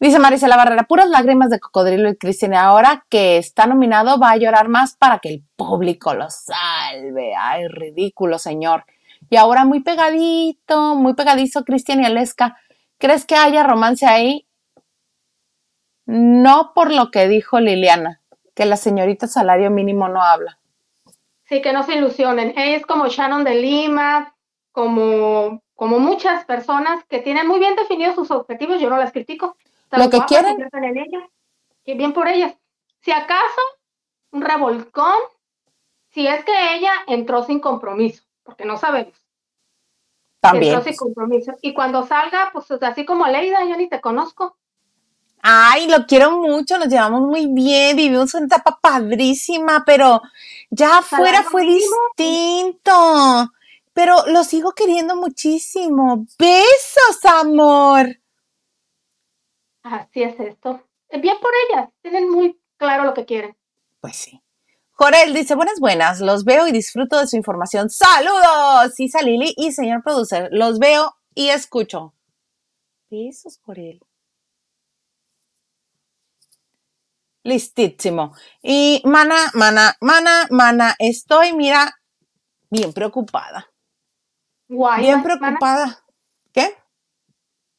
Dice 0.00 0.18
Marisela 0.18 0.56
Barrera, 0.56 0.84
puras 0.84 1.08
lágrimas 1.08 1.50
de 1.50 1.60
cocodrilo 1.60 2.08
y 2.10 2.16
Cristian. 2.16 2.52
Y 2.52 2.56
ahora 2.56 3.06
que 3.08 3.38
está 3.38 3.66
nominado, 3.66 4.18
va 4.18 4.32
a 4.32 4.36
llorar 4.36 4.68
más 4.68 4.96
para 4.96 5.18
que 5.18 5.30
el 5.30 5.44
público 5.56 6.14
lo 6.14 6.28
salve. 6.30 7.32
Ay, 7.38 7.68
ridículo, 7.68 8.38
señor. 8.38 8.84
Y 9.30 9.36
ahora 9.36 9.64
muy 9.64 9.80
pegadito, 9.80 10.94
muy 10.94 11.14
pegadizo, 11.14 11.64
Cristian 11.64 12.00
y 12.00 12.04
Aleska. 12.06 12.56
¿Crees 12.98 13.24
que 13.24 13.34
haya 13.36 13.62
romance 13.62 14.06
ahí? 14.06 14.43
No 16.06 16.72
por 16.74 16.92
lo 16.92 17.10
que 17.10 17.28
dijo 17.28 17.60
Liliana, 17.60 18.20
que 18.54 18.66
la 18.66 18.76
señorita 18.76 19.26
salario 19.26 19.70
mínimo 19.70 20.08
no 20.08 20.22
habla. 20.22 20.58
Sí, 21.44 21.60
que 21.62 21.72
no 21.72 21.82
se 21.82 21.94
ilusionen. 21.94 22.54
Es 22.56 22.86
como 22.86 23.06
Shannon 23.08 23.44
de 23.44 23.54
Lima, 23.54 24.34
como, 24.72 25.62
como 25.74 25.98
muchas 25.98 26.44
personas 26.44 27.04
que 27.04 27.20
tienen 27.20 27.46
muy 27.46 27.58
bien 27.58 27.76
definidos 27.76 28.14
sus 28.14 28.30
objetivos, 28.30 28.80
yo 28.80 28.90
no 28.90 28.96
las 28.96 29.12
critico. 29.12 29.56
Lo 29.92 30.10
que 30.10 30.20
quieren. 30.22 30.56
piensan 30.56 30.84
en 30.84 30.98
ellas. 30.98 31.24
Y 31.84 31.94
bien 31.94 32.12
por 32.12 32.28
ellas. 32.28 32.54
Si 33.00 33.12
acaso, 33.12 33.60
un 34.30 34.42
revolcón, 34.42 35.14
si 36.10 36.26
es 36.26 36.44
que 36.44 36.74
ella 36.74 36.92
entró 37.06 37.44
sin 37.44 37.60
compromiso, 37.60 38.24
porque 38.42 38.64
no 38.64 38.76
sabemos. 38.76 39.14
También. 40.40 40.74
Entró 40.74 40.90
sin 40.90 40.96
compromiso. 40.96 41.52
Y 41.60 41.74
cuando 41.74 42.06
salga, 42.06 42.50
pues 42.52 42.70
así 42.82 43.04
como 43.04 43.26
Leida, 43.26 43.64
yo 43.64 43.76
ni 43.76 43.88
te 43.88 44.00
conozco. 44.00 44.56
Ay, 45.46 45.88
lo 45.88 46.06
quiero 46.06 46.38
mucho, 46.38 46.78
nos 46.78 46.88
llevamos 46.88 47.20
muy 47.20 47.46
bien, 47.48 47.94
vivimos 47.98 48.32
una 48.32 48.46
etapa 48.46 48.78
padrísima, 48.80 49.82
pero 49.84 50.22
ya 50.70 50.98
afuera 50.98 51.42
fue 51.42 51.66
distinto. 51.66 53.52
Pero 53.92 54.24
lo 54.28 54.42
sigo 54.42 54.72
queriendo 54.72 55.16
muchísimo. 55.16 56.24
Besos, 56.38 57.22
amor. 57.24 58.06
Así 59.82 60.22
es 60.22 60.40
esto. 60.40 60.82
Eh, 61.10 61.20
Bien 61.20 61.36
por 61.42 61.50
ellas, 61.68 61.90
tienen 62.00 62.30
muy 62.30 62.58
claro 62.78 63.04
lo 63.04 63.12
que 63.12 63.26
quieren. 63.26 63.54
Pues 64.00 64.16
sí. 64.16 64.40
Jorel 64.92 65.34
dice, 65.34 65.56
buenas, 65.56 65.78
buenas, 65.78 66.20
los 66.22 66.44
veo 66.44 66.66
y 66.68 66.72
disfruto 66.72 67.18
de 67.18 67.26
su 67.26 67.36
información. 67.36 67.90
¡Saludos! 67.90 68.98
Isa 68.98 69.20
Lili 69.20 69.52
y 69.58 69.72
señor 69.72 70.02
producer, 70.02 70.48
los 70.52 70.78
veo 70.78 71.16
y 71.34 71.50
escucho. 71.50 72.14
Besos, 73.10 73.60
Jorel. 73.62 74.00
Listísimo. 77.44 78.34
Y 78.62 79.02
mana, 79.04 79.50
mana, 79.54 79.96
mana, 80.00 80.48
mana, 80.50 80.96
estoy, 80.98 81.52
mira, 81.52 81.94
bien 82.70 82.92
preocupada. 82.92 83.70
Guay. 84.68 85.02
Bien 85.02 85.22
mana, 85.22 85.38
preocupada. 85.38 86.04
¿Qué? 86.52 86.74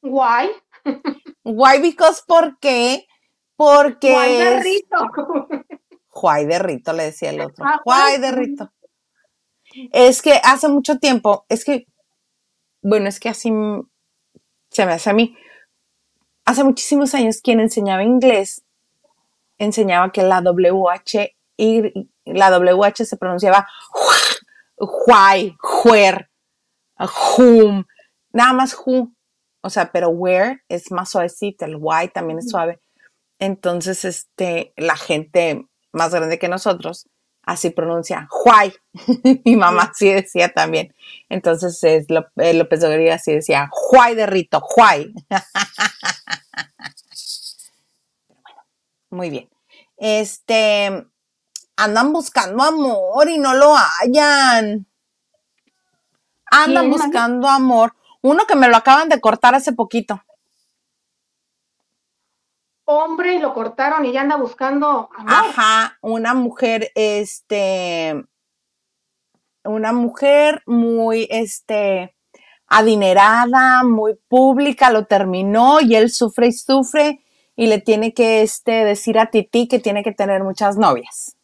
Guay. 0.01 0.49
Why 1.43 1.81
because 1.81 2.21
¿por 2.25 2.57
qué? 2.59 3.07
Porque 3.57 4.11
Guay 4.11 4.37
de 4.37 4.59
rito. 4.61 4.97
Juay 6.15 6.45
de 6.45 6.59
Rito, 6.59 6.93
le 6.93 7.03
decía 7.03 7.31
el 7.31 7.41
otro. 7.41 7.65
Ah, 7.67 7.81
Juay. 7.83 8.19
de 8.19 8.31
Rito. 8.31 8.71
Es 9.91 10.21
que 10.21 10.39
hace 10.43 10.69
mucho 10.69 10.97
tiempo, 10.97 11.45
es 11.49 11.65
que, 11.65 11.87
bueno, 12.81 13.09
es 13.09 13.19
que 13.19 13.27
así 13.27 13.51
se 14.69 14.85
me 14.85 14.93
hace 14.93 15.09
a 15.09 15.13
mí. 15.13 15.35
Hace 16.45 16.63
muchísimos 16.63 17.13
años 17.15 17.41
quien 17.41 17.59
enseñaba 17.59 18.03
inglés 18.03 18.64
enseñaba 19.57 20.11
que 20.11 20.23
la 20.23 20.41
WH 20.41 21.35
y 21.57 22.09
la 22.25 22.49
WH 22.49 23.05
se 23.05 23.17
pronunciaba 23.17 23.67
Juay, 24.77 25.55
Juer, 25.59 26.29
Hum, 27.37 27.83
nada 28.31 28.53
más 28.53 28.75
Hu. 28.85 29.13
O 29.61 29.69
sea, 29.69 29.91
pero 29.91 30.09
where 30.09 30.61
es 30.69 30.91
más 30.91 31.09
suavecito, 31.09 31.65
el 31.65 31.77
Y 31.77 32.07
también 32.09 32.39
es 32.39 32.49
suave. 32.49 32.79
Entonces, 33.39 34.05
este, 34.05 34.73
la 34.77 34.95
gente 34.95 35.67
más 35.91 36.13
grande 36.13 36.39
que 36.39 36.47
nosotros 36.47 37.09
así 37.43 37.69
pronuncia 37.69 38.27
Juay. 38.29 38.73
Mi 39.45 39.55
mamá 39.55 39.91
así 39.91 40.11
decía 40.11 40.49
también. 40.49 40.93
Entonces, 41.29 41.83
es 41.83 42.05
eh, 42.37 42.53
López 42.53 42.83
Obrador 42.83 43.09
así 43.09 43.33
decía 43.33 43.67
Juay 43.71 44.15
de 44.15 44.25
Rito, 44.25 44.59
Juay. 44.61 45.13
Muy 49.15 49.29
bien. 49.29 49.49
Este, 49.95 51.07
andan 51.77 52.11
buscando 52.11 52.61
amor 52.61 53.29
y 53.29 53.37
no 53.37 53.53
lo 53.53 53.73
hallan. 53.73 54.85
Andan 56.51 56.89
buscando 56.89 57.47
amor. 57.47 57.95
Uno 58.21 58.45
que 58.45 58.55
me 58.55 58.67
lo 58.67 58.75
acaban 58.75 59.07
de 59.07 59.21
cortar 59.21 59.55
hace 59.55 59.71
poquito. 59.71 60.21
Hombre, 62.83 63.35
y 63.35 63.39
lo 63.39 63.53
cortaron 63.53 64.05
y 64.05 64.11
ya 64.11 64.21
anda 64.21 64.35
buscando 64.35 65.09
amor. 65.15 65.33
Ajá, 65.33 65.97
una 66.01 66.33
mujer, 66.33 66.91
este, 66.93 68.25
una 69.63 69.93
mujer 69.93 70.61
muy, 70.65 71.25
este, 71.31 72.15
adinerada, 72.67 73.83
muy 73.83 74.15
pública, 74.27 74.91
lo 74.91 75.05
terminó 75.05 75.79
y 75.79 75.95
él 75.95 76.11
sufre 76.11 76.47
y 76.47 76.51
sufre 76.51 77.24
y 77.55 77.67
le 77.67 77.79
tiene 77.79 78.13
que, 78.13 78.41
este, 78.41 78.83
decir 78.83 79.17
a 79.19 79.27
Titi 79.27 79.67
que 79.67 79.79
tiene 79.79 80.03
que 80.03 80.11
tener 80.11 80.43
muchas 80.43 80.77
novias. 80.77 81.37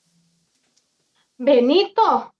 Benito. 1.38 2.34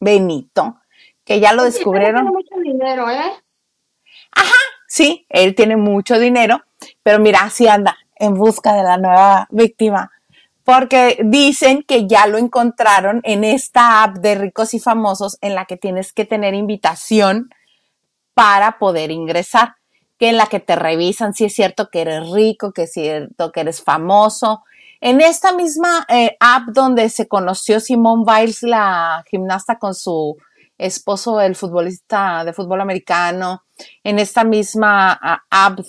Benito, 0.00 0.76
que 1.24 1.40
ya 1.40 1.52
lo 1.52 1.64
descubrieron. 1.64 2.22
Tiene 2.22 2.30
mucho 2.30 2.56
dinero, 2.62 3.10
¿eh? 3.10 3.32
Sí, 4.86 5.26
él 5.28 5.56
tiene 5.56 5.76
mucho 5.76 6.20
dinero, 6.20 6.62
pero 7.02 7.18
mira, 7.18 7.40
así 7.42 7.66
anda 7.66 7.96
en 8.14 8.34
busca 8.34 8.74
de 8.74 8.84
la 8.84 8.96
nueva 8.96 9.48
víctima. 9.50 10.12
Porque 10.62 11.18
dicen 11.24 11.82
que 11.82 12.06
ya 12.06 12.26
lo 12.26 12.38
encontraron 12.38 13.20
en 13.24 13.42
esta 13.42 14.04
app 14.04 14.18
de 14.18 14.36
ricos 14.36 14.72
y 14.72 14.78
famosos 14.78 15.36
en 15.40 15.56
la 15.56 15.64
que 15.64 15.76
tienes 15.76 16.12
que 16.12 16.24
tener 16.24 16.54
invitación 16.54 17.50
para 18.34 18.78
poder 18.78 19.10
ingresar, 19.10 19.74
que 20.18 20.28
en 20.28 20.36
la 20.36 20.46
que 20.46 20.60
te 20.60 20.76
revisan 20.76 21.34
si 21.34 21.44
es 21.44 21.54
cierto 21.54 21.88
que 21.90 22.02
eres 22.02 22.30
rico, 22.30 22.72
que 22.72 22.82
es 22.82 22.92
cierto 22.92 23.52
que 23.52 23.60
eres 23.60 23.82
famoso. 23.82 24.62
En 25.00 25.20
esta 25.20 25.52
misma 25.52 26.06
eh, 26.08 26.36
app 26.40 26.68
donde 26.68 27.08
se 27.10 27.28
conoció 27.28 27.80
Simone 27.80 28.24
Biles, 28.26 28.62
la 28.62 29.24
gimnasta, 29.30 29.78
con 29.78 29.94
su 29.94 30.36
esposo, 30.78 31.40
el 31.40 31.56
futbolista 31.56 32.44
de 32.44 32.52
fútbol 32.52 32.80
americano, 32.80 33.64
en 34.02 34.18
esta 34.18 34.44
misma 34.44 35.12
app 35.50 35.80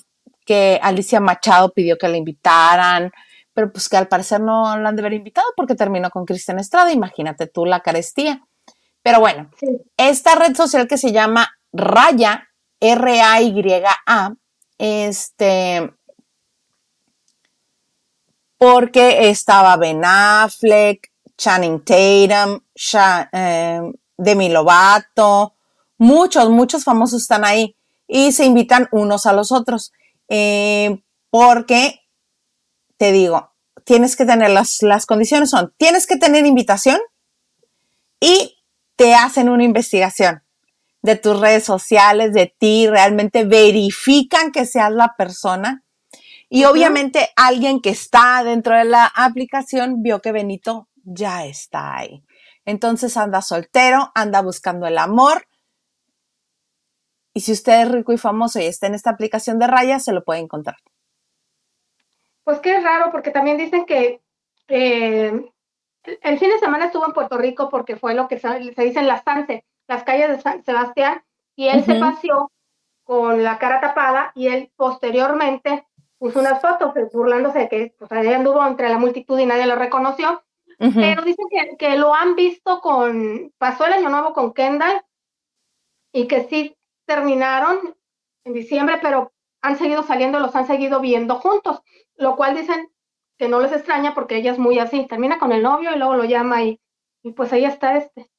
que 0.45 0.79
Alicia 0.81 1.19
Machado 1.19 1.71
pidió 1.73 1.97
que 1.97 2.07
la 2.07 2.17
invitaran, 2.17 3.11
pero 3.53 3.71
pues 3.71 3.89
que 3.89 3.97
al 3.97 4.07
parecer 4.07 4.41
no 4.41 4.77
la 4.77 4.89
han 4.89 4.95
de 4.95 5.01
haber 5.01 5.13
invitado 5.13 5.47
porque 5.55 5.75
terminó 5.75 6.09
con 6.09 6.25
Cristian 6.25 6.59
Estrada, 6.59 6.91
imagínate 6.91 7.47
tú 7.47 7.65
la 7.65 7.79
carestía. 7.79 8.41
Pero 9.01 9.19
bueno, 9.19 9.49
Sí. 9.59 9.67
esta 9.97 10.35
red 10.35 10.55
social 10.55 10.88
que 10.88 10.97
se 10.97 11.11
llama 11.11 11.47
Raya, 11.71 12.49
R-A-Y-A, 12.79 14.35
este, 14.77 15.93
porque 18.57 19.29
estaba 19.29 19.77
Ben 19.77 20.03
Affleck, 20.03 21.11
Channing 21.38 21.83
Tatum, 21.83 22.61
eh, 23.33 23.81
Demi 24.17 24.49
Lovato, 24.49 25.55
muchos, 25.97 26.49
muchos 26.49 26.83
famosos 26.83 27.21
están 27.21 27.45
ahí 27.45 27.75
y 28.07 28.31
se 28.31 28.45
invitan 28.45 28.88
unos 28.91 29.25
a 29.25 29.33
los 29.33 29.51
otros. 29.51 29.91
Eh, 30.29 31.01
porque, 31.29 32.01
te 32.97 33.11
digo, 33.11 33.51
tienes 33.83 34.15
que 34.15 34.25
tener 34.25 34.51
las, 34.51 34.81
las 34.81 35.05
condiciones 35.05 35.49
son, 35.49 35.73
tienes 35.77 36.07
que 36.07 36.17
tener 36.17 36.45
invitación 36.45 36.99
y 38.19 38.57
te 38.95 39.13
hacen 39.13 39.49
una 39.49 39.63
investigación 39.63 40.44
de 41.05 41.15
tus 41.15 41.39
redes 41.39 41.63
sociales, 41.63 42.33
de 42.33 42.53
ti, 42.57 42.87
realmente 42.87 43.45
verifican 43.45 44.51
que 44.51 44.65
seas 44.65 44.91
la 44.91 45.15
persona. 45.15 45.83
Y 46.49 46.65
obviamente 46.65 47.29
alguien 47.35 47.79
que 47.79 47.91
está 47.91 48.43
dentro 48.43 48.75
de 48.75 48.85
la 48.85 49.05
aplicación 49.15 50.01
vio 50.01 50.19
que 50.19 50.31
Benito 50.31 50.89
ya 51.03 51.45
está 51.45 51.97
ahí. 51.97 52.23
Entonces 52.65 53.17
anda 53.17 53.41
soltero, 53.43 54.11
anda 54.15 54.41
buscando 54.41 54.87
el 54.87 54.97
amor. 54.97 55.47
Y 57.33 57.41
si 57.41 57.51
usted 57.51 57.81
es 57.81 57.91
rico 57.91 58.11
y 58.11 58.17
famoso 58.17 58.59
y 58.59 58.65
está 58.65 58.87
en 58.87 58.95
esta 58.95 59.11
aplicación 59.11 59.59
de 59.59 59.67
rayas, 59.67 60.03
se 60.03 60.13
lo 60.13 60.23
puede 60.23 60.39
encontrar. 60.39 60.77
Pues 62.43 62.59
qué 62.61 62.79
raro, 62.79 63.11
porque 63.11 63.29
también 63.29 63.57
dicen 63.57 63.85
que 63.85 64.21
eh, 64.69 65.51
el, 66.21 66.39
fin 66.39 66.49
de 66.49 66.59
semana 66.59 66.85
estuvo 66.85 67.05
en 67.05 67.13
Puerto 67.13 67.37
Rico 67.37 67.69
porque 67.69 67.95
fue 67.95 68.15
lo 68.15 68.27
que 68.27 68.39
se, 68.39 68.73
se 68.73 68.83
dice 68.83 68.99
en 68.99 69.07
las 69.07 69.23
Sanse, 69.23 69.65
las 69.87 70.03
calles 70.03 70.29
de 70.29 70.41
San 70.41 70.63
Sebastián, 70.63 71.23
y 71.55 71.67
él 71.67 71.83
se 71.83 71.95
paseó 71.95 72.51
con 73.03 73.43
la 73.43 73.57
cara 73.59 73.79
tapada 73.79 74.31
y 74.35 74.47
él 74.47 74.71
posteriormente 74.75 75.87
puso 76.17 76.39
unas 76.39 76.59
fotos 76.59 76.91
pues, 76.93 77.11
burlándose 77.13 77.59
de 77.59 77.69
que 77.69 77.95
pues, 77.97 78.11
ahí 78.11 78.33
anduvo 78.33 78.65
entre 78.65 78.89
la 78.89 78.97
multitud 78.97 79.37
y 79.39 79.45
nadie 79.45 79.67
lo 79.67 79.75
reconoció, 79.75 80.43
pero 80.77 81.21
dicen 81.21 81.45
que, 81.49 81.77
que 81.77 81.97
lo 81.97 82.13
han 82.13 82.35
visto 82.35 82.81
con, 82.81 83.53
pasó 83.57 83.85
el 83.85 83.93
año 83.93 84.09
nuevo 84.09 84.33
con 84.33 84.53
Kendall 84.53 85.01
y 86.11 86.27
que 86.27 86.45
sí 86.45 86.75
terminaron 87.05 87.95
en 88.43 88.53
diciembre, 88.53 88.97
pero 89.01 89.31
han 89.61 89.77
seguido 89.77 90.03
saliendo, 90.03 90.39
los 90.39 90.55
han 90.55 90.67
seguido 90.67 90.99
viendo 90.99 91.35
juntos, 91.35 91.81
lo 92.15 92.35
cual 92.35 92.55
dicen 92.55 92.91
que 93.37 93.47
no 93.47 93.59
les 93.59 93.71
extraña 93.71 94.13
porque 94.13 94.37
ella 94.37 94.51
es 94.51 94.59
muy 94.59 94.79
así, 94.79 95.05
termina 95.07 95.39
con 95.39 95.51
el 95.51 95.63
novio 95.63 95.91
y 95.93 95.97
luego 95.97 96.15
lo 96.15 96.23
llama 96.23 96.63
y, 96.63 96.79
y 97.23 97.31
pues 97.31 97.53
ahí 97.53 97.65
está 97.65 97.97
este. 97.97 98.29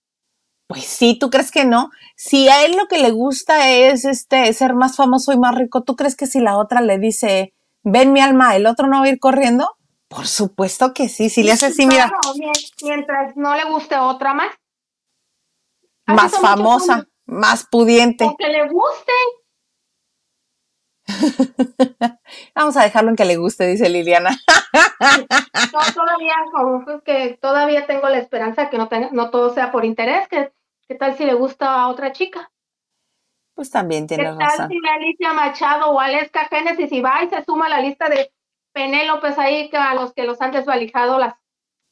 Pues 0.67 0.85
sí, 0.85 1.17
¿tú 1.19 1.31
crees 1.31 1.51
que 1.53 1.65
no? 1.65 1.91
Si 2.17 2.49
a 2.49 2.65
él 2.65 2.77
lo 2.77 2.87
que 2.89 2.99
le 2.99 3.11
gusta 3.11 3.71
es 3.71 4.05
este 4.05 4.53
ser 4.53 4.75
más 4.75 4.97
famoso 4.97 5.33
y 5.33 5.39
más 5.39 5.55
rico, 5.55 5.83
¿tú 5.83 5.95
crees 5.95 6.17
que 6.17 6.27
si 6.27 6.41
la 6.41 6.59
otra 6.59 6.81
le 6.81 6.99
dice, 6.99 7.55
ven 7.83 8.13
mi 8.13 8.21
alma, 8.21 8.57
el 8.57 8.67
otro 8.67 8.89
no 8.89 9.01
va 9.01 9.07
a 9.07 9.09
ir 9.09 9.21
corriendo? 9.21 9.77
Por 10.09 10.27
supuesto 10.27 10.93
que 10.93 11.09
sí, 11.09 11.31
si 11.31 11.43
le 11.43 11.53
hace 11.53 11.67
así, 11.67 11.87
mira, 11.87 12.09
Claro, 12.09 12.39
mientras 12.83 13.37
no 13.37 13.55
le 13.55 13.65
guste 13.65 13.97
otra 13.97 14.35
más. 14.35 14.53
Más 16.07 16.33
famosa, 16.39 17.07
más 17.27 17.67
pudiente. 17.67 18.25
con 18.25 18.37
que 18.37 18.49
le 18.49 18.69
guste. 18.69 19.13
Vamos 22.55 22.77
a 22.77 22.83
dejarlo 22.83 23.11
en 23.11 23.17
que 23.17 23.25
le 23.25 23.37
guste, 23.37 23.67
dice 23.67 23.89
Liliana. 23.89 24.31
No, 25.73 25.79
todavía, 25.95 26.35
como 26.53 27.03
que 27.03 27.39
todavía 27.41 27.87
tengo 27.87 28.09
la 28.09 28.19
esperanza 28.19 28.63
de 28.63 28.71
que 28.71 28.79
no, 28.79 28.89
tenga, 28.89 29.11
no 29.13 29.31
todo 29.31 29.53
sea 29.53 29.71
por 29.71 29.85
interés. 29.85 30.27
que 30.29 30.53
¿Qué 30.89 30.95
tal 30.95 31.17
si 31.17 31.25
le 31.25 31.35
gusta 31.35 31.75
a 31.75 31.89
otra 31.89 32.13
chica? 32.13 32.51
Pues 33.55 33.71
también 33.71 34.07
¿Qué 34.07 34.17
tienes 34.17 34.39
tal 34.39 34.49
razón. 34.49 34.69
si 34.69 34.79
Alicia 34.89 35.33
Machado 35.33 35.91
o 35.91 36.01
Aleska 36.01 36.47
Génesis 36.47 36.93
y 36.93 37.01
va 37.01 37.25
y 37.25 37.29
se 37.29 37.45
suma 37.45 37.67
a 37.67 37.71
la 37.71 37.81
lista 37.81 38.09
de 38.09 38.33
Penélopes 38.73 39.39
ahí 39.39 39.69
que 39.71 39.77
a 39.77 39.95
los 39.95 40.13
que 40.13 40.25
los 40.25 40.41
han 40.41 40.53
desvalijado 40.53 41.19
las, 41.19 41.35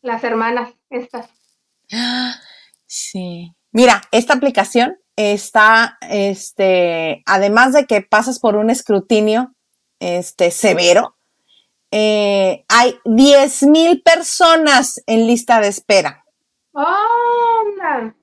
las 0.03 0.23
hermanas 0.25 0.73
estas? 0.91 1.31
Sí. 2.87 3.51
Mira, 3.73 4.03
esta 4.13 4.35
aplicación 4.35 4.97
está, 5.17 5.99
este, 6.03 7.23
además 7.27 7.73
de 7.73 7.87
que 7.87 8.03
pasas 8.03 8.39
por 8.39 8.57
un 8.57 8.71
escrutinio, 8.71 9.55
este, 10.01 10.51
severo, 10.51 11.17
eh, 11.91 12.65
hay 12.69 12.99
10 13.05 13.63
mil 13.65 14.03
personas 14.03 15.01
en 15.07 15.27
lista 15.27 15.61
de 15.61 15.69
espera. 15.69 16.25
¡Onda! 16.73 18.17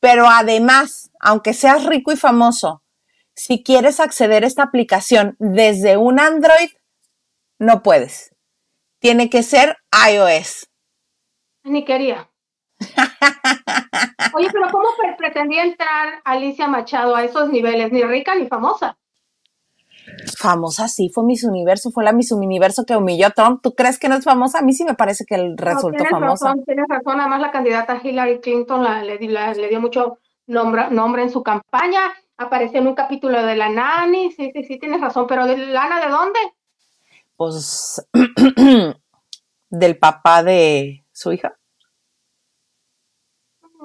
Pero 0.00 0.28
además, 0.28 1.10
aunque 1.20 1.54
seas 1.54 1.84
rico 1.86 2.12
y 2.12 2.16
famoso, 2.16 2.82
si 3.34 3.62
quieres 3.62 4.00
acceder 4.00 4.44
a 4.44 4.46
esta 4.46 4.64
aplicación 4.64 5.36
desde 5.38 5.96
un 5.96 6.20
Android, 6.20 6.70
no 7.58 7.82
puedes. 7.82 8.34
Tiene 9.00 9.30
que 9.30 9.42
ser 9.42 9.78
iOS. 10.10 10.68
Ni 11.64 11.84
quería. 11.84 12.30
Oye, 14.34 14.48
pero 14.52 14.70
¿cómo 14.70 14.88
pre- 15.00 15.14
pretendía 15.16 15.64
entrar 15.64 16.20
Alicia 16.24 16.68
Machado 16.68 17.16
a 17.16 17.24
esos 17.24 17.50
niveles? 17.50 17.90
Ni 17.92 18.02
rica 18.02 18.34
ni 18.34 18.46
famosa. 18.46 18.96
Famosa 20.38 20.88
sí, 20.88 21.10
fue 21.12 21.24
Miss 21.24 21.44
Universo, 21.44 21.90
fue 21.90 22.02
la 22.04 22.12
Miss 22.12 22.32
Universo 22.32 22.84
que 22.86 22.96
humilló 22.96 23.26
a 23.26 23.30
Trump. 23.30 23.60
¿Tú 23.62 23.74
crees 23.74 23.98
que 23.98 24.08
no 24.08 24.14
es 24.16 24.24
famosa? 24.24 24.60
A 24.60 24.62
mí 24.62 24.72
sí 24.72 24.84
me 24.84 24.94
parece 24.94 25.24
que 25.26 25.36
No, 25.36 25.54
resultó 25.56 25.90
tienes 25.96 26.10
famosa. 26.10 26.46
razón, 26.46 26.64
tienes 26.64 26.86
razón. 26.88 27.20
Además, 27.20 27.40
la 27.40 27.50
candidata 27.50 28.00
Hillary 28.02 28.40
Clinton 28.40 28.82
la- 28.84 29.02
le, 29.02 29.18
la- 29.28 29.52
le 29.52 29.68
dio 29.68 29.80
mucho 29.80 30.18
nombra- 30.46 30.88
nombre 30.90 31.22
en 31.22 31.30
su 31.30 31.42
campaña. 31.42 32.00
Apareció 32.38 32.78
en 32.80 32.86
un 32.86 32.94
capítulo 32.94 33.42
de 33.44 33.56
La 33.56 33.68
Nani. 33.68 34.30
Sí, 34.32 34.50
sí, 34.54 34.62
sí, 34.64 34.78
tienes 34.78 35.00
razón. 35.00 35.26
Pero 35.26 35.44
¿de 35.46 35.56
Lana 35.58 36.00
de 36.00 36.08
dónde? 36.10 36.38
Pues 37.36 38.06
del 39.70 39.98
papá 39.98 40.42
de 40.42 41.04
su 41.12 41.32
hija. 41.32 41.57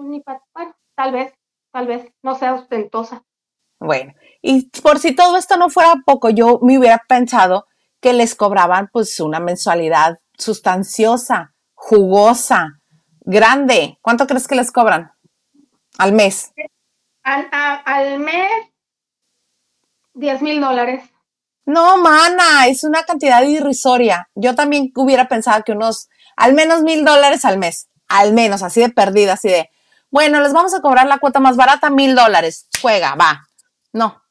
Ni 0.02 0.22
bueno, 0.26 0.42
tal 0.96 1.12
vez, 1.12 1.34
tal 1.72 1.88
vez. 1.88 2.12
No 2.24 2.36
sea 2.36 2.54
ostentosa. 2.56 3.24
Bueno, 3.80 4.14
y 4.42 4.70
por 4.82 5.00
si 5.00 5.14
todo 5.16 5.38
esto 5.38 5.58
no 5.58 5.70
fuera 5.70 5.96
poco, 6.06 6.30
yo 6.30 6.60
me 6.62 6.78
hubiera 6.78 7.04
pensado 7.08 7.68
que 8.00 8.14
les 8.14 8.36
cobraban 8.36 8.90
pues 8.92 9.20
una 9.20 9.40
mensualidad 9.40 10.20
sustanciosa, 10.38 11.54
jugosa, 11.74 12.80
grande. 13.22 13.98
¿Cuánto 14.02 14.26
crees 14.28 14.48
que 14.48 14.56
les 14.56 14.72
cobran 14.72 15.12
al 15.98 16.14
mes? 16.14 16.54
Al, 17.24 17.48
a- 17.52 17.76
al 17.76 18.20
mes, 18.20 18.50
10 20.14 20.42
mil 20.42 20.62
dólares. 20.62 21.04
No, 21.66 21.98
mana, 21.98 22.68
es 22.68 22.84
una 22.84 23.04
cantidad 23.04 23.42
irrisoria. 23.44 24.30
Yo 24.36 24.54
también 24.56 24.92
hubiera 24.96 25.28
pensado 25.30 25.64
que 25.64 25.72
unos, 25.72 26.10
al 26.36 26.54
menos 26.54 26.84
mil 26.84 27.06
dólares 27.06 27.46
al 27.46 27.58
mes, 27.58 27.88
al 28.08 28.34
menos, 28.34 28.64
así 28.64 28.82
de 28.82 28.90
perdida, 28.90 29.34
así 29.34 29.48
de, 29.48 29.70
bueno, 30.14 30.40
les 30.42 30.54
vamos 30.54 30.76
a 30.76 30.82
cobrar 30.82 31.08
la 31.08 31.18
cuota 31.18 31.40
más 31.40 31.58
barata, 31.58 31.90
mil 31.90 32.14
dólares, 32.16 32.68
juega, 32.80 33.16
va. 33.16 33.48
No, 33.92 34.22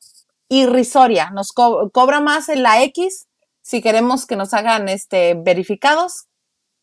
irrisoria, 0.49 1.31
nos 1.31 1.51
co- 1.53 1.91
cobra 1.91 2.21
más 2.21 2.49
en 2.49 2.63
la 2.63 2.83
X 2.85 3.27
si 3.63 3.83
queremos 3.83 4.25
que 4.27 4.37
nos 4.37 4.55
hagan 4.55 4.89
este 4.89 5.35
verificados 5.35 6.27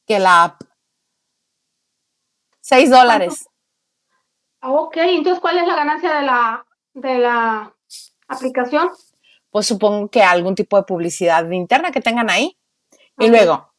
que 0.05 0.19
la 0.19 0.43
app. 0.43 0.61
Seis 2.59 2.89
dólares. 2.89 3.45
Ah, 4.61 4.71
Ok, 4.71 4.97
entonces, 4.97 5.39
¿cuál 5.39 5.57
es 5.59 5.65
la 5.67 5.75
ganancia 5.75 6.13
de 6.15 6.23
la, 6.25 6.65
de 6.93 7.17
la 7.19 7.73
aplicación? 8.27 8.89
Pues 9.49 9.65
supongo 9.65 10.09
que 10.09 10.21
algún 10.23 10.55
tipo 10.55 10.75
de 10.75 10.83
publicidad 10.83 11.49
interna 11.51 11.91
que 11.91 12.01
tengan 12.01 12.29
ahí. 12.29 12.57
Y 13.17 13.27
luego, 13.29 13.73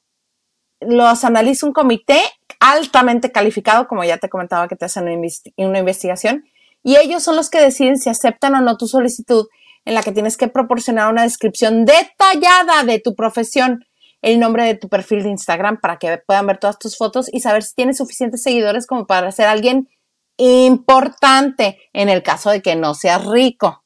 los 0.81 1.25
analiza 1.25 1.67
un 1.67 1.73
comité 1.75 2.23
altamente 2.61 3.33
calificado, 3.33 3.89
como 3.89 4.05
ya 4.05 4.19
te 4.19 4.29
comentaba 4.29 4.69
que 4.69 4.77
te 4.77 4.85
hacen 4.85 5.05
una, 5.05 5.15
investi- 5.15 5.53
una 5.57 5.81
investigación, 5.81 6.45
y 6.83 6.97
ellos 6.97 7.23
son 7.23 7.37
los 7.37 7.51
que 7.51 7.61
deciden 7.61 7.99
si 7.99 8.09
aceptan 8.09 8.55
o 8.55 8.61
no 8.61 8.77
tu 8.77 8.87
solicitud, 8.87 9.49
en 9.85 9.95
la 9.95 10.03
que 10.03 10.13
tienes 10.13 10.37
que 10.37 10.49
proporcionar 10.49 11.11
una 11.11 11.23
descripción 11.23 11.87
detallada 11.87 12.85
de 12.85 13.01
tu 13.01 13.15
profesión, 13.15 13.85
el 14.23 14.39
nombre 14.39 14.65
de 14.65 14.75
tu 14.75 14.91
perfil 14.91 15.23
de 15.23 15.31
Instagram 15.31 15.81
para 15.81 15.99
que 15.99 16.19
puedan 16.27 16.47
ver 16.47 16.59
todas 16.59 16.79
tus 16.79 16.99
fotos 16.99 17.33
y 17.33 17.41
saber 17.41 17.63
si 17.63 17.75
tienes 17.75 17.97
suficientes 17.97 18.43
seguidores 18.43 18.87
como 18.87 19.07
para 19.07 19.33
ser 19.33 19.47
alguien 19.47 19.89
importante 20.37 21.79
en 21.95 22.11
el 22.11 22.23
caso 22.23 22.51
de 22.51 22.61
que 22.61 22.77
no 22.77 22.95
seas 22.95 23.27
rico. 23.27 23.83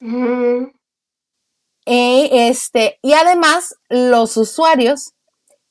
Mm, 0.00 0.66
este, 1.86 2.98
y 3.02 3.14
además, 3.14 3.74
los 3.88 4.36
usuarios 4.36 5.14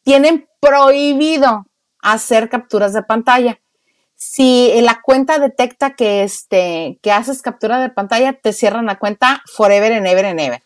tienen 0.04 0.48
prohibido 0.60 1.66
hacer 2.02 2.50
capturas 2.50 2.94
de 2.94 3.04
pantalla. 3.04 3.60
Si 4.16 4.72
la 4.82 5.02
cuenta 5.02 5.40
detecta 5.40 5.96
que, 5.96 6.24
este, 6.24 7.00
que 7.02 7.12
haces 7.12 7.42
captura 7.42 7.80
de 7.80 7.90
pantalla, 7.90 8.34
te 8.34 8.52
cierran 8.52 8.86
la 8.86 9.00
cuenta 9.00 9.42
forever 9.46 9.94
and 9.94 10.08
ever 10.08 10.26
and 10.26 10.40
ever. 10.40 10.64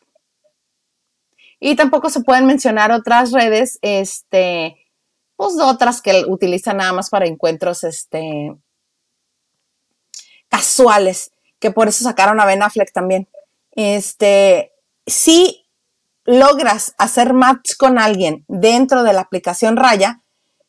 Y 1.59 1.75
tampoco 1.75 2.09
se 2.09 2.21
pueden 2.21 2.45
mencionar 2.45 2.91
otras 2.91 3.31
redes, 3.31 3.77
este, 3.81 4.75
pues 5.35 5.53
otras 5.59 6.01
que 6.01 6.23
utilizan 6.27 6.77
nada 6.77 6.93
más 6.93 7.09
para 7.09 7.27
encuentros, 7.27 7.83
este, 7.83 8.55
casuales, 10.49 11.31
que 11.59 11.71
por 11.71 11.87
eso 11.87 12.03
sacaron 12.03 12.39
a 12.39 12.45
Ben 12.45 12.63
Affleck 12.63 12.91
también. 12.91 13.29
Este, 13.71 14.73
si 15.05 15.65
logras 16.25 16.95
hacer 16.97 17.33
match 17.33 17.75
con 17.77 17.99
alguien 17.99 18.45
dentro 18.47 19.03
de 19.03 19.13
la 19.13 19.21
aplicación 19.21 19.77
Raya, 19.77 20.22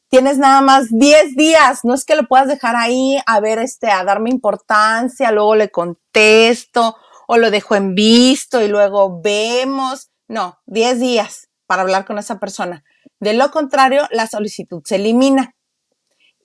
tienes 0.08 0.38
nada 0.38 0.60
más 0.60 0.86
10 0.90 1.36
días, 1.36 1.80
no 1.84 1.94
es 1.94 2.04
que 2.04 2.14
lo 2.16 2.26
puedas 2.26 2.48
dejar 2.48 2.76
ahí 2.76 3.18
a 3.26 3.40
ver, 3.40 3.58
este, 3.58 3.90
a 3.90 4.04
darme 4.04 4.30
importancia, 4.30 5.32
luego 5.32 5.54
le 5.56 5.70
contesto 5.70 6.96
o 7.26 7.36
lo 7.36 7.50
dejo 7.50 7.74
en 7.74 7.94
visto 7.94 8.62
y 8.62 8.68
luego 8.68 9.20
vemos. 9.20 10.10
No, 10.28 10.58
10 10.66 11.00
días 11.00 11.48
para 11.66 11.82
hablar 11.82 12.04
con 12.04 12.18
esa 12.18 12.38
persona. 12.38 12.84
De 13.20 13.32
lo 13.34 13.50
contrario, 13.50 14.06
la 14.10 14.26
solicitud 14.26 14.82
se 14.84 14.96
elimina. 14.96 15.54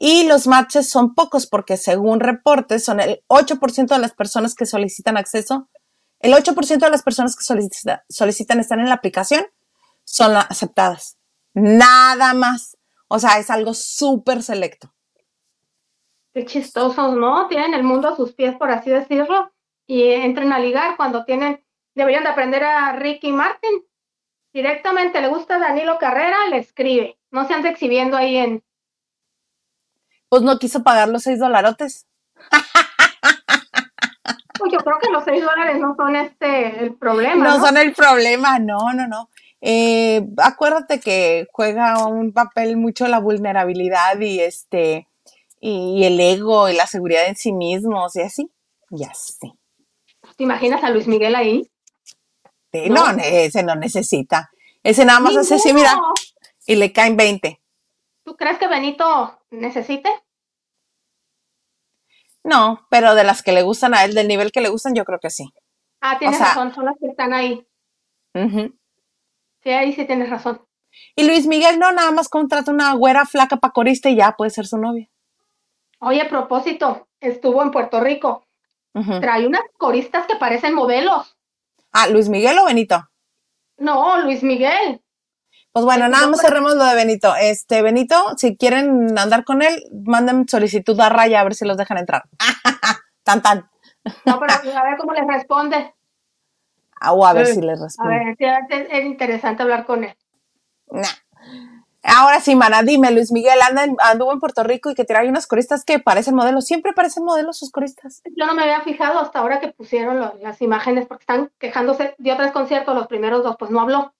Y 0.01 0.23
los 0.27 0.47
matches 0.47 0.89
son 0.89 1.13
pocos 1.13 1.45
porque 1.45 1.75
según 1.75 2.21
reportes 2.21 2.85
son 2.85 3.01
el 3.01 3.21
8% 3.27 3.87
de 3.95 3.99
las 3.99 4.13
personas 4.13 4.55
que 4.55 4.65
solicitan 4.65 5.17
acceso 5.17 5.69
el 6.19 6.33
8% 6.33 6.79
de 6.85 6.89
las 6.91 7.03
personas 7.03 7.35
que 7.35 7.43
solicita- 7.43 8.03
solicitan 8.09 8.59
estar 8.59 8.77
en 8.79 8.89
la 8.89 8.95
aplicación 8.95 9.45
son 10.03 10.35
aceptadas. 10.35 11.17
Nada 11.53 12.33
más. 12.33 12.77
O 13.09 13.19
sea, 13.19 13.39
es 13.39 13.49
algo 13.49 13.73
súper 13.73 14.43
selecto. 14.43 14.93
qué 16.33 16.45
chistosos, 16.45 17.15
¿no? 17.15 17.47
Tienen 17.47 17.73
el 17.73 17.83
mundo 17.83 18.07
a 18.07 18.15
sus 18.15 18.33
pies, 18.33 18.55
por 18.55 18.69
así 18.71 18.91
decirlo, 18.91 19.51
y 19.87 20.03
entran 20.03 20.53
a 20.53 20.59
ligar 20.59 20.95
cuando 20.95 21.25
tienen, 21.25 21.65
deberían 21.95 22.23
de 22.23 22.29
aprender 22.29 22.63
a 22.63 22.93
Ricky 22.93 23.31
Martin. 23.31 23.83
Directamente 24.53 25.21
le 25.21 25.27
gusta 25.27 25.57
Danilo 25.57 25.97
Carrera, 25.97 26.37
le 26.49 26.57
escribe. 26.59 27.19
No 27.31 27.47
se 27.47 27.55
ande 27.55 27.69
exhibiendo 27.69 28.15
ahí 28.15 28.37
en, 28.37 28.63
Pues 30.29 30.43
no 30.43 30.59
quiso 30.59 30.83
pagar 30.83 31.09
los 31.09 31.23
seis 31.23 31.39
dolarotes. 31.39 32.07
Pues 34.59 34.73
yo 34.73 34.79
creo 34.79 34.99
que 34.99 35.09
los 35.09 35.23
seis 35.23 35.41
dólares 35.41 35.79
no 35.79 35.95
son 35.95 36.15
este 36.15 36.83
el 36.83 36.93
problema. 36.95 37.47
No 37.47 37.57
No, 37.57 37.65
son 37.65 37.77
el 37.77 37.93
problema, 37.93 38.59
no, 38.59 38.93
no, 38.93 39.07
no. 39.07 39.29
Eh, 39.61 40.25
acuérdate 40.37 40.99
que 40.99 41.47
juega 41.51 42.05
un 42.07 42.31
papel 42.31 42.77
mucho 42.77 43.07
la 43.07 43.19
vulnerabilidad 43.19 44.19
y 44.19 44.39
este 44.39 45.07
y 45.61 46.05
el 46.05 46.17
ego 46.19 46.69
y 46.69 46.73
la 46.75 46.87
seguridad 46.87 47.27
en 47.27 47.35
sí 47.35 47.51
mismos 47.51 48.15
y 48.15 48.21
así. 48.21 48.49
Ya 48.89 49.13
sé. 49.13 49.51
¿Te 50.37 50.43
imaginas 50.43 50.83
a 50.83 50.89
Luis 50.89 51.07
Miguel 51.07 51.35
ahí? 51.35 51.69
No. 52.71 53.13
No, 53.13 53.21
ese 53.23 53.63
no 53.63 53.75
necesita. 53.75 54.51
Ese 54.83 55.03
nada 55.03 55.19
más 55.19 55.35
hace 55.35 55.55
así, 55.55 55.73
mira, 55.73 55.91
Ninguno. 55.93 56.13
y 56.65 56.75
le 56.75 56.93
caen 56.93 57.17
20. 57.17 57.59
¿Tú 58.23 58.35
crees 58.37 58.57
que 58.59 58.67
Benito 58.67 59.39
necesite? 59.51 60.09
No, 62.43 62.85
pero 62.89 63.15
de 63.15 63.23
las 63.23 63.43
que 63.43 63.51
le 63.51 63.63
gustan 63.63 63.93
a 63.93 64.05
él, 64.05 64.13
del 64.15 64.27
nivel 64.27 64.51
que 64.51 64.61
le 64.61 64.69
gustan, 64.69 64.95
yo 64.95 65.03
creo 65.03 65.19
que 65.19 65.29
sí. 65.29 65.51
Ah, 66.01 66.17
tienes 66.17 66.37
sea- 66.37 66.47
razón, 66.47 66.73
son 66.73 66.85
las 66.85 66.95
que 66.99 67.07
están 67.07 67.33
ahí. 67.33 67.67
Ujú. 68.33 68.73
Sí, 69.63 69.69
ahí 69.71 69.93
sí 69.93 70.05
tienes 70.05 70.29
razón. 70.29 70.61
Y 71.15 71.27
Luis 71.27 71.47
Miguel 71.47 71.79
no, 71.79 71.91
nada 71.91 72.11
más 72.11 72.29
contrata 72.29 72.71
una 72.71 72.93
güera 72.93 73.25
flaca 73.25 73.57
pa' 73.57 73.71
corista 73.71 74.09
y 74.09 74.15
ya 74.15 74.35
puede 74.37 74.51
ser 74.51 74.65
su 74.65 74.77
novia. 74.77 75.09
Oye, 75.99 76.21
a 76.21 76.29
propósito, 76.29 77.07
estuvo 77.19 77.61
en 77.61 77.71
Puerto 77.71 77.99
Rico. 77.99 78.45
Trae 79.21 79.47
unas 79.47 79.61
coristas 79.77 80.25
que 80.25 80.35
parecen 80.35 80.73
modelos. 80.73 81.37
Ah, 81.91 82.07
Luis 82.07 82.27
Miguel 82.27 82.57
o 82.59 82.65
Benito. 82.65 83.09
No, 83.77 84.19
Luis 84.19 84.43
Miguel. 84.43 85.01
Pues 85.71 85.85
bueno, 85.85 86.09
nada 86.09 86.27
más 86.27 86.41
cerremos 86.41 86.75
lo 86.75 86.83
de 86.83 86.95
Benito. 86.95 87.33
Este, 87.39 87.81
Benito, 87.81 88.15
si 88.37 88.57
quieren 88.57 89.17
andar 89.17 89.45
con 89.45 89.61
él, 89.61 89.83
manden 90.05 90.47
solicitud 90.47 90.99
a 90.99 91.09
Raya 91.09 91.39
a 91.39 91.43
ver 91.43 91.53
si 91.53 91.65
los 91.65 91.77
dejan 91.77 91.97
entrar. 91.97 92.23
tan 93.23 93.41
tan. 93.41 93.69
No, 94.25 94.39
pero 94.39 94.53
a 94.53 94.83
ver 94.83 94.97
cómo 94.97 95.13
les 95.13 95.27
responde. 95.27 95.93
O 97.11 97.25
a 97.25 97.33
ver 97.33 97.47
Sí. 97.47 97.55
si 97.55 97.61
les 97.61 97.79
A 97.79 97.83
responde. 97.85 98.15
ver, 98.19 98.35
sí, 98.37 98.45
es, 98.75 98.87
es 98.91 99.05
interesante 99.05 99.63
hablar 99.63 99.85
con 99.85 100.03
él. 100.03 100.15
Nah. 100.91 101.03
Ahora 102.01 102.39
sí, 102.39 102.55
mana, 102.55 102.81
dime, 102.81 103.11
Luis 103.11 103.31
Miguel 103.31 103.59
anda 103.61 103.83
en- 103.83 103.97
anduvo 103.99 104.31
en 104.31 104.39
Puerto 104.39 104.63
Rico 104.63 104.89
y 104.89 104.95
que 104.95 105.03
trae 105.03 105.27
unas 105.27 105.47
coristas 105.47 105.83
que 105.83 105.99
parecen 105.99 106.33
modelos. 106.33 106.65
Siempre 106.65 106.93
parecen 106.93 107.25
modelos 107.25 107.57
sus 107.59 107.71
coristas. 107.71 108.21
Yo 108.37 108.45
no 108.45 108.55
me 108.55 108.63
había 108.63 108.81
fijado 108.81 109.19
hasta 109.19 109.39
ahora 109.39 109.59
que 109.59 109.67
pusieron 109.73 110.17
lo- 110.19 110.33
las 110.41 110.61
imágenes 110.61 111.07
porque 111.07 111.23
están 111.23 111.51
quejándose 111.59 112.15
de 112.17 112.31
otros 112.33 112.51
conciertos, 112.51 112.95
los 112.95 113.07
primeros 113.07 113.43
dos, 113.43 113.57
pues 113.59 113.69
no 113.69 113.81
habló, 113.81 114.13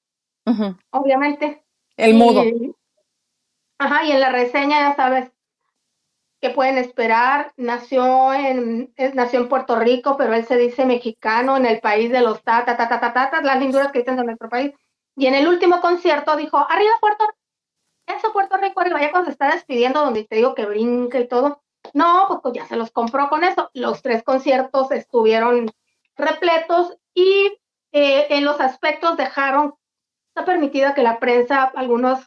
obviamente. 0.91 1.63
El 1.95 2.11
Y- 2.11 2.17
mudo. 2.17 2.43
Ajá, 3.77 4.03
y 4.03 4.11
en 4.11 4.19
la 4.19 4.29
reseña 4.29 4.89
ya 4.89 4.95
sabes 4.95 5.31
qué 6.41 6.49
pueden 6.51 6.77
esperar. 6.77 7.53
Nació 7.57 8.33
en, 8.33 8.93
es- 8.95 9.15
nació 9.15 9.39
en 9.41 9.49
Puerto 9.49 9.77
Rico, 9.79 10.17
pero 10.17 10.33
él 10.33 10.45
se 10.45 10.57
dice 10.57 10.85
mexicano 10.85 11.57
en 11.57 11.65
el 11.65 11.79
país 11.81 12.11
de 12.11 12.21
los 12.21 12.43
ta, 12.43 12.65
ta, 12.65 12.77
ta, 12.77 12.87
ta, 12.89 12.99
ta, 12.99 13.13
ta, 13.13 13.29
ta, 13.31 13.41
las 13.41 13.59
linduras 13.59 13.91
que 13.91 13.99
dicen 13.99 14.17
de 14.17 14.23
nuestro 14.23 14.49
país. 14.49 14.73
Y 15.15 15.27
en 15.27 15.35
el 15.35 15.47
último 15.47 15.81
concierto 15.81 16.35
dijo, 16.37 16.57
arriba 16.57 16.93
Puerto 17.01 17.25
Rico, 17.25 17.37
eso 18.07 18.33
Puerto 18.33 18.57
Rico, 18.57 18.81
arriba, 18.81 19.01
ya 19.01 19.11
cuando 19.11 19.27
se 19.27 19.33
está 19.33 19.51
despidiendo, 19.53 20.01
donde 20.03 20.25
te 20.25 20.35
digo 20.37 20.55
que 20.55 20.65
brinca 20.65 21.19
y 21.19 21.27
todo. 21.27 21.61
No, 21.93 22.25
pues, 22.27 22.39
pues 22.43 22.53
ya 22.55 22.65
se 22.67 22.75
los 22.75 22.91
compró 22.91 23.29
con 23.29 23.43
eso. 23.43 23.69
Los 23.73 24.01
tres 24.01 24.23
conciertos 24.23 24.91
estuvieron 24.91 25.71
repletos 26.17 26.97
y 27.13 27.57
eh, 27.91 28.27
en 28.31 28.45
los 28.45 28.59
aspectos 28.61 29.17
dejaron, 29.17 29.75
está 30.29 30.45
permitida 30.45 30.93
que 30.95 31.03
la 31.03 31.19
prensa, 31.19 31.63
algunos 31.75 32.19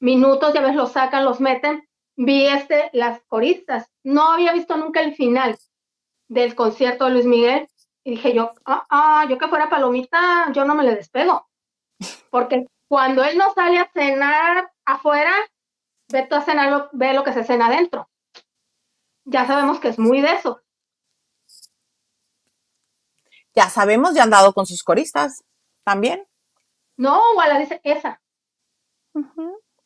minutos, 0.00 0.54
ya 0.54 0.60
ves, 0.60 0.74
los 0.76 0.92
sacan, 0.92 1.24
los 1.24 1.40
meten. 1.40 1.87
Vi 2.18 2.46
este, 2.48 2.90
las 2.94 3.22
coristas. 3.28 3.90
No 4.04 4.32
había 4.32 4.52
visto 4.54 4.76
nunca 4.78 5.02
el 5.02 5.16
final 5.16 5.58
del 6.28 6.54
concierto 6.56 7.06
de 7.06 7.12
Luis 7.12 7.26
Miguel. 7.26 7.68
Y 8.04 8.12
dije 8.12 8.34
yo, 8.34 8.52
ah, 8.66 8.86
ah, 8.90 9.26
yo 9.30 9.38
que 9.38 9.48
fuera 9.48 9.70
palomita, 9.70 10.52
yo 10.54 10.64
no 10.66 10.74
me 10.76 10.84
le 10.84 10.96
despego. 10.96 11.48
Porque 12.30 12.66
cuando 12.88 13.24
él 13.24 13.38
no 13.38 13.52
sale 13.54 13.78
a 13.78 13.90
cenar 13.92 14.70
afuera, 14.86 15.32
ve 16.12 16.26
tú 16.28 16.36
a 16.36 16.42
cenar, 16.42 16.70
lo- 16.70 16.90
ve 16.92 17.14
lo 17.14 17.24
que 17.24 17.32
se 17.34 17.44
cena 17.44 17.68
adentro. 17.68 18.08
Ya 19.26 19.46
sabemos 19.46 19.80
que 19.80 19.88
es 19.88 19.98
muy 19.98 20.20
de 20.22 20.32
eso. 20.34 20.62
Ya 23.54 23.70
sabemos, 23.70 24.14
ya 24.14 24.24
han 24.24 24.30
dado 24.30 24.52
con 24.54 24.66
sus 24.66 24.82
coristas 24.84 25.44
también. 25.84 26.26
No, 26.98 27.20
Wala 27.36 27.58
dice 27.58 27.80
esa. 27.84 28.20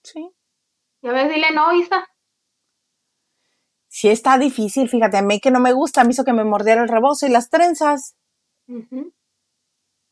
Sí. 0.05 0.31
Ya 1.03 1.13
ves, 1.13 1.31
dile 1.31 1.53
no, 1.53 1.73
Isa. 1.75 2.09
Sí 3.95 4.09
está 4.09 4.39
difícil, 4.39 4.89
fíjate, 4.89 5.19
a 5.19 5.23
mí 5.23 5.39
que 5.39 5.51
no 5.51 5.61
me 5.61 5.75
gusta, 5.75 6.03
me 6.03 6.13
hizo 6.13 6.25
que 6.25 6.33
me 6.33 6.45
mordiera 6.45 6.81
el 6.81 6.89
rebozo 6.89 7.27
y 7.27 7.29
las 7.29 7.51
trenzas. 7.51 8.17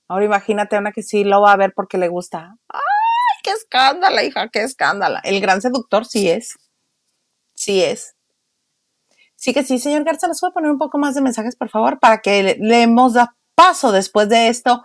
Ahora 0.06 0.26
imagínate 0.26 0.76
una 0.76 0.92
que 0.92 1.02
sí 1.02 1.24
lo 1.24 1.40
va 1.40 1.52
a 1.52 1.56
ver 1.56 1.72
porque 1.74 1.96
le 1.96 2.08
gusta. 2.08 2.58
¡Ay, 2.68 3.40
qué 3.42 3.52
escándala, 3.52 4.22
hija, 4.22 4.50
qué 4.50 4.64
escándala! 4.64 5.20
El 5.24 5.40
gran 5.40 5.62
seductor 5.62 6.04
sí 6.04 6.28
es. 6.28 6.58
Sí 7.54 7.82
es. 7.82 8.16
Sí 9.34 9.54
que 9.54 9.64
sí, 9.64 9.78
señor 9.78 10.04
Garza, 10.04 10.28
¿les 10.28 10.40
puede 10.40 10.52
poner 10.52 10.70
un 10.70 10.78
poco 10.78 10.98
más 10.98 11.14
de 11.14 11.22
mensajes, 11.22 11.56
por 11.56 11.70
favor? 11.70 11.98
Para 11.98 12.20
que 12.20 12.42
le, 12.42 12.56
le 12.60 12.76
demos 12.80 13.14
da 13.14 13.34
paso 13.54 13.92
después 13.92 14.28
de 14.28 14.48
esto 14.48 14.84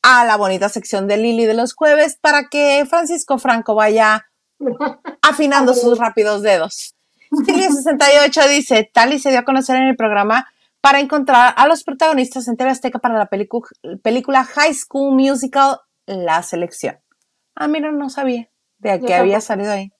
a 0.00 0.24
la 0.24 0.38
bonita 0.38 0.70
sección 0.70 1.08
de 1.08 1.18
Lili 1.18 1.44
de 1.44 1.52
los 1.52 1.74
jueves 1.74 2.16
para 2.18 2.48
que 2.48 2.86
Francisco 2.88 3.36
Franco 3.36 3.74
vaya 3.74 4.30
afinando 5.20 5.74
sus 5.74 5.98
rápidos 5.98 6.40
dedos. 6.40 6.94
Silvia68 7.30 8.48
dice, 8.48 8.90
Tali 8.92 9.18
se 9.18 9.30
dio 9.30 9.38
a 9.38 9.44
conocer 9.44 9.76
en 9.76 9.88
el 9.88 9.96
programa 9.96 10.50
para 10.80 11.00
encontrar 11.00 11.54
a 11.56 11.66
los 11.66 11.84
protagonistas 11.84 12.48
en 12.48 12.56
TV 12.56 12.70
Azteca 12.70 12.98
para 12.98 13.16
la 13.18 13.26
película 13.26 14.44
High 14.44 14.74
School 14.74 15.14
Musical 15.14 15.80
La 16.06 16.42
Selección. 16.42 16.98
Ah, 17.54 17.68
mira, 17.68 17.92
no 17.92 18.10
sabía 18.10 18.48
de 18.78 19.00
que 19.00 19.14
había 19.14 19.40
salido 19.40 19.72
ahí. 19.72 19.92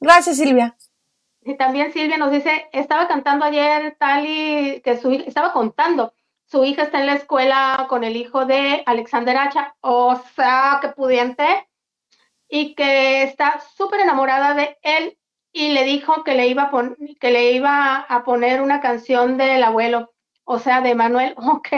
Gracias, 0.00 0.36
Silvia. 0.36 0.76
Y 1.42 1.56
también 1.56 1.92
Silvia 1.92 2.18
nos 2.18 2.30
dice, 2.30 2.68
estaba 2.72 3.08
cantando 3.08 3.44
ayer 3.44 3.96
Tali, 3.98 4.82
que 4.84 4.98
su 4.98 5.12
hija, 5.12 5.24
estaba 5.26 5.52
contando, 5.52 6.12
su 6.44 6.64
hija 6.64 6.82
está 6.82 7.00
en 7.00 7.06
la 7.06 7.14
escuela 7.14 7.86
con 7.88 8.04
el 8.04 8.16
hijo 8.16 8.44
de 8.44 8.82
Alexander 8.86 9.36
Hacha, 9.36 9.74
o 9.80 10.20
sea, 10.34 10.78
que 10.82 10.88
pudiente, 10.88 11.68
y 12.48 12.74
que 12.74 13.22
está 13.22 13.60
súper 13.76 14.00
enamorada 14.00 14.54
de 14.54 14.78
él 14.82 15.17
y 15.58 15.70
le 15.70 15.82
dijo 15.82 16.22
que 16.22 16.36
le 16.36 16.46
iba 16.46 16.62
a 16.62 16.70
que 17.18 17.32
le 17.32 17.50
iba 17.50 17.96
a 17.96 18.22
poner 18.22 18.62
una 18.62 18.80
canción 18.80 19.36
del 19.36 19.64
abuelo, 19.64 20.12
o 20.44 20.60
sea, 20.60 20.80
de 20.82 20.94
Manuel, 20.94 21.34
ok, 21.36 21.68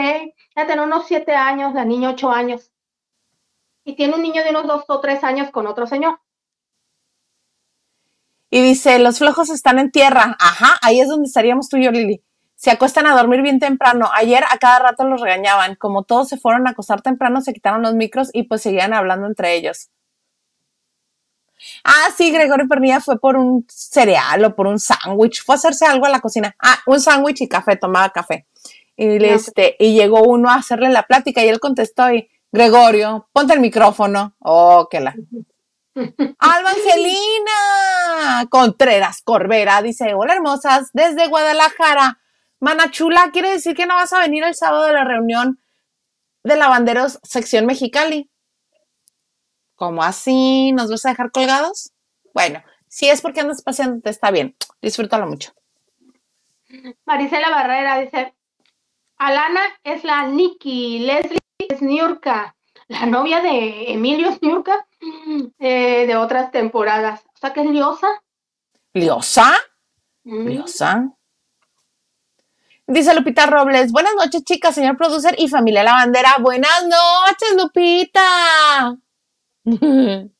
ya 0.55 0.67
tiene 0.67 0.83
unos 0.83 1.07
siete 1.07 1.33
años, 1.33 1.73
la 1.73 1.83
niña 1.83 2.11
ocho 2.11 2.29
años, 2.29 2.69
y 3.83 3.95
tiene 3.95 4.13
un 4.13 4.21
niño 4.21 4.43
de 4.43 4.51
unos 4.51 4.67
dos 4.67 4.83
o 4.87 4.99
tres 4.99 5.23
años 5.23 5.49
con 5.49 5.65
otro 5.65 5.87
señor. 5.87 6.19
Y 8.51 8.61
dice, 8.61 8.99
los 8.99 9.17
flojos 9.17 9.49
están 9.49 9.79
en 9.79 9.89
tierra. 9.89 10.37
Ajá, 10.39 10.77
ahí 10.83 10.99
es 10.99 11.07
donde 11.07 11.25
estaríamos 11.25 11.67
tú 11.67 11.77
y 11.77 11.85
yo, 11.85 11.91
Lili. 11.91 12.21
Se 12.55 12.69
acuestan 12.69 13.07
a 13.07 13.15
dormir 13.15 13.41
bien 13.41 13.59
temprano. 13.59 14.09
Ayer 14.13 14.43
a 14.43 14.57
cada 14.57 14.77
rato 14.79 15.05
los 15.05 15.21
regañaban. 15.21 15.75
Como 15.75 16.03
todos 16.03 16.27
se 16.27 16.37
fueron 16.37 16.67
a 16.67 16.71
acostar 16.71 17.01
temprano, 17.01 17.39
se 17.39 17.53
quitaron 17.53 17.81
los 17.81 17.95
micros 17.95 18.29
y 18.33 18.43
pues 18.43 18.61
seguían 18.61 18.93
hablando 18.93 19.25
entre 19.25 19.55
ellos. 19.55 19.89
Ah, 21.83 22.07
sí, 22.15 22.31
Gregorio 22.31 22.67
Pernilla 22.67 22.99
fue 22.99 23.19
por 23.19 23.37
un 23.37 23.65
cereal 23.69 24.43
o 24.45 24.55
por 24.55 24.67
un 24.67 24.79
sándwich. 24.79 25.43
Fue 25.43 25.55
a 25.55 25.57
hacerse 25.57 25.85
algo 25.85 26.05
a 26.05 26.09
la 26.09 26.19
cocina. 26.19 26.55
Ah, 26.59 26.79
un 26.85 26.99
sándwich 26.99 27.41
y 27.41 27.47
café, 27.47 27.75
tomaba 27.75 28.09
café. 28.09 28.47
Y, 28.95 29.23
este, 29.25 29.75
y 29.79 29.93
llegó 29.93 30.21
uno 30.23 30.49
a 30.49 30.55
hacerle 30.55 30.89
la 30.89 31.03
plática 31.03 31.43
y 31.43 31.49
él 31.49 31.59
contestó 31.59 32.11
y, 32.11 32.29
Gregorio, 32.51 33.29
ponte 33.33 33.53
el 33.53 33.59
micrófono. 33.59 34.35
Oh, 34.39 34.87
que 34.89 34.99
la... 34.99 35.15
Alba 35.95 36.69
Angelina 36.69 38.47
Contreras 38.49 39.21
Corbera 39.23 39.81
dice, 39.81 40.13
hola 40.13 40.33
hermosas, 40.33 40.89
desde 40.93 41.27
Guadalajara. 41.27 42.19
Manachula, 42.59 43.31
¿quiere 43.33 43.49
decir 43.49 43.75
que 43.75 43.87
no 43.87 43.95
vas 43.95 44.13
a 44.13 44.19
venir 44.19 44.43
el 44.43 44.55
sábado 44.55 44.85
de 44.85 44.93
la 44.93 45.03
reunión 45.03 45.59
de 46.43 46.55
lavanderos 46.55 47.19
sección 47.23 47.65
Mexicali? 47.65 48.30
¿Cómo 49.81 50.03
así? 50.03 50.71
¿Nos 50.73 50.91
vas 50.91 51.07
a 51.07 51.09
dejar 51.09 51.31
colgados? 51.31 51.91
Bueno, 52.35 52.61
si 52.87 53.09
es 53.09 53.19
porque 53.19 53.41
andas 53.41 53.63
paseándote, 53.63 54.11
está 54.11 54.29
bien. 54.29 54.55
Disfrútalo 54.79 55.25
mucho. 55.25 55.53
Marisela 57.03 57.49
Barrera 57.49 57.97
dice, 57.97 58.35
Alana 59.17 59.61
es 59.83 60.03
la 60.03 60.27
Nikki, 60.27 60.99
Leslie 60.99 61.39
es 61.57 61.81
Niurka, 61.81 62.55
la 62.89 63.07
novia 63.07 63.41
de 63.41 63.91
Emilio 63.91 64.29
es 64.29 64.39
Niurka, 64.43 64.85
eh, 65.57 66.05
de 66.05 66.15
otras 66.15 66.51
temporadas. 66.51 67.23
O 67.33 67.39
sea 67.39 67.51
que 67.51 67.61
es 67.61 67.67
liosa. 67.71 68.07
¿Liosa? 68.93 69.51
Mm. 70.25 70.47
¿Liosa? 70.47 71.11
Dice 72.85 73.15
Lupita 73.15 73.47
Robles, 73.47 73.91
buenas 73.91 74.13
noches 74.13 74.43
chicas, 74.43 74.75
señor 74.75 74.95
producer 74.95 75.33
y 75.39 75.47
familia 75.47 75.81
lavandera. 75.81 76.35
Buenas 76.39 76.83
noches, 76.83 77.55
Lupita. 77.57 78.95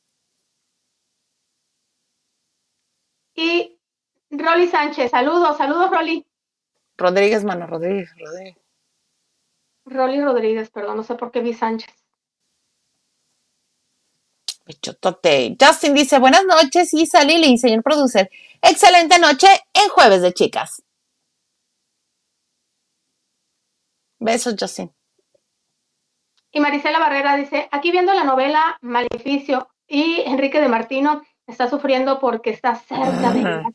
Y 3.36 3.80
Rolly 4.30 4.68
Sánchez, 4.68 5.10
saludos, 5.12 5.58
saludos, 5.58 5.90
Rolly. 5.90 6.26
Rodríguez, 6.98 7.44
mano, 7.44 7.66
Rodríguez, 7.66 8.12
Rodríguez. 8.20 8.58
Rolly 9.86 10.22
Rodríguez, 10.22 10.70
perdón, 10.70 10.98
no 10.98 11.04
sé 11.04 11.16
por 11.16 11.32
qué 11.32 11.42
vi 11.42 11.54
Sánchez. 11.54 11.92
Pechotote. 14.66 15.58
Justin 15.60 15.96
dice, 15.96 16.20
buenas 16.20 16.46
noches, 16.46 16.94
Isa 16.94 17.24
Lili, 17.24 17.58
señor 17.58 17.84
producer. 17.84 18.30
Excelente 18.62 19.18
noche 19.20 19.48
en 19.74 19.90
Jueves 19.90 20.22
de 20.22 20.34
Chicas. 20.34 20.84
Besos, 24.20 24.56
Justin. 24.60 24.92
Y 26.52 26.60
Marisela 26.60 27.00
Barrera 27.00 27.36
dice, 27.36 27.70
aquí 27.72 27.92
viendo 27.92 28.14
la 28.14 28.24
novela 28.24 28.78
Maleficio 28.82 29.70
y 29.88 30.22
Enrique 30.26 30.60
de 30.60 30.68
Martino 30.68 31.22
está 31.48 31.70
sufriendo 31.70 32.20
porque 32.20 32.50
está 32.50 32.76
cerca 32.76 33.32
de 33.32 33.42
la 33.42 33.72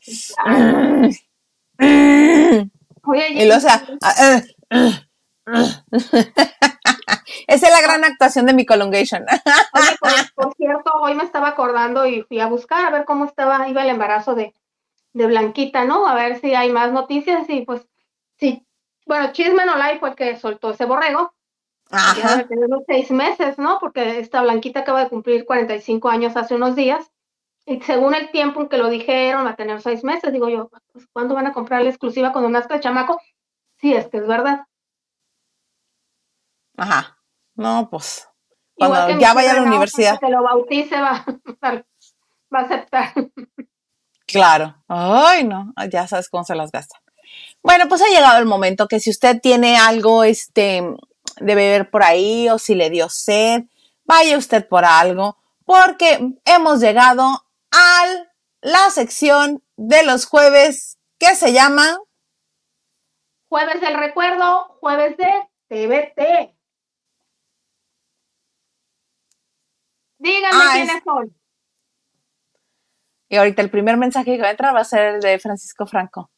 Oye, 3.03 3.29
Y 3.29 3.47
lo, 3.47 3.55
o 3.55 3.59
sea, 3.59 3.83
ah, 4.01 4.13
eh, 4.21 4.43
esa 7.47 7.67
es 7.67 7.73
la 7.73 7.81
gran 7.81 8.03
actuación 8.03 8.45
de 8.45 8.53
mi 8.53 8.65
Colongation. 8.65 9.23
Oye, 9.73 9.97
por, 9.99 10.11
por 10.35 10.55
cierto, 10.55 10.91
hoy 11.01 11.15
me 11.15 11.23
estaba 11.23 11.49
acordando 11.49 12.05
y 12.05 12.23
fui 12.23 12.39
a 12.39 12.47
buscar 12.47 12.85
a 12.85 12.89
ver 12.89 13.05
cómo 13.05 13.25
estaba, 13.25 13.67
iba 13.69 13.83
el 13.83 13.89
embarazo 13.89 14.35
de, 14.35 14.53
de 15.13 15.27
Blanquita, 15.27 15.85
¿no? 15.85 16.05
A 16.07 16.15
ver 16.15 16.39
si 16.39 16.53
hay 16.53 16.71
más 16.71 16.91
noticias 16.91 17.49
y 17.49 17.61
pues, 17.61 17.87
sí. 18.37 18.65
Bueno, 19.05 19.31
Chisme 19.31 19.65
No 19.65 19.77
Life 19.77 19.99
fue 19.99 20.09
el 20.09 20.15
que 20.15 20.35
soltó 20.35 20.71
ese 20.71 20.85
borrego. 20.85 21.33
Ajá. 21.91 22.47
tener 22.47 22.65
unos 22.65 22.83
seis 22.87 23.11
meses, 23.11 23.57
¿no? 23.57 23.77
Porque 23.79 24.19
esta 24.19 24.41
Blanquita 24.41 24.81
acaba 24.81 25.03
de 25.03 25.09
cumplir 25.09 25.45
45 25.45 26.09
años 26.09 26.35
hace 26.35 26.55
unos 26.55 26.75
días. 26.75 27.11
Y 27.65 27.81
según 27.81 28.15
el 28.15 28.31
tiempo 28.31 28.61
en 28.61 28.69
que 28.69 28.77
lo 28.77 28.89
dijeron, 28.89 29.45
va 29.45 29.51
a 29.51 29.55
tener 29.55 29.81
seis 29.81 30.03
meses. 30.03 30.31
Digo 30.31 30.49
yo, 30.49 30.69
pues, 30.91 31.07
¿cuándo 31.11 31.35
van 31.35 31.47
a 31.47 31.53
comprar 31.53 31.81
la 31.81 31.89
exclusiva 31.89 32.31
cuando 32.31 32.49
nazca 32.49 32.75
el 32.75 32.81
chamaco? 32.81 33.19
Sí, 33.77 33.93
es 33.93 34.07
que 34.07 34.17
es 34.17 34.27
verdad. 34.27 34.65
Ajá. 36.77 37.17
No, 37.55 37.89
pues. 37.89 38.29
Igual 38.75 39.05
Cuando 39.05 39.19
ya 39.19 39.33
vaya 39.33 39.51
a 39.51 39.55
la 39.55 39.63
universidad. 39.63 40.19
Que 40.19 40.29
lo 40.29 40.43
bautice 40.43 40.95
va, 41.01 41.25
va 41.63 42.59
a 42.59 42.61
aceptar. 42.61 43.13
Claro. 44.27 44.75
Ay, 44.87 45.45
no, 45.45 45.73
ya 45.89 46.07
sabes 46.07 46.29
cómo 46.29 46.43
se 46.43 46.55
las 46.55 46.71
gasta. 46.71 46.99
Bueno, 47.63 47.87
pues 47.89 48.01
ha 48.01 48.07
llegado 48.07 48.39
el 48.39 48.45
momento 48.45 48.87
que 48.87 48.99
si 48.99 49.09
usted 49.09 49.39
tiene 49.41 49.77
algo 49.77 50.23
este, 50.23 50.83
de 51.39 51.55
beber 51.55 51.89
por 51.89 52.03
ahí 52.03 52.49
o 52.49 52.57
si 52.59 52.75
le 52.75 52.89
dio 52.89 53.09
sed, 53.09 53.63
vaya 54.05 54.37
usted 54.37 54.67
por 54.67 54.85
algo, 54.85 55.37
porque 55.65 56.33
hemos 56.45 56.79
llegado 56.79 57.45
a 57.71 58.03
la 58.61 58.89
sección 58.89 59.63
de 59.75 60.03
los 60.03 60.25
jueves 60.25 60.97
que 61.19 61.35
se 61.35 61.53
llama 61.53 61.97
Jueves 63.49 63.79
del 63.79 63.93
recuerdo, 63.95 64.77
jueves 64.81 65.15
de 65.17 65.31
TBT. 65.69 66.53
Díganme 70.19 70.57
Ah, 70.63 70.71
quiénes 70.73 70.95
es- 70.97 71.03
son. 71.03 71.35
Y 73.29 73.35
ahorita 73.37 73.61
el 73.61 73.69
primer 73.69 73.97
mensaje 73.97 74.35
que 74.35 74.41
va 74.41 74.47
a 74.47 74.51
entrar 74.51 74.75
va 74.75 74.79
a 74.81 74.85
ser 74.85 75.15
el 75.15 75.21
de 75.21 75.37
Francisco 75.39 75.85
Franco. 75.85 76.31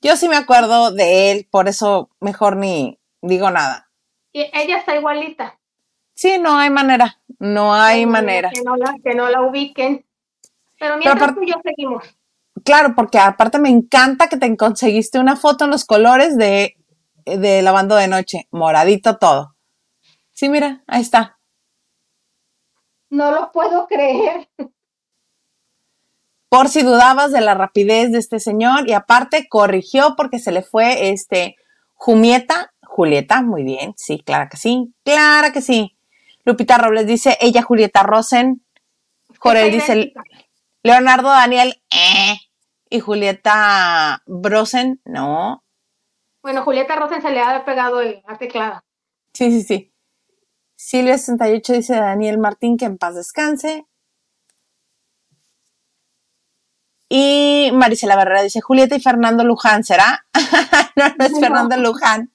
Yo 0.00 0.16
sí 0.16 0.28
me 0.28 0.36
acuerdo 0.36 0.92
de 0.92 1.30
él, 1.32 1.48
por 1.50 1.68
eso 1.68 2.10
mejor 2.20 2.56
ni 2.56 2.98
digo 3.26 3.50
nada. 3.50 3.90
Y 4.32 4.50
ella 4.52 4.78
está 4.78 4.96
igualita. 4.96 5.58
Sí, 6.14 6.38
no 6.38 6.56
hay 6.58 6.70
manera, 6.70 7.20
no 7.38 7.74
hay 7.74 8.00
Que 8.00 8.06
manera. 8.06 8.50
Que 8.50 8.62
no, 8.62 8.76
la, 8.76 8.94
que 9.02 9.14
no 9.14 9.28
la 9.28 9.42
ubiquen. 9.42 10.06
Pero 10.78 10.96
mientras 10.96 11.16
aparte- 11.16 11.34
tú 11.40 11.42
y 11.42 11.50
yo 11.50 11.56
seguimos. 11.62 12.04
Claro, 12.64 12.94
porque 12.96 13.18
aparte 13.18 13.58
me 13.58 13.68
encanta 13.68 14.28
que 14.28 14.38
te 14.38 14.56
conseguiste 14.56 15.18
una 15.18 15.36
foto 15.36 15.64
en 15.64 15.70
los 15.70 15.84
colores 15.84 16.36
de, 16.36 16.76
de 17.26 17.62
lavando 17.62 17.96
de 17.96 18.08
noche, 18.08 18.48
moradito 18.50 19.18
todo. 19.18 19.54
Sí, 20.32 20.48
mira, 20.48 20.82
ahí 20.86 21.02
está. 21.02 21.38
No 23.10 23.30
lo 23.30 23.52
puedo 23.52 23.86
creer. 23.86 24.48
Por 26.48 26.68
si 26.68 26.82
dudabas 26.82 27.32
de 27.32 27.40
la 27.40 27.54
rapidez 27.54 28.12
de 28.12 28.18
este 28.18 28.40
señor 28.40 28.88
y 28.88 28.92
aparte 28.92 29.48
corrigió 29.48 30.14
porque 30.16 30.38
se 30.38 30.52
le 30.52 30.62
fue 30.62 31.10
este 31.10 31.56
Jumieta, 31.94 32.72
Julieta, 32.96 33.42
muy 33.42 33.62
bien, 33.62 33.92
sí, 33.98 34.22
claro 34.24 34.48
que 34.50 34.56
sí, 34.56 34.94
claro 35.04 35.52
que 35.52 35.60
sí. 35.60 35.98
Lupita 36.46 36.78
Robles 36.78 37.06
dice, 37.06 37.36
ella 37.42 37.60
Julieta 37.60 38.02
Rosen. 38.02 38.64
Jorel 39.38 39.74
Está 39.74 39.92
dice. 39.92 40.14
Leonardo 40.82 41.28
Daniel, 41.28 41.74
eh. 41.90 42.38
Y 42.88 43.00
Julieta 43.00 44.22
Brosen, 44.24 45.02
no. 45.04 45.62
Bueno, 46.40 46.62
Julieta 46.62 46.96
Rosen 46.96 47.20
se 47.20 47.30
le 47.32 47.40
ha 47.42 47.66
pegado 47.66 48.00
el, 48.00 48.22
la 48.26 48.38
teclada. 48.38 48.82
Sí, 49.34 49.50
sí, 49.50 49.62
sí. 49.62 49.92
Silvia 50.74 51.18
68 51.18 51.72
dice 51.74 51.96
Daniel 51.96 52.38
Martín 52.38 52.78
que 52.78 52.86
en 52.86 52.96
paz 52.96 53.14
descanse. 53.14 53.84
Y 57.10 57.70
Marisela 57.74 58.16
Barrera 58.16 58.40
dice 58.40 58.62
Julieta 58.62 58.96
y 58.96 59.00
Fernando 59.00 59.44
Luján, 59.44 59.84
¿será? 59.84 60.24
no, 60.96 61.04
no 61.18 61.24
es 61.26 61.38
Fernando. 61.38 61.76
Luján. 61.76 62.32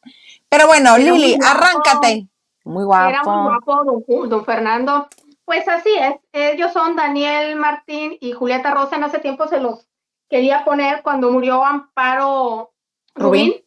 Pero 0.52 0.68
bueno, 0.68 0.98
Era 0.98 1.12
muy 1.12 1.20
Lili, 1.22 1.38
guapo. 1.38 1.58
arráncate. 1.58 2.28
Muy 2.66 2.84
guapo. 2.84 3.10
Era 3.10 3.24
muy 3.24 3.44
guapo 3.44 4.04
don, 4.06 4.30
don 4.30 4.46
Fernando. 4.46 5.08
Pues 5.46 5.66
así 5.68 5.90
es, 5.98 6.16
ellos 6.34 6.74
son 6.74 6.96
Daniel 6.96 7.56
Martín 7.56 8.18
y 8.20 8.34
Julieta 8.34 8.72
Rosa. 8.74 8.98
En 8.98 9.06
hace 9.06 9.20
tiempo 9.20 9.48
se 9.48 9.62
los 9.62 9.88
quería 10.30 10.66
poner 10.66 11.04
cuando 11.04 11.32
murió 11.32 11.64
Amparo 11.64 12.74
Rubín. 13.16 13.48
Rubín, 13.48 13.66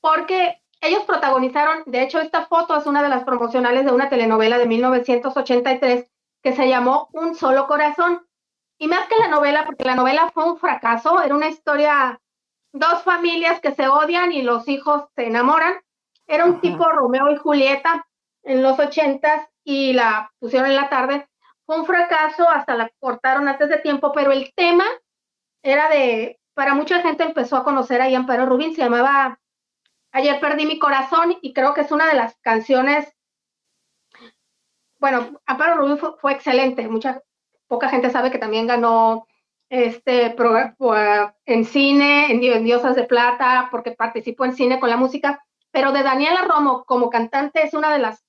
porque 0.00 0.62
ellos 0.80 1.04
protagonizaron, 1.04 1.82
de 1.86 2.02
hecho 2.02 2.20
esta 2.20 2.46
foto 2.46 2.76
es 2.76 2.86
una 2.86 3.02
de 3.02 3.08
las 3.08 3.24
promocionales 3.24 3.84
de 3.84 3.92
una 3.92 4.08
telenovela 4.08 4.58
de 4.58 4.66
1983 4.66 6.06
que 6.42 6.56
se 6.56 6.68
llamó 6.68 7.08
Un 7.12 7.34
solo 7.34 7.66
corazón. 7.66 8.26
Y 8.78 8.88
más 8.88 9.06
que 9.08 9.16
la 9.16 9.28
novela, 9.28 9.64
porque 9.64 9.84
la 9.84 9.94
novela 9.94 10.30
fue 10.32 10.44
un 10.44 10.58
fracaso, 10.58 11.20
era 11.20 11.34
una 11.34 11.48
historia, 11.48 12.20
dos 12.72 13.02
familias 13.02 13.60
que 13.60 13.72
se 13.72 13.86
odian 13.88 14.32
y 14.32 14.42
los 14.42 14.68
hijos 14.68 15.04
se 15.14 15.26
enamoran. 15.26 15.74
Era 16.32 16.44
un 16.46 16.52
Ajá. 16.52 16.60
tipo 16.62 16.84
Romeo 16.90 17.30
y 17.30 17.36
Julieta 17.36 18.06
en 18.44 18.62
los 18.62 18.78
ochentas 18.78 19.48
y 19.64 19.92
la 19.92 20.32
pusieron 20.40 20.68
en 20.70 20.76
la 20.76 20.88
tarde. 20.88 21.28
Fue 21.66 21.78
un 21.78 21.86
fracaso, 21.86 22.48
hasta 22.48 22.74
la 22.74 22.90
cortaron 22.98 23.48
antes 23.48 23.68
de 23.68 23.78
tiempo, 23.78 24.12
pero 24.12 24.32
el 24.32 24.52
tema 24.54 24.84
era 25.62 25.88
de, 25.88 26.40
para 26.54 26.74
mucha 26.74 27.00
gente 27.02 27.24
empezó 27.24 27.56
a 27.56 27.64
conocer 27.64 28.00
a 28.02 28.06
Amparo 28.16 28.46
Rubín, 28.46 28.74
se 28.74 28.82
llamaba 28.82 29.38
Ayer 30.12 30.40
perdí 30.40 30.66
mi 30.66 30.78
corazón 30.78 31.36
y 31.42 31.52
creo 31.54 31.74
que 31.74 31.82
es 31.82 31.92
una 31.92 32.08
de 32.08 32.14
las 32.14 32.36
canciones, 32.40 33.12
bueno, 34.98 35.40
Amparo 35.46 35.76
Rubín 35.76 35.98
fue, 35.98 36.16
fue 36.20 36.32
excelente, 36.32 36.88
mucha, 36.88 37.22
poca 37.66 37.88
gente 37.88 38.10
sabe 38.10 38.30
que 38.30 38.38
también 38.38 38.66
ganó 38.66 39.26
este 39.68 40.30
pro- 40.30 40.74
pro- 40.78 41.34
en 41.46 41.64
cine, 41.64 42.30
en 42.32 42.64
Diosas 42.64 42.94
de 42.94 43.04
Plata, 43.04 43.68
porque 43.70 43.92
participó 43.92 44.44
en 44.44 44.54
cine 44.54 44.78
con 44.78 44.90
la 44.90 44.96
música, 44.96 45.44
pero 45.72 45.90
de 45.92 46.02
Daniela 46.02 46.42
Romo 46.42 46.84
como 46.84 47.10
cantante 47.10 47.62
es 47.62 47.74
una 47.74 47.92
de 47.92 47.98
las 47.98 48.24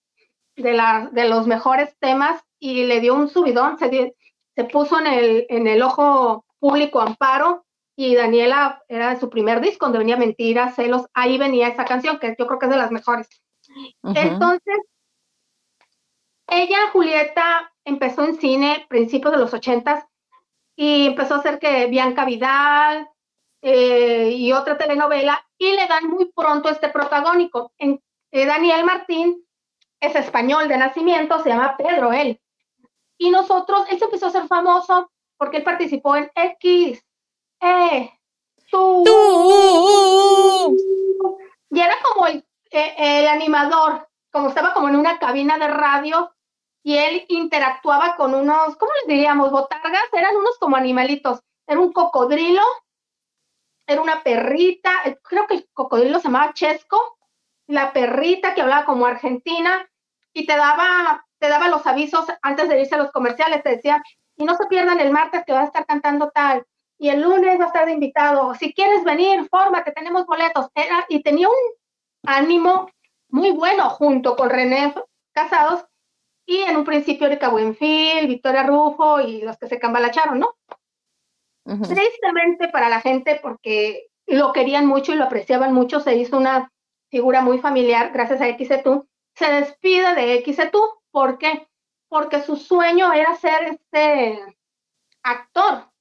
de, 0.56 0.74
la, 0.74 1.10
de 1.12 1.28
los 1.28 1.46
mejores 1.48 1.96
temas 2.00 2.42
y 2.60 2.86
le 2.86 3.00
dio 3.00 3.16
un 3.16 3.28
subidón, 3.30 3.78
se, 3.78 3.90
dio- 3.90 4.14
se 4.56 4.64
puso 4.66 5.00
en 5.00 5.08
el, 5.08 5.46
en 5.50 5.68
el 5.68 5.82
ojo 5.82 6.46
público 6.60 7.02
Amparo 7.02 7.66
y 7.96 8.16
Daniela 8.16 8.82
era 8.88 9.20
su 9.20 9.30
primer 9.30 9.62
disco 9.62 9.86
donde 9.86 10.00
venía 10.00 10.18
Mentiras, 10.18 10.76
Celos, 10.76 11.06
ahí 11.14 11.38
venía 11.38 11.68
esa 11.68 11.86
canción 11.86 12.18
que 12.20 12.36
yo 12.38 12.48
creo 12.48 12.60
que 12.60 12.66
es 12.68 12.72
de 12.72 12.78
las 12.78 12.92
mejores. 12.92 13.28
Ujú. 14.04 14.14
Entonces, 14.18 14.78
ella, 16.48 16.90
Julieta, 16.92 17.74
empezó 17.86 18.24
en 18.24 18.36
cine 18.36 18.86
principios 18.90 19.34
de 19.34 19.40
los 19.40 19.54
ochentas 19.54 20.06
y 20.76 21.08
empezó 21.08 21.36
a 21.36 21.38
hacer 21.40 21.60
que 21.60 21.88
Bianca 21.88 22.26
Vidal 22.26 23.08
eh, 23.62 24.32
y 24.32 24.52
otra 24.54 24.78
telenovela 24.78 25.46
y 25.64 25.76
le 25.76 25.88
dan 25.88 26.10
muy 26.10 26.32
pronto 26.34 26.70
este 26.70 26.90
protagónico. 26.90 27.72
En, 27.78 28.02
eh, 28.32 28.46
Daniel 28.46 28.84
Martín 28.84 29.46
es 30.00 30.16
español 30.16 30.68
de 30.68 30.78
nacimiento, 30.78 31.42
se 31.42 31.50
llama 31.50 31.78
Pedro 31.78 32.12
él. 32.12 32.40
Y 33.18 33.30
nosotros, 33.30 33.86
él 33.90 33.98
se 34.00 34.06
empezó 34.06 34.26
a 34.26 34.30
hacer 34.30 34.48
famoso 34.48 35.10
porque 35.38 35.58
él 35.58 35.64
participó 35.64 36.16
en 36.16 36.30
X, 36.36 37.02
E, 37.62 38.12
tú, 38.70 39.04
Tú. 39.06 40.78
y 41.70 41.80
era 41.80 41.96
como 42.04 42.28
el, 42.28 42.46
eh, 42.72 42.96
el 42.98 43.28
animador, 43.28 44.10
como 44.32 44.50
estaba 44.50 44.74
como 44.74 44.90
en 44.90 44.98
una 44.98 45.20
cabina 45.20 45.58
de 45.58 45.68
radio 45.68 46.34
y 46.84 46.98
él 46.98 47.26
interactuaba 47.30 48.18
con 48.18 48.34
unos, 48.34 48.76
¿cómo 48.76 48.92
les 48.96 49.08
diríamos? 49.08 49.52
Botargas, 49.52 50.12
eran 50.12 50.36
unos 50.36 50.58
como 50.58 50.76
animalitos, 50.76 51.40
era 51.66 51.80
un 51.80 51.94
cocodrilo, 51.94 52.64
era 53.86 54.02
una 54.02 54.24
perrita, 54.24 54.92
eh, 55.06 55.18
creo 55.24 55.48
que 55.48 55.56
el 55.56 55.70
cocodrilo 55.74 56.20
se 56.20 56.26
llamaba 56.26 56.54
Chesco, 56.54 57.18
la 57.68 57.94
perrita 57.94 58.54
que 58.54 58.62
hablaba 58.62 58.86
como 58.86 59.06
argentina 59.06 59.90
y 60.34 60.46
te 60.46 60.56
daba, 60.56 61.26
te 61.40 61.50
daba 61.50 61.70
los 61.70 61.86
avisos 61.86 62.26
antes 62.42 62.70
de 62.70 62.82
irse 62.82 62.96
a 62.96 63.00
los 63.00 63.12
comerciales, 63.12 63.64
te 63.64 63.70
decía, 63.70 64.02
y 64.36 64.46
no 64.46 64.56
se 64.56 64.66
pierdan 64.68 65.00
el 65.00 65.12
martes 65.12 65.44
que 65.46 65.54
va 65.54 65.62
a 65.62 65.66
estar 65.66 65.86
cantando 65.86 66.32
tal, 66.32 66.66
y 66.98 67.10
el 67.10 67.22
lunes 67.22 67.60
va 67.60 67.66
a 67.66 67.68
estar 67.68 67.86
de 67.86 67.92
invitado. 67.92 68.54
Si 68.56 68.74
quieres 68.74 69.04
venir, 69.04 69.48
fórmate, 69.50 69.92
tenemos 69.92 70.26
boletos. 70.26 70.68
Era, 70.74 71.06
y 71.10 71.22
tenía 71.22 71.50
un 71.50 71.56
ánimo 72.26 72.90
muy 73.30 73.52
bueno 73.52 73.90
junto 73.90 74.36
con 74.36 74.50
René 74.50 74.94
Casados 75.34 75.86
y 76.46 76.58
en 76.62 76.78
un 76.78 76.84
principio 76.84 77.28
Erika 77.28 77.50
Buenfil, 77.50 78.28
Victoria 78.28 78.64
Rufo 78.64 79.20
y 79.20 79.42
los 79.42 79.58
que 79.58 79.68
se 79.68 79.80
cambalacharon, 79.80 80.40
¿no? 80.40 80.56
Tristemente 81.66 82.68
para 82.68 82.90
la 82.90 83.00
gente, 83.00 83.40
porque 83.42 84.08
lo 84.28 84.52
querían 84.52 84.86
mucho 84.86 85.14
y 85.14 85.16
lo 85.16 85.26
apreciaban 85.26 85.74
mucho, 85.74 86.00
se 86.00 86.16
hizo 86.16 86.38
una 86.38 86.72
figura 87.10 87.42
muy 87.42 87.60
familiar 87.60 88.12
gracias 88.12 88.42
a 88.42 88.48
XETU, 88.48 89.08
se 89.36 89.52
despide 89.52 90.16
de 90.16 90.44
XETU. 90.44 90.82
¿Por 91.12 91.38
qué? 91.38 91.68
Porque 92.10 92.42
su 92.42 92.56
sueño 92.56 93.14
era 93.14 93.36
ser 93.36 93.64
este 93.66 94.58
actor 95.24 95.94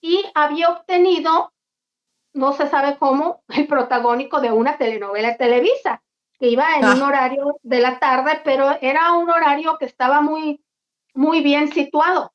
y 0.00 0.24
había 0.34 0.70
obtenido, 0.70 1.52
no 2.34 2.52
se 2.52 2.68
sabe 2.68 2.98
cómo, 2.98 3.42
el 3.48 3.66
protagónico 3.66 4.40
de 4.40 4.52
una 4.52 4.76
telenovela 4.76 5.30
de 5.30 5.36
Televisa, 5.36 6.02
que 6.38 6.48
iba 6.48 6.76
en 6.76 6.84
un 6.84 7.02
ah. 7.02 7.06
horario 7.06 7.56
de 7.62 7.80
la 7.80 7.98
tarde, 7.98 8.40
pero 8.44 8.76
era 8.80 9.12
un 9.12 9.28
horario 9.28 9.76
que 9.78 9.86
estaba 9.86 10.20
muy, 10.20 10.62
muy 11.14 11.42
bien 11.42 11.72
situado. 11.72 12.32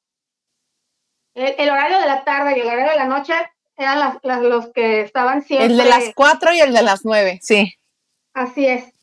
El, 1.35 1.69
horario 1.69 1.99
de 1.99 2.05
la 2.05 2.23
tarde 2.23 2.57
y 2.57 2.61
el 2.61 2.67
horario 2.67 2.91
de 2.91 2.97
la 2.97 3.05
noche 3.05 3.33
eran 3.75 4.19
los 4.49 4.67
que 4.69 5.01
estaban 5.01 5.41
siempre. 5.41 5.67
El 5.67 5.77
de 5.77 5.85
las 5.85 6.13
cuatro 6.15 6.53
y 6.53 6.59
el 6.59 6.73
de 6.73 6.83
las 6.83 7.03
nueve, 7.05 7.39
sí. 7.41 7.73
Así 8.33 8.65
es. 8.65 8.93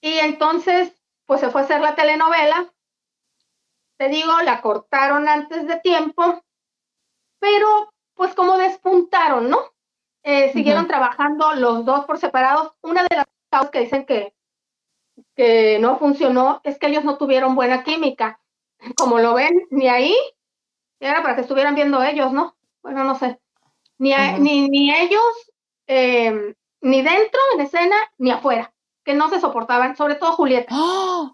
Y 0.00 0.18
entonces, 0.18 0.92
pues 1.26 1.40
se 1.40 1.50
fue 1.50 1.62
a 1.62 1.64
hacer 1.64 1.80
la 1.80 1.94
telenovela. 1.94 2.70
Te 3.96 4.08
digo, 4.08 4.40
la 4.42 4.60
cortaron 4.60 5.28
antes 5.28 5.66
de 5.66 5.80
tiempo, 5.80 6.42
pero 7.38 7.92
pues 8.14 8.34
como 8.34 8.58
despuntaron, 8.58 9.48
¿no? 9.48 9.60
Eh, 10.22 10.52
siguieron 10.52 10.86
trabajando 10.86 11.54
los 11.54 11.84
dos 11.84 12.04
por 12.04 12.18
separados. 12.18 12.72
Una 12.82 13.02
de 13.04 13.16
las 13.16 13.26
causas 13.50 13.70
que 13.70 13.80
dicen 13.80 14.04
que, 14.04 14.34
que 15.34 15.78
no 15.78 15.98
funcionó 15.98 16.60
es 16.64 16.78
que 16.78 16.88
ellos 16.88 17.04
no 17.04 17.16
tuvieron 17.16 17.54
buena 17.54 17.84
química. 17.84 18.40
Como 18.96 19.18
lo 19.18 19.34
ven, 19.34 19.66
ni 19.70 19.88
ahí 19.88 20.14
era 21.04 21.22
para 21.22 21.34
que 21.34 21.42
estuvieran 21.42 21.74
viendo 21.74 22.02
ellos, 22.02 22.32
¿no? 22.32 22.56
Bueno, 22.82 23.04
no 23.04 23.14
sé. 23.14 23.38
Ni, 23.98 24.14
ni, 24.38 24.68
ni, 24.68 24.94
ellos, 24.94 25.52
em, 25.86 26.54
ni 26.80 27.02
dentro 27.02 27.40
en 27.54 27.60
escena, 27.60 27.96
ni 28.18 28.30
afuera, 28.30 28.72
que 29.04 29.14
no 29.14 29.28
se 29.28 29.40
soportaban, 29.40 29.96
sobre 29.96 30.16
todo 30.16 30.32
Julieta. 30.32 30.74
¡Ah! 30.74 31.32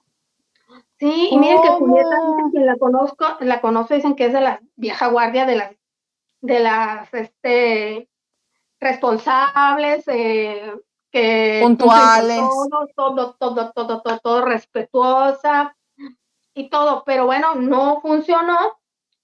Sí, 0.99 1.29
y 1.31 1.39
miren 1.39 1.63
que 1.63 1.69
Julieta, 1.69 2.19
quien 2.53 2.67
la 2.67 2.77
conozco, 2.77 3.25
la 3.41 3.61
conozco, 3.61 3.95
dicen 3.95 4.15
que 4.15 4.27
es 4.27 4.33
de 4.33 4.41
la 4.41 4.61
vieja 4.77 5.07
guardia 5.07 5.47
de 5.47 5.57
las, 5.57 5.77
de 6.41 6.59
las, 6.59 7.15
este, 7.15 8.11
responsables, 8.81 10.05
eh, 10.09 10.75
que 11.11 11.61
puntuales, 11.63 12.39
todo, 12.39 12.89
todo, 12.95 13.37
todo, 13.39 13.73
todo, 13.73 14.03
todo, 14.03 14.19
todo 14.19 14.45
respetuosa 14.45 15.77
y 16.55 16.69
todo, 16.69 17.03
pero 17.05 17.27
bueno, 17.27 17.55
no 17.55 18.01
funcionó 18.01 18.80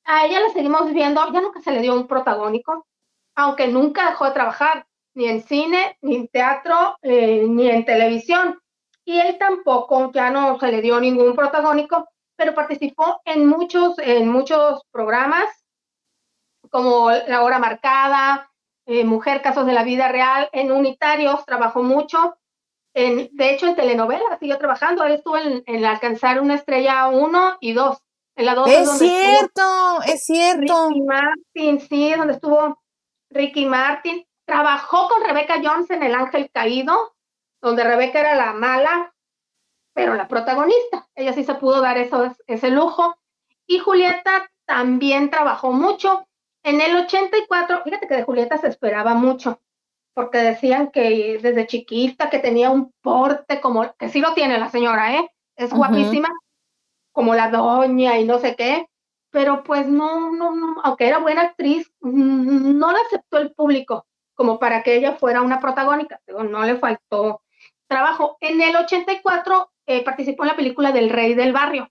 a 0.06 0.24
ella 0.24 0.40
la 0.40 0.50
seguimos 0.50 0.92
viendo, 0.92 1.20
ya 1.32 1.40
nunca 1.40 1.60
se 1.60 1.72
le 1.72 1.82
dio 1.82 1.94
un 1.94 2.06
protagónico, 2.06 2.86
aunque 3.34 3.66
nunca 3.66 4.06
dejó 4.10 4.26
de 4.26 4.30
trabajar, 4.30 4.86
ni 5.14 5.26
en 5.26 5.42
cine, 5.42 5.98
ni 6.00 6.16
en 6.16 6.28
teatro, 6.28 6.96
eh, 7.02 7.44
ni 7.48 7.68
en 7.68 7.84
televisión. 7.84 8.58
Y 9.04 9.18
él 9.18 9.36
tampoco, 9.38 10.12
ya 10.12 10.30
no 10.30 10.58
se 10.58 10.70
le 10.70 10.80
dio 10.80 11.00
ningún 11.00 11.34
protagónico, 11.34 12.08
pero 12.36 12.54
participó 12.54 13.20
en 13.24 13.46
muchos, 13.46 13.98
en 13.98 14.28
muchos 14.28 14.82
programas, 14.90 15.46
como 16.70 17.10
La 17.10 17.42
Hora 17.42 17.58
Marcada, 17.58 18.50
eh, 18.86 19.04
Mujer, 19.04 19.42
Casos 19.42 19.66
de 19.66 19.72
la 19.72 19.84
Vida 19.84 20.08
Real, 20.08 20.48
en 20.52 20.70
unitarios, 20.70 21.44
trabajó 21.44 21.82
mucho. 21.82 22.36
De 22.94 23.50
hecho, 23.50 23.66
en 23.66 23.76
telenovelas 23.76 24.38
siguió 24.38 24.56
trabajando. 24.56 25.04
Él 25.04 25.12
estuvo 25.12 25.36
en, 25.36 25.62
en 25.66 25.84
Alcanzar 25.84 26.40
una 26.40 26.54
estrella 26.54 27.08
1 27.08 27.58
y 27.60 27.74
2 27.74 28.05
es 28.36 28.98
cierto, 28.98 30.02
es 30.06 30.24
cierto. 30.24 30.88
Ricky 30.88 31.02
Martin, 31.02 31.80
sí, 31.80 32.14
donde 32.14 32.34
estuvo 32.34 32.78
Ricky 33.30 33.66
Martin. 33.66 34.26
Trabajó 34.46 35.08
con 35.08 35.24
Rebecca 35.24 35.60
Jones 35.62 35.90
en 35.90 36.02
El 36.02 36.14
Ángel 36.14 36.50
Caído, 36.52 37.14
donde 37.62 37.82
Rebeca 37.82 38.20
era 38.20 38.34
la 38.34 38.52
mala, 38.52 39.14
pero 39.94 40.14
la 40.14 40.28
protagonista. 40.28 41.08
Ella 41.14 41.32
sí 41.32 41.44
se 41.44 41.54
pudo 41.54 41.80
dar 41.80 41.96
eso, 41.98 42.34
ese 42.46 42.70
lujo. 42.70 43.16
Y 43.66 43.78
Julieta 43.78 44.50
también 44.66 45.30
trabajó 45.30 45.72
mucho. 45.72 46.28
En 46.62 46.80
el 46.80 46.96
84, 46.96 47.82
fíjate 47.84 48.06
que 48.06 48.16
de 48.16 48.22
Julieta 48.24 48.58
se 48.58 48.68
esperaba 48.68 49.14
mucho, 49.14 49.60
porque 50.14 50.38
decían 50.38 50.90
que 50.90 51.38
desde 51.40 51.66
chiquita 51.66 52.28
que 52.28 52.38
tenía 52.38 52.70
un 52.70 52.92
porte 53.00 53.60
como, 53.60 53.94
que 53.94 54.08
sí 54.08 54.20
lo 54.20 54.34
tiene 54.34 54.58
la 54.58 54.68
señora, 54.68 55.16
¿eh? 55.16 55.30
Es 55.56 55.72
guapísima, 55.72 56.28
como 57.16 57.34
la 57.34 57.50
doña 57.50 58.18
y 58.18 58.26
no 58.26 58.38
sé 58.38 58.56
qué, 58.56 58.90
pero 59.30 59.64
pues 59.64 59.88
no, 59.88 60.30
no, 60.32 60.54
no, 60.54 60.82
aunque 60.84 61.08
era 61.08 61.16
buena 61.16 61.40
actriz, 61.40 61.90
mm, 62.00 62.78
no 62.78 62.92
la 62.92 62.98
aceptó 63.06 63.38
el 63.38 63.54
público 63.54 64.06
como 64.34 64.58
para 64.58 64.82
que 64.82 64.96
ella 64.96 65.16
fuera 65.16 65.40
una 65.40 65.58
protagónica, 65.58 66.20
no 66.26 66.62
le 66.64 66.76
faltó 66.76 67.40
trabajo. 67.86 68.36
En 68.40 68.60
el 68.60 68.76
84 68.76 69.72
eh, 69.86 70.04
participó 70.04 70.42
en 70.42 70.48
la 70.48 70.56
película 70.56 70.92
del 70.92 71.08
Rey 71.08 71.32
del 71.32 71.54
Barrio 71.54 71.90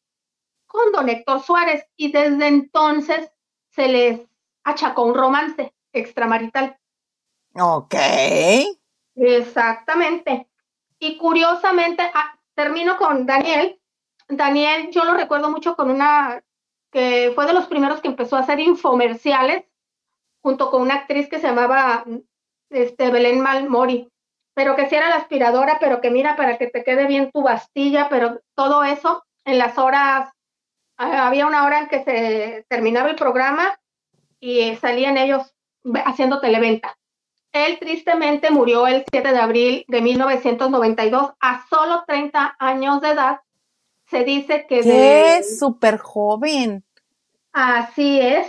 con 0.67 0.91
don 0.91 1.09
Héctor 1.09 1.41
Suárez 1.41 1.87
y 1.97 2.11
desde 2.11 2.45
entonces 2.45 3.31
se 3.71 3.87
les 3.87 4.21
achacó 4.63 5.05
un 5.05 5.15
romance 5.15 5.73
extramarital. 5.91 6.77
Ok. 7.55 7.95
Exactamente. 9.15 10.47
Y 10.99 11.17
curiosamente, 11.17 12.03
ah, 12.13 12.37
termino 12.53 12.95
con 12.97 13.25
Daniel, 13.25 13.79
Daniel, 14.27 14.89
yo 14.91 15.03
lo 15.05 15.13
recuerdo 15.13 15.49
mucho 15.49 15.75
con 15.75 15.91
una 15.91 16.41
que 16.91 17.31
fue 17.35 17.45
de 17.45 17.53
los 17.53 17.65
primeros 17.67 18.01
que 18.01 18.07
empezó 18.07 18.37
a 18.37 18.39
hacer 18.39 18.59
infomerciales 18.59 19.65
junto 20.41 20.71
con 20.71 20.81
una 20.81 20.95
actriz 20.95 21.27
que 21.27 21.39
se 21.39 21.47
llamaba 21.47 22.05
este, 22.69 23.11
Belén 23.11 23.41
Malmori, 23.41 24.09
pero 24.53 24.75
que 24.75 24.87
sí 24.87 24.95
era 24.95 25.09
la 25.09 25.17
aspiradora, 25.17 25.77
pero 25.79 26.01
que 26.01 26.09
mira 26.09 26.35
para 26.35 26.57
que 26.57 26.67
te 26.67 26.83
quede 26.83 27.05
bien 27.07 27.31
tu 27.31 27.41
bastilla, 27.41 28.07
pero 28.09 28.41
todo 28.55 28.83
eso 28.83 29.23
en 29.43 29.57
las 29.57 29.77
horas, 29.77 30.31
ah, 30.97 31.27
había 31.27 31.47
una 31.47 31.65
hora 31.65 31.79
en 31.79 31.87
que 31.87 32.03
se 32.03 32.65
terminaba 32.69 33.09
el 33.09 33.15
programa 33.15 33.77
y 34.39 34.75
salían 34.77 35.17
ellos 35.17 35.53
haciendo 36.05 36.39
televenta. 36.39 36.97
Él 37.51 37.77
tristemente 37.79 38.51
murió 38.51 38.87
el 38.87 39.03
7 39.11 39.31
de 39.31 39.39
abril 39.39 39.85
de 39.87 40.01
1992 40.01 41.33
a 41.39 41.65
solo 41.67 42.03
30 42.05 42.55
años 42.59 43.01
de 43.01 43.09
edad 43.11 43.39
se 44.15 44.23
dice 44.23 44.65
que... 44.67 45.37
Es 45.37 45.59
súper 45.59 45.97
joven. 45.97 46.85
Así 47.51 48.19
es, 48.19 48.47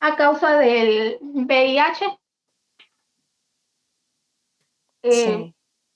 a 0.00 0.16
causa 0.16 0.56
del 0.58 1.18
VIH. 1.20 2.18
Eh, 5.04 5.52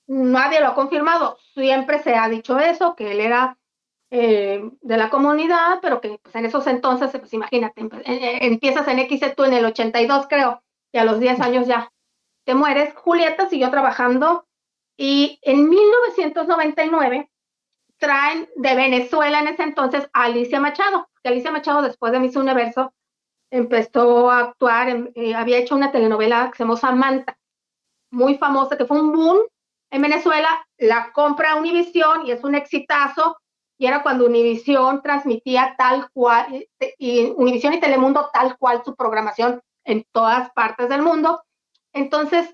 nadie 0.07 0.61
lo 0.61 0.67
ha 0.67 0.75
confirmado, 0.75 1.37
siempre 1.53 2.01
se 2.01 2.15
ha 2.15 2.29
dicho 2.29 2.59
eso, 2.59 2.95
que 2.95 3.11
él 3.11 3.19
era 3.19 3.57
eh, 4.09 4.61
de 4.81 4.97
la 4.97 5.09
comunidad, 5.09 5.79
pero 5.81 5.99
que 5.99 6.19
pues, 6.21 6.35
en 6.35 6.45
esos 6.45 6.65
entonces, 6.67 7.11
pues 7.11 7.33
imagínate, 7.33 7.81
eh, 8.05 8.39
empiezas 8.41 8.87
en 8.87 8.99
X 8.99 9.21
tú 9.35 9.43
en 9.43 9.53
el 9.53 9.65
82 9.65 10.27
creo, 10.29 10.61
y 10.93 10.97
a 10.97 11.05
los 11.05 11.19
10 11.19 11.41
años 11.41 11.67
ya 11.67 11.91
te 12.45 12.55
mueres. 12.55 12.93
Julieta 12.95 13.49
siguió 13.49 13.69
trabajando 13.69 14.45
y 14.97 15.39
en 15.41 15.69
1999 15.69 17.29
traen 17.97 18.49
de 18.55 18.75
Venezuela 18.75 19.39
en 19.39 19.47
ese 19.47 19.63
entonces 19.63 20.09
a 20.13 20.23
Alicia 20.23 20.59
Machado, 20.59 21.09
que 21.21 21.29
Alicia 21.29 21.51
Machado 21.51 21.81
después 21.81 22.11
de 22.11 22.19
Miss 22.19 22.35
Universo 22.35 22.93
empezó 23.51 24.29
a 24.29 24.39
actuar, 24.39 24.89
eh, 25.15 25.35
había 25.35 25.57
hecho 25.57 25.75
una 25.75 25.91
telenovela 25.91 26.49
que 26.51 26.57
se 26.57 26.63
llama 26.63 26.77
Samantha, 26.77 27.37
muy 28.11 28.37
famosa, 28.37 28.77
que 28.77 28.85
fue 28.85 28.99
un 28.99 29.11
boom 29.11 29.39
en 29.91 30.01
Venezuela, 30.01 30.49
la 30.77 31.11
compra 31.13 31.55
Univision 31.55 32.25
y 32.25 32.31
es 32.31 32.43
un 32.43 32.55
exitazo, 32.55 33.37
y 33.79 33.85
era 33.85 34.03
cuando 34.03 34.25
Univision 34.25 35.01
transmitía 35.01 35.75
tal 35.77 36.09
cual, 36.11 36.67
y 36.97 37.25
Univision 37.35 37.73
y 37.73 37.79
Telemundo 37.79 38.29
tal 38.33 38.57
cual 38.57 38.83
su 38.83 38.95
programación 38.95 39.61
en 39.85 40.05
todas 40.11 40.51
partes 40.51 40.89
del 40.89 41.01
mundo. 41.01 41.43
Entonces, 41.93 42.53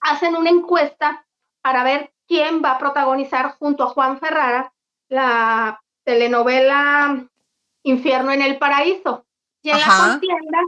hacen 0.00 0.36
una 0.36 0.50
encuesta 0.50 1.26
para 1.62 1.82
ver 1.82 2.13
quién 2.26 2.62
va 2.62 2.72
a 2.72 2.78
protagonizar 2.78 3.56
junto 3.58 3.84
a 3.84 3.88
Juan 3.88 4.18
Ferrara 4.18 4.72
la 5.08 5.80
telenovela 6.04 7.26
Infierno 7.82 8.32
en 8.32 8.42
el 8.42 8.58
Paraíso. 8.58 9.26
Y 9.62 9.70
en 9.70 9.78
la 9.78 9.86
contienda 9.86 10.58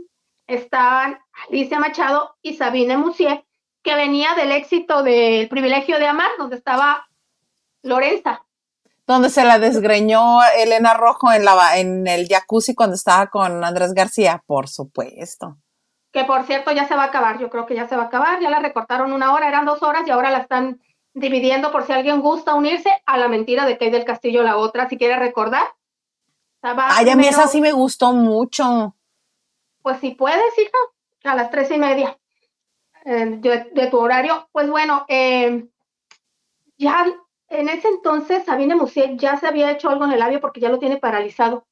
estaban 0.47 1.19
Alicia 1.49 1.79
Machado 1.79 2.37
y 2.43 2.57
Sabine 2.57 2.97
Musier, 2.97 3.45
que 3.83 3.95
venía 3.95 4.35
del 4.35 4.53
éxito 4.53 5.03
del 5.03 5.49
privilegio 5.49 5.99
de 5.99 6.07
amar, 6.07 6.31
donde 6.39 6.57
estaba 6.57 7.07
Lorenza. 7.83 8.43
Donde 9.07 9.31
se 9.31 9.45
la 9.45 9.59
desgreñó 9.59 10.41
Elena 10.59 10.95
Rojo 10.95 11.33
en, 11.33 11.45
la, 11.45 11.79
en 11.79 12.07
el 12.07 12.27
jacuzzi 12.29 12.75
cuando 12.75 12.97
estaba 12.97 13.29
con 13.29 13.65
Andrés 13.65 13.95
García, 13.95 14.43
por 14.47 14.69
supuesto 14.69 15.57
que 16.17 16.25
por 16.25 16.47
cierto 16.47 16.73
ya 16.73 16.89
se 16.89 16.95
va 16.95 17.03
a 17.03 17.07
acabar, 17.09 17.39
yo 17.39 17.51
creo 17.51 17.67
que 17.67 17.75
ya 17.75 17.87
se 17.89 17.95
va 17.95 18.05
a 18.05 18.07
acabar, 18.07 18.41
ya 18.41 18.49
la 18.49 18.59
recortaron 18.59 19.13
una 19.13 19.35
hora, 19.35 19.49
eran 19.49 19.67
dos 19.67 19.83
horas 19.83 20.03
y 20.07 20.11
ahora 20.11 20.31
la 20.31 20.39
están 20.39 20.81
dividiendo 21.17 21.73
por 21.73 21.87
si 21.87 21.93
alguien 21.93 22.21
gusta 22.21 22.55
unirse 22.55 22.91
a 23.07 23.17
la 23.17 23.27
mentira 23.27 23.65
de 23.65 23.79
Kay 23.79 23.91
del 23.91 24.05
Castillo 24.05 24.43
la 24.43 24.59
otra, 24.59 24.89
si 24.89 24.99
quiere 24.99 25.19
recordar. 25.19 25.67
Ay, 26.61 27.09
a 27.09 27.17
mí 27.17 27.27
esa 27.27 27.49
sí 27.49 27.61
me 27.61 27.73
gustó 27.73 28.13
mucho. 28.13 28.95
Pues 29.83 29.99
si 30.01 30.11
puedes, 30.11 30.59
hija, 30.59 30.79
a 31.25 31.35
las 31.35 31.51
tres 31.51 31.71
y 31.71 31.79
media 31.79 32.19
eh, 33.07 33.39
de, 33.73 33.87
tu 33.87 33.99
horario. 33.99 34.49
Pues 34.53 34.69
bueno, 34.69 35.07
eh, 35.09 35.67
ya 36.77 37.07
en 37.49 37.69
ese 37.71 37.89
entonces 37.89 38.45
Sabine 38.45 38.75
Musier 38.75 39.17
ya 39.17 39.39
se 39.39 39.47
había 39.47 39.71
hecho 39.71 39.89
algo 39.89 40.05
en 40.05 40.13
el 40.13 40.19
labio 40.19 40.41
porque 40.41 40.61
ya 40.61 40.69
lo 40.69 40.79
tiene 40.79 40.99
paralizado. 40.99 41.67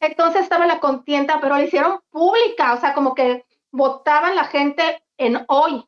Entonces 0.00 0.42
estaba 0.42 0.66
la 0.66 0.80
contienda, 0.80 1.38
pero 1.40 1.56
la 1.56 1.64
hicieron 1.64 2.00
pública, 2.10 2.74
o 2.74 2.80
sea, 2.80 2.92
como 2.92 3.14
que 3.14 3.46
votaban 3.70 4.34
la 4.34 4.44
gente 4.44 5.02
en 5.16 5.42
hoy. 5.48 5.86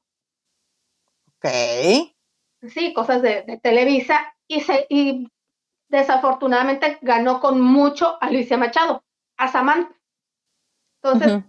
Ok. 1.39 1.51
Sí, 2.69 2.93
cosas 2.93 3.23
de, 3.23 3.61
Televisa. 3.63 4.35
Y, 4.47 4.61
se, 4.61 4.87
y 4.89 5.29
desafortunadamente 5.89 6.99
ganó 7.03 7.41
con 7.41 7.61
mucho 7.61 8.19
Alicia 8.21 8.57
Machado, 8.57 9.05
a 9.37 9.49
Samantha. 9.49 9.95
Entonces, 11.03 11.45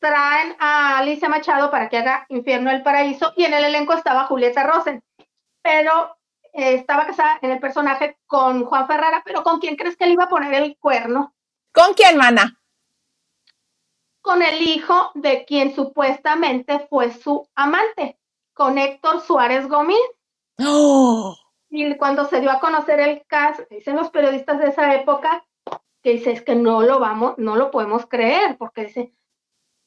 traen 0.00 0.56
a 0.58 0.98
Alicia 0.98 1.28
Machado 1.28 1.70
para 1.70 1.88
que 1.88 1.98
haga 1.98 2.26
Infierno 2.28 2.70
del 2.70 2.82
Paraíso 2.82 3.32
y 3.36 3.44
en 3.44 3.54
el 3.54 3.64
elenco 3.64 3.92
estaba 3.92 4.24
Julieta 4.24 4.64
Rosen, 4.64 5.02
pero 5.62 6.16
eh, 6.52 6.74
estaba 6.74 7.06
casada 7.06 7.38
en 7.42 7.52
el 7.52 7.60
personaje 7.60 8.18
con 8.26 8.64
Juan 8.64 8.86
Ferrara, 8.86 9.22
pero 9.24 9.44
¿con 9.44 9.60
quién 9.60 9.76
crees 9.76 9.96
que 9.96 10.06
le 10.06 10.14
iba 10.14 10.24
a 10.24 10.28
poner 10.28 10.54
el 10.54 10.76
cuerno? 10.78 11.34
¿Con 11.72 11.94
quién, 11.94 12.16
mana? 12.16 12.58
Con 14.22 14.42
el 14.42 14.60
hijo 14.62 15.12
de 15.14 15.44
quien 15.44 15.74
supuestamente 15.74 16.86
fue 16.90 17.12
su 17.12 17.48
amante, 17.54 18.18
con 18.60 18.76
Héctor 18.76 19.22
Suárez 19.22 19.66
Gómez. 19.68 19.96
¡Oh! 20.58 21.34
Y 21.70 21.96
cuando 21.96 22.26
se 22.26 22.42
dio 22.42 22.50
a 22.50 22.60
conocer 22.60 23.00
el 23.00 23.24
caso, 23.26 23.62
dicen 23.70 23.96
los 23.96 24.10
periodistas 24.10 24.58
de 24.58 24.66
esa 24.66 24.94
época, 24.94 25.46
que 26.02 26.10
dice, 26.12 26.32
es 26.32 26.42
que 26.42 26.54
no 26.54 26.82
lo 26.82 26.98
vamos, 26.98 27.38
no 27.38 27.56
lo 27.56 27.70
podemos 27.70 28.04
creer, 28.04 28.58
porque 28.58 28.84
dice, 28.84 29.14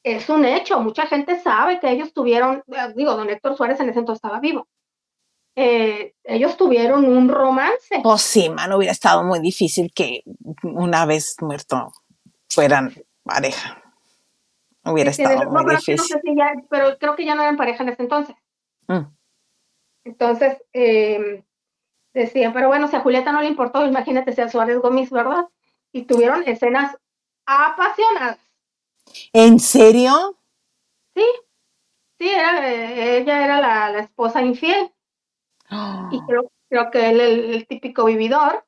es 0.02 0.28
un 0.28 0.44
hecho, 0.44 0.80
mucha 0.80 1.06
gente 1.06 1.40
sabe 1.40 1.78
que 1.78 1.88
ellos 1.88 2.12
tuvieron, 2.12 2.64
digo, 2.96 3.14
don 3.14 3.30
Héctor 3.30 3.56
Suárez 3.56 3.78
en 3.78 3.90
ese 3.90 4.00
entonces 4.00 4.24
estaba 4.24 4.40
vivo, 4.40 4.66
eh, 5.54 6.16
ellos 6.24 6.56
tuvieron 6.56 7.04
un 7.04 7.28
romance. 7.28 8.00
Pues 8.02 8.22
sí, 8.22 8.48
man, 8.48 8.72
hubiera 8.72 8.90
estado 8.90 9.22
muy 9.22 9.38
difícil 9.38 9.92
que 9.94 10.24
una 10.64 11.06
vez 11.06 11.36
muerto 11.40 11.92
fueran 12.48 12.92
pareja. 13.22 13.80
Hubiera 14.84 15.12
estado 15.12 15.48
muy 15.48 15.76
difícil. 15.76 16.20
pero 16.68 16.98
creo 16.98 17.14
que 17.14 17.24
ya 17.24 17.36
no 17.36 17.42
eran 17.42 17.56
pareja 17.56 17.84
en 17.84 17.90
ese 17.90 18.02
entonces. 18.02 18.34
Mm. 18.88 19.06
Entonces, 20.04 20.62
eh, 20.72 21.42
decían, 22.12 22.52
pero 22.52 22.68
bueno, 22.68 22.88
si 22.88 22.96
a 22.96 23.00
Julieta 23.00 23.32
no 23.32 23.40
le 23.40 23.48
importó, 23.48 23.84
imagínate 23.86 24.32
si 24.32 24.40
a 24.40 24.48
Suárez 24.48 24.78
Gómez, 24.78 25.10
¿verdad? 25.10 25.48
Y 25.92 26.02
tuvieron 26.02 26.42
escenas 26.46 26.96
apasionadas. 27.46 28.38
¿En 29.32 29.58
serio? 29.58 30.38
Sí, 31.14 31.24
sí, 32.18 32.28
era, 32.28 32.68
ella 32.70 33.44
era 33.44 33.60
la, 33.60 33.98
esposa 34.00 34.42
infiel. 34.42 34.90
Y 36.10 36.20
creo, 36.26 36.50
creo 36.68 36.90
que 36.90 37.10
él 37.10 37.20
el, 37.20 37.54
el 37.54 37.66
típico 37.66 38.04
vividor. 38.04 38.64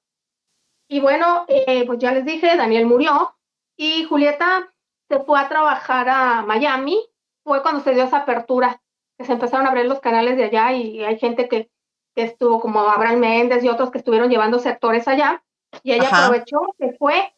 Y 0.89 1.01
bueno, 1.01 1.45
eh, 1.49 1.85
pues 1.87 1.99
ya 1.99 2.13
les 2.13 2.25
dije, 2.25 2.57
Daniel 2.57 2.87
murió 2.87 3.37
y 3.77 4.05
Julieta 4.05 4.73
se 5.09 5.21
fue 5.21 5.41
a 5.41 5.49
trabajar 5.49 6.09
a 6.09 6.43
Miami. 6.43 6.99
Fue 7.45 7.63
cuando 7.63 7.83
se 7.83 7.95
dio 7.95 8.05
esa 8.05 8.19
apertura, 8.19 8.81
que 9.19 9.25
se 9.25 9.33
empezaron 9.33 9.67
a 9.67 9.71
abrir 9.71 9.87
los 9.87 10.01
canales 10.01 10.37
de 10.37 10.45
allá 10.45 10.73
y 10.73 11.03
hay 11.03 11.19
gente 11.19 11.49
que, 11.49 11.71
que 12.15 12.23
estuvo, 12.23 12.61
como 12.61 12.81
Abraham 12.81 13.21
Méndez 13.21 13.65
y 13.65 13.69
otros 13.69 13.91
que 13.91 13.99
estuvieron 13.99 14.31
llevándose 14.31 14.69
actores 14.69 15.09
allá. 15.09 15.43
Y 15.83 15.93
ella 15.93 16.09
aprovechó, 16.09 16.61
se 16.79 16.93
fue 16.95 17.33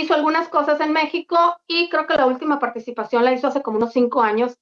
hizo 0.00 0.14
algunas 0.14 0.48
cosas 0.48 0.80
en 0.80 0.92
México 0.92 1.36
y 1.68 1.88
creo 1.88 2.06
que 2.06 2.16
la 2.16 2.26
última 2.26 2.58
participación 2.58 3.24
la 3.24 3.32
hizo 3.32 3.46
hace 3.46 3.62
como 3.62 3.76
unos 3.76 3.92
cinco 3.92 4.22
años, 4.22 4.58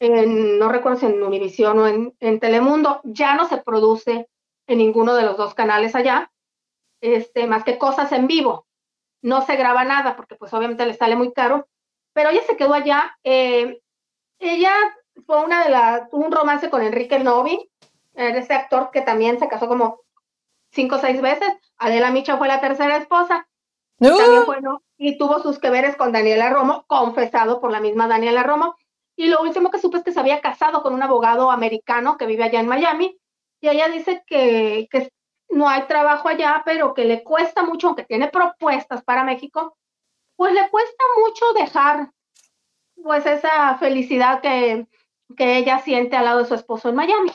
en, 0.00 0.58
no 0.58 0.70
recuerdo 0.70 0.98
si 0.98 1.06
en 1.06 1.22
Univisión 1.22 1.78
o 1.78 1.86
en, 1.86 2.40
Telemundo. 2.40 3.00
Ya 3.04 3.34
no 3.34 3.46
se 3.46 3.58
produce 3.58 4.28
en 4.66 4.78
ninguno 4.78 5.14
de 5.14 5.24
los 5.24 5.36
dos 5.36 5.54
canales 5.54 5.94
allá, 5.94 6.32
este, 7.02 7.46
más 7.46 7.64
que 7.64 7.76
cosas 7.76 8.10
en 8.12 8.26
vivo. 8.26 8.66
No 9.22 9.42
se 9.44 9.56
graba 9.56 9.84
nada 9.84 10.16
porque 10.16 10.36
pues 10.36 10.54
obviamente 10.54 10.86
le 10.86 10.94
sale 10.94 11.14
muy 11.14 11.32
caro, 11.32 11.68
pero 12.14 12.30
ella 12.30 12.42
se 12.46 12.56
quedó 12.56 12.72
allá. 12.72 13.18
Eh, 13.22 13.82
ella 14.38 14.72
fue 15.26 15.44
una 15.44 15.64
de 15.64 15.70
las, 15.70 16.02
un 16.12 16.30
romance 16.30 16.70
con 16.70 16.82
Enrique 16.82 17.18
Novi, 17.18 17.70
ese 18.14 18.54
actor 18.54 18.90
que 18.92 19.02
también 19.02 19.38
se 19.38 19.48
casó 19.48 19.68
como 19.68 20.00
cinco 20.72 20.96
o 20.96 20.98
seis 20.98 21.20
veces. 21.20 21.52
Adela 21.78 22.10
Micha 22.10 22.36
fue 22.36 22.48
la 22.48 22.60
tercera 22.60 22.96
esposa 22.96 23.46
también 24.00 24.46
bueno, 24.46 24.82
y 24.96 25.18
tuvo 25.18 25.40
sus 25.40 25.58
que 25.58 25.70
veres 25.70 25.96
con 25.96 26.12
Daniela 26.12 26.50
Romo, 26.50 26.84
confesado 26.86 27.60
por 27.60 27.70
la 27.70 27.80
misma 27.80 28.08
Daniela 28.08 28.42
Romo. 28.42 28.76
Y 29.14 29.26
lo 29.26 29.42
último 29.42 29.70
que 29.70 29.78
supe 29.78 29.98
es 29.98 30.04
que 30.04 30.12
se 30.12 30.20
había 30.20 30.40
casado 30.40 30.82
con 30.82 30.94
un 30.94 31.02
abogado 31.02 31.50
americano 31.50 32.16
que 32.16 32.26
vive 32.26 32.44
allá 32.44 32.60
en 32.60 32.68
Miami. 32.68 33.18
Y 33.60 33.68
ella 33.68 33.88
dice 33.88 34.24
que, 34.26 34.88
que 34.90 35.12
no 35.50 35.68
hay 35.68 35.82
trabajo 35.82 36.28
allá, 36.28 36.62
pero 36.64 36.94
que 36.94 37.04
le 37.04 37.22
cuesta 37.22 37.62
mucho, 37.62 37.88
aunque 37.88 38.04
tiene 38.04 38.28
propuestas 38.28 39.04
para 39.04 39.22
México, 39.22 39.76
pues 40.36 40.54
le 40.54 40.70
cuesta 40.70 41.04
mucho 41.22 41.52
dejar 41.52 42.10
pues 43.02 43.26
esa 43.26 43.76
felicidad 43.76 44.40
que, 44.40 44.86
que 45.36 45.58
ella 45.58 45.78
siente 45.80 46.16
al 46.16 46.24
lado 46.24 46.38
de 46.40 46.46
su 46.46 46.54
esposo 46.54 46.88
en 46.88 46.96
Miami. 46.96 47.30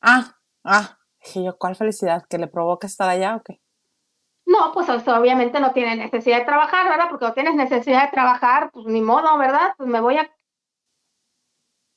Ah, 0.00 0.36
ah, 0.64 0.98
yo, 1.34 1.56
¿cuál 1.58 1.76
felicidad? 1.76 2.24
¿Que 2.28 2.38
le 2.38 2.46
provoca 2.46 2.86
estar 2.86 3.08
allá 3.08 3.36
o 3.36 3.42
qué? 3.42 3.60
No, 4.46 4.72
pues 4.72 4.88
obviamente 4.88 5.60
no 5.60 5.72
tiene 5.72 5.94
necesidad 5.96 6.38
de 6.38 6.46
trabajar, 6.46 6.88
¿verdad? 6.88 7.08
Porque 7.10 7.26
no 7.26 7.34
tienes 7.34 7.54
necesidad 7.54 8.06
de 8.06 8.12
trabajar, 8.12 8.70
pues 8.72 8.86
ni 8.86 9.02
modo, 9.02 9.36
¿verdad? 9.36 9.74
Pues 9.76 9.90
me 9.90 10.00
voy 10.00 10.16
a, 10.16 10.30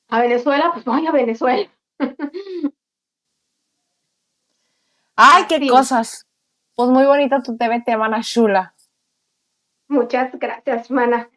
a 0.10 0.20
Venezuela, 0.20 0.72
pues 0.74 0.84
voy 0.84 1.08
a 1.08 1.12
Venezuela. 1.12 1.70
Ay, 5.16 5.45
qué 5.47 5.66
cosas. 5.70 6.28
Pues 6.76 6.89
muy 6.89 7.06
bonita 7.06 7.41
tu 7.41 7.56
TVT, 7.56 7.95
mana 7.97 8.22
chula. 8.22 8.76
Muchas 9.88 10.38
gracias, 10.38 10.89
mana. 10.89 11.30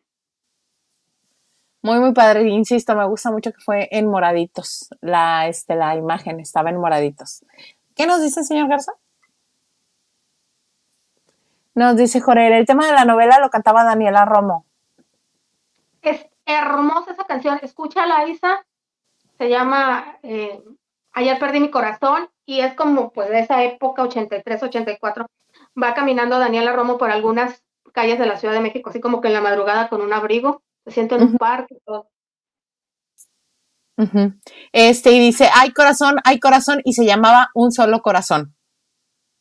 Muy, 1.84 1.98
muy 2.00 2.14
padre. 2.14 2.48
Insisto, 2.48 2.96
me 2.96 3.06
gusta 3.06 3.30
mucho 3.30 3.52
que 3.52 3.60
fue 3.60 3.88
en 3.90 4.08
moraditos. 4.08 4.88
La, 5.02 5.48
este, 5.48 5.76
la 5.76 5.94
imagen 5.94 6.40
estaba 6.40 6.70
en 6.70 6.78
moraditos. 6.78 7.44
¿Qué 7.94 8.06
nos 8.06 8.22
dice, 8.22 8.42
señor 8.42 8.70
Garza? 8.70 8.92
Nos 11.74 11.94
dice 11.96 12.22
Jorge, 12.22 12.56
el 12.56 12.64
tema 12.64 12.86
de 12.86 12.94
la 12.94 13.04
novela 13.04 13.38
lo 13.38 13.50
cantaba 13.50 13.84
Daniela 13.84 14.24
Romo. 14.24 14.64
Es 16.00 16.24
hermosa 16.46 17.12
esa 17.12 17.24
canción, 17.24 17.58
escúchala 17.60 18.26
Isa, 18.28 18.64
se 19.36 19.50
llama 19.50 20.18
eh, 20.22 20.64
Ayer 21.12 21.38
perdí 21.38 21.60
mi 21.60 21.70
corazón 21.70 22.30
y 22.46 22.60
es 22.60 22.72
como 22.72 23.12
pues 23.12 23.28
de 23.28 23.40
esa 23.40 23.62
época, 23.62 24.04
83, 24.04 24.62
84, 24.62 25.26
va 25.80 25.92
caminando 25.92 26.38
Daniela 26.38 26.72
Romo 26.72 26.96
por 26.96 27.10
algunas 27.10 27.62
calles 27.92 28.18
de 28.18 28.24
la 28.24 28.38
Ciudad 28.38 28.54
de 28.54 28.60
México, 28.60 28.88
así 28.88 29.00
como 29.00 29.20
que 29.20 29.28
en 29.28 29.34
la 29.34 29.42
madrugada 29.42 29.90
con 29.90 30.00
un 30.00 30.14
abrigo, 30.14 30.62
se 30.84 30.90
siente 30.90 31.14
en 31.14 31.22
un 31.22 31.36
parque 31.36 31.76
todo. 31.84 32.08
Este, 34.72 35.12
y 35.12 35.20
dice, 35.20 35.48
hay 35.54 35.72
corazón, 35.72 36.16
hay 36.24 36.40
corazón, 36.40 36.80
y 36.84 36.94
se 36.94 37.04
llamaba 37.04 37.50
Un 37.54 37.72
Solo 37.72 38.02
Corazón. 38.02 38.54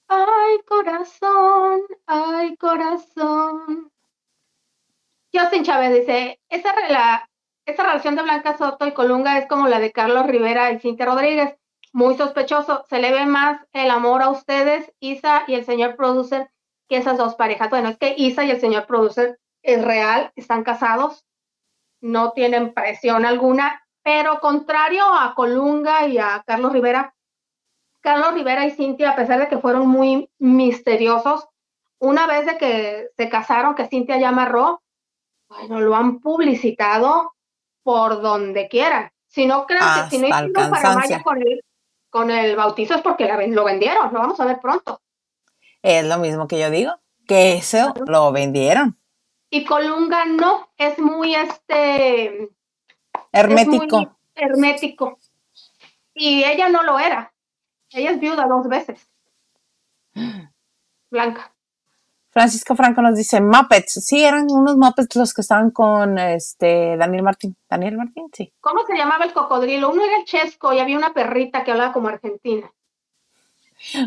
Ay, 0.08 0.60
corazón, 0.68 1.82
ay, 2.06 2.56
corazón. 2.58 3.92
Justin 5.34 5.64
Chávez 5.64 5.94
dice, 5.94 6.40
esa, 6.50 6.72
esa 7.66 7.84
relación 7.84 8.16
de 8.16 8.22
Blanca 8.22 8.56
Soto 8.56 8.86
y 8.86 8.94
Colunga 8.94 9.40
es 9.40 9.48
como 9.48 9.68
la 9.68 9.80
de 9.80 9.92
Carlos 9.92 10.28
Rivera 10.28 10.72
y 10.72 10.80
Cintia 10.80 11.08
Rodríguez. 11.08 11.56
Muy 11.92 12.16
sospechoso. 12.16 12.86
Se 12.90 13.00
le 13.00 13.12
ve 13.12 13.26
más 13.26 13.60
el 13.72 13.90
amor 13.90 14.22
a 14.22 14.30
ustedes, 14.30 14.92
Isa 15.00 15.44
y 15.48 15.56
el 15.56 15.66
señor 15.66 15.96
producer, 15.96 16.52
que 16.88 16.98
esas 16.98 17.18
dos 17.18 17.36
parejas. 17.36 17.70
Bueno, 17.70 17.90
es 17.90 17.98
que 17.98 18.14
Isa 18.18 18.44
y 18.44 18.52
el 18.52 18.60
señor 18.60 18.86
producer 18.86 19.40
es 19.64 19.84
real, 19.84 20.32
están 20.36 20.64
casados, 20.64 21.26
no 22.04 22.34
tienen 22.34 22.74
presión 22.74 23.26
alguna, 23.26 23.82
pero 24.04 24.42
contrario 24.42 25.04
a 25.06 25.34
Colunga 25.34 26.06
y 26.06 26.18
a 26.18 26.44
Carlos 26.46 26.74
Rivera, 26.74 27.16
Carlos 28.02 28.34
Rivera 28.34 28.66
y 28.66 28.72
Cintia, 28.72 29.12
a 29.12 29.16
pesar 29.16 29.40
de 29.40 29.48
que 29.48 29.58
fueron 29.58 29.88
muy 29.88 30.30
misteriosos, 30.38 31.48
una 32.00 32.28
vez 32.28 32.46
de 32.46 32.58
que 32.58 33.08
se 33.16 33.30
casaron, 33.30 33.76
que 33.76 33.88
Cintia 33.88 34.18
ya 34.18 34.30
amarró, 34.30 34.84
bueno, 35.48 35.80
lo 35.80 35.96
han 35.96 36.20
publicitado 36.20 37.34
por 37.84 38.22
donde 38.22 38.68
quieran. 38.68 39.10
Si 39.28 39.46
no 39.46 39.66
creo 39.66 39.80
que 39.80 40.10
si 40.10 40.22
no 40.22 40.28
hicieron 40.28 40.72
para 40.72 40.96
Maya 40.96 41.24
con 41.24 41.42
el, 41.42 41.64
con 42.10 42.30
el 42.30 42.58
bautizo 42.58 42.96
es 42.96 43.02
porque 43.02 43.32
lo 43.48 43.64
vendieron, 43.64 44.12
lo 44.12 44.20
vamos 44.20 44.40
a 44.42 44.46
ver 44.46 44.60
pronto. 44.60 45.00
Es 45.82 46.06
lo 46.06 46.18
mismo 46.18 46.48
que 46.50 46.60
yo 46.60 46.70
digo, 46.70 46.92
que 47.26 47.54
eso 47.54 47.94
lo 48.06 48.34
vendieron. 48.34 49.00
Y 49.54 49.66
Colunga 49.66 50.26
no, 50.26 50.68
es 50.78 50.98
muy 50.98 51.36
este. 51.36 52.50
Hermético. 53.32 53.86
Es 53.86 53.92
muy 53.92 54.10
hermético. 54.34 55.20
Y 56.16 56.44
ella 56.44 56.70
no 56.70 56.82
lo 56.82 56.98
era. 56.98 57.32
Ella 57.92 58.10
es 58.10 58.20
viuda 58.20 58.48
dos 58.48 58.68
veces. 58.68 59.08
Blanca. 61.12 61.54
Francisco 62.32 62.76
Franco 62.76 63.04
nos 63.04 63.16
dice 63.16 63.42
Muppets. 63.42 64.04
Sí, 64.04 64.24
eran 64.24 64.48
unos 64.50 64.76
Muppets 64.76 65.16
los 65.18 65.36
que 65.36 65.42
estaban 65.42 65.70
con 65.70 66.18
este 66.18 66.98
Daniel 66.98 67.22
Martín. 67.22 67.56
Daniel 67.70 67.98
Martín, 67.98 68.32
sí. 68.34 68.52
¿Cómo 68.60 68.84
se 68.88 68.98
llamaba 68.98 69.24
el 69.24 69.34
cocodrilo? 69.34 69.92
Uno 69.92 70.04
era 70.04 70.18
el 70.18 70.26
Chesco 70.26 70.74
y 70.74 70.80
había 70.80 70.98
una 70.98 71.14
perrita 71.14 71.64
que 71.64 71.70
hablaba 71.70 71.94
como 71.94 72.08
argentina. 72.08 72.74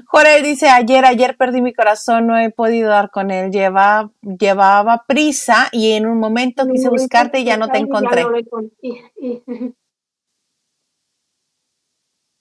Jorge 0.06 0.42
dice, 0.42 0.68
ayer, 0.68 1.04
ayer 1.04 1.36
perdí 1.36 1.60
mi 1.60 1.74
corazón, 1.74 2.26
no 2.26 2.38
he 2.38 2.50
podido 2.50 2.88
dar 2.88 3.10
con 3.10 3.30
él, 3.30 3.50
llevaba, 3.50 4.10
llevaba 4.22 5.04
prisa 5.06 5.68
y 5.72 5.92
en 5.92 6.06
un 6.06 6.18
momento 6.18 6.66
quise 6.66 6.88
buscarte 6.88 7.40
y 7.40 7.44
ya 7.44 7.56
no 7.56 7.68
te 7.68 7.78
encontré. 7.78 8.24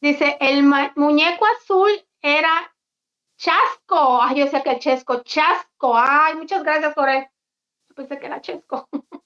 Dice, 0.01 0.37
el 0.39 0.63
muñeco 0.95 1.45
azul 1.57 1.89
era 2.21 2.71
Chasco. 3.37 4.21
Ay, 4.21 4.37
yo 4.37 4.45
decía 4.45 4.61
que 4.61 4.71
el 4.71 4.79
Chesco, 4.79 5.23
Chasco. 5.23 5.97
Ay, 5.97 6.35
muchas 6.35 6.63
gracias, 6.63 6.93
Jorge. 6.93 7.31
Yo 7.89 7.95
pensé 7.95 8.19
que 8.19 8.25
era 8.27 8.39
Chesco. 8.41 8.87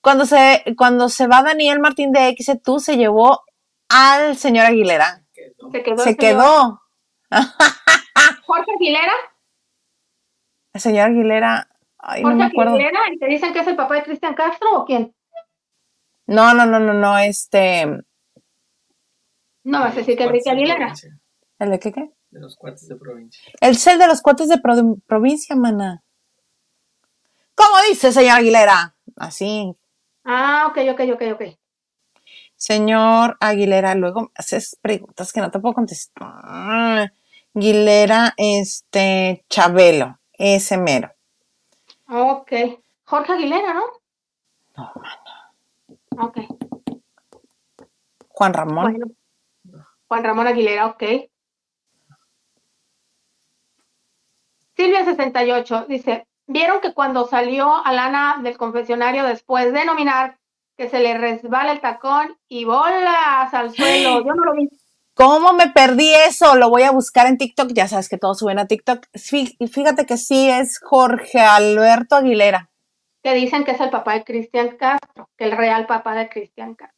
Cuando 0.00 0.24
se, 0.24 0.64
cuando 0.78 1.10
se 1.10 1.26
va 1.26 1.42
Daniel 1.42 1.78
Martín 1.78 2.10
de 2.10 2.28
X, 2.28 2.52
tú 2.64 2.80
se 2.80 2.96
llevó 2.96 3.42
al 3.90 4.34
señor 4.38 4.64
Aguilera. 4.64 5.26
Se 5.72 5.82
quedó. 5.82 5.98
Se 5.98 6.16
quedó. 6.16 6.82
Jorge 8.46 8.72
Aguilera. 8.76 9.12
El 10.72 10.80
señor 10.80 11.10
Aguilera. 11.10 11.68
Ay, 11.98 12.22
Jorge 12.22 12.36
no 12.38 12.44
me 12.44 12.50
acuerdo. 12.50 12.74
Aguilera, 12.74 13.00
¿y 13.12 13.18
te 13.18 13.26
dicen 13.26 13.52
que 13.52 13.60
es 13.60 13.66
el 13.66 13.76
papá 13.76 13.94
de 13.96 14.02
Cristian 14.04 14.34
Castro 14.34 14.68
o 14.80 14.84
quién? 14.84 15.14
No, 16.26 16.54
no, 16.54 16.66
no, 16.66 16.78
no, 16.78 16.92
no, 16.92 17.18
este. 17.18 17.86
No 19.64 19.80
vas 19.80 19.92
a 19.94 19.96
decir 19.96 20.16
que 20.16 20.24
Enrique 20.24 20.50
Aguilera. 20.50 20.94
¿El 21.58 21.70
de 21.70 21.78
qué 21.78 21.92
qué? 21.92 22.10
De 22.30 22.40
los 22.40 22.56
cuates 22.56 22.86
de 22.88 22.96
provincia. 22.96 23.52
El 23.60 23.76
cel 23.76 23.98
de 23.98 24.06
los 24.06 24.20
cuates 24.22 24.48
de 24.48 24.58
pro- 24.58 24.96
provincia, 25.06 25.56
mana. 25.56 26.02
¿Cómo 27.54 27.74
dice, 27.88 28.12
señor 28.12 28.38
Aguilera? 28.38 28.94
Así. 29.16 29.74
Ah, 30.24 30.66
ok, 30.70 30.78
ok, 30.92 31.00
ok, 31.14 31.22
ok. 31.34 31.42
Señor 32.58 33.36
Aguilera, 33.38 33.94
luego 33.94 34.22
me 34.22 34.28
haces 34.34 34.76
preguntas 34.82 35.32
que 35.32 35.40
no 35.40 35.50
te 35.50 35.60
puedo 35.60 35.74
contestar. 35.74 37.12
Aguilera, 37.54 38.34
este, 38.36 39.44
Chabelo, 39.48 40.18
ese 40.32 40.76
mero. 40.76 41.12
Ok. 42.08 42.52
Jorge 43.04 43.32
Aguilera, 43.32 43.74
¿no? 43.74 43.84
No, 44.76 44.92
Ok. 46.20 46.38
Juan 48.28 48.52
Ramón. 48.52 48.92
Bueno. 48.92 49.06
Juan 50.08 50.24
Ramón 50.24 50.46
Aguilera, 50.48 50.86
ok. 50.86 51.02
Silvia 54.76 55.04
68 55.04 55.86
dice, 55.88 56.26
¿vieron 56.48 56.80
que 56.80 56.92
cuando 56.92 57.26
salió 57.28 57.84
Alana 57.84 58.40
del 58.42 58.58
confesionario 58.58 59.22
después 59.24 59.72
de 59.72 59.84
nominar 59.84 60.37
que 60.78 60.88
se 60.88 61.00
le 61.00 61.18
resbala 61.18 61.72
el 61.72 61.80
tacón 61.80 62.38
y 62.48 62.64
bolas 62.64 63.52
al 63.52 63.74
suelo? 63.74 64.20
Yo 64.24 64.32
no 64.32 64.44
lo 64.44 64.52
vi. 64.54 64.68
¿Cómo 65.12 65.52
me 65.52 65.68
perdí 65.70 66.14
eso? 66.14 66.54
Lo 66.54 66.70
voy 66.70 66.84
a 66.84 66.92
buscar 66.92 67.26
en 67.26 67.36
TikTok. 67.36 67.72
Ya 67.74 67.88
sabes 67.88 68.08
que 68.08 68.16
todos 68.16 68.38
suben 68.38 68.60
a 68.60 68.68
TikTok. 68.68 69.04
Fí- 69.12 69.56
Fíjate 69.68 70.06
que 70.06 70.16
sí 70.16 70.48
es 70.48 70.78
Jorge 70.78 71.40
Alberto 71.40 72.14
Aguilera. 72.14 72.70
Que 73.24 73.34
dicen 73.34 73.64
que 73.64 73.72
es 73.72 73.80
el 73.80 73.90
papá 73.90 74.14
de 74.14 74.22
Cristian 74.22 74.76
Castro, 74.76 75.28
que 75.36 75.44
el 75.46 75.56
real 75.56 75.86
papá 75.86 76.14
de 76.14 76.28
Cristian 76.28 76.76
Castro. 76.76 76.96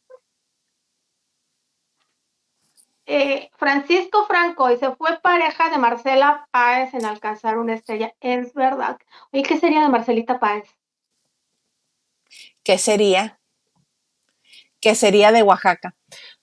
Eh, 3.07 3.49
Francisco 3.57 4.25
Franco 4.27 4.67
dice, 4.67 4.95
fue 4.95 5.19
pareja 5.21 5.71
de 5.71 5.79
Marcela 5.79 6.47
Páez 6.51 6.93
en 6.93 7.05
alcanzar 7.05 7.57
una 7.57 7.73
estrella. 7.73 8.13
Es 8.21 8.53
verdad. 8.53 8.99
Oye, 9.33 9.41
¿qué 9.41 9.57
sería 9.59 9.81
de 9.81 9.89
Marcelita 9.89 10.39
Páez? 10.39 10.69
¿Qué 12.63 12.77
sería? 12.77 13.40
¿Qué 14.81 14.95
sería 14.95 15.31
de 15.31 15.43
Oaxaca? 15.43 15.95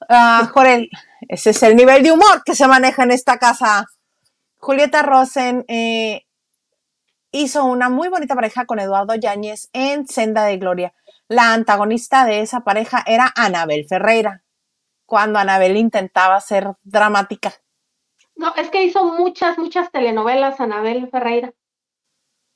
Ah, 0.09 0.49
Jorel, 0.55 0.89
ese 1.29 1.51
es 1.51 1.63
el 1.65 1.75
nivel 1.75 2.05
de 2.05 2.13
humor 2.13 2.45
que 2.45 2.55
se 2.55 2.69
maneja 2.69 3.03
en 3.03 3.11
esta 3.11 3.39
casa. 3.39 3.87
Julieta 4.59 5.03
Rosen 5.03 5.65
eh, 5.67 6.23
hizo 7.33 7.65
una 7.65 7.89
muy 7.89 8.09
bonita 8.09 8.37
pareja 8.37 8.65
con 8.65 8.79
Eduardo 8.79 9.17
Yáñez 9.17 9.69
en 9.73 10.07
Senda 10.07 10.45
de 10.45 10.57
Gloria. 10.57 10.95
La 11.27 11.53
antagonista 11.53 12.25
de 12.25 12.41
esa 12.41 12.61
pareja 12.61 13.03
era 13.07 13.33
Anabel 13.35 13.87
Ferreira, 13.89 14.45
cuando 15.05 15.41
Anabel 15.41 15.77
intentaba 15.77 16.41
ser 16.41 16.75
dramática. 16.85 17.53
No, 18.37 18.55
es 18.55 18.71
que 18.71 18.85
hizo 18.85 19.05
muchas, 19.05 19.59
muchas 19.59 19.91
telenovelas, 19.91 20.61
Anabel 20.61 21.09
Ferreira. 21.11 21.53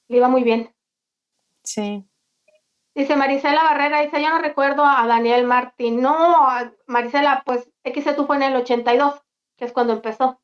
Le 0.07 0.19
iba 0.19 0.29
muy 0.29 0.45
bien. 0.45 0.73
Sí. 1.65 2.05
Dice 2.95 3.17
Marisela 3.17 3.63
Barrera, 3.63 4.03
dice, 4.03 4.23
yo 4.23 4.29
no 4.29 4.39
recuerdo 4.39 4.85
a 4.85 5.07
Daniel 5.07 5.47
Martín. 5.47 6.03
No, 6.03 6.47
Marisela, 6.87 7.43
pues 7.47 7.71
XC 7.85 8.27
fue 8.27 8.37
en 8.37 8.43
el 8.43 8.57
82, 8.57 9.23
que 9.57 9.65
es 9.65 9.73
cuando 9.73 9.95
empezó. 9.95 10.41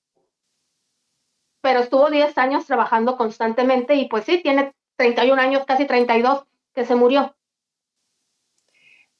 Pero 1.61 1.81
estuvo 1.81 2.09
10 2.09 2.39
años 2.39 2.65
trabajando 2.65 3.17
constantemente 3.17 3.97
y 3.97 4.09
pues 4.09 4.25
sí, 4.25 4.41
tiene 4.43 4.73
31 4.97 5.41
años, 5.41 5.65
casi 5.67 5.87
32, 5.87 6.45
que 6.75 6.87
se 6.87 6.95
murió. 6.95 7.35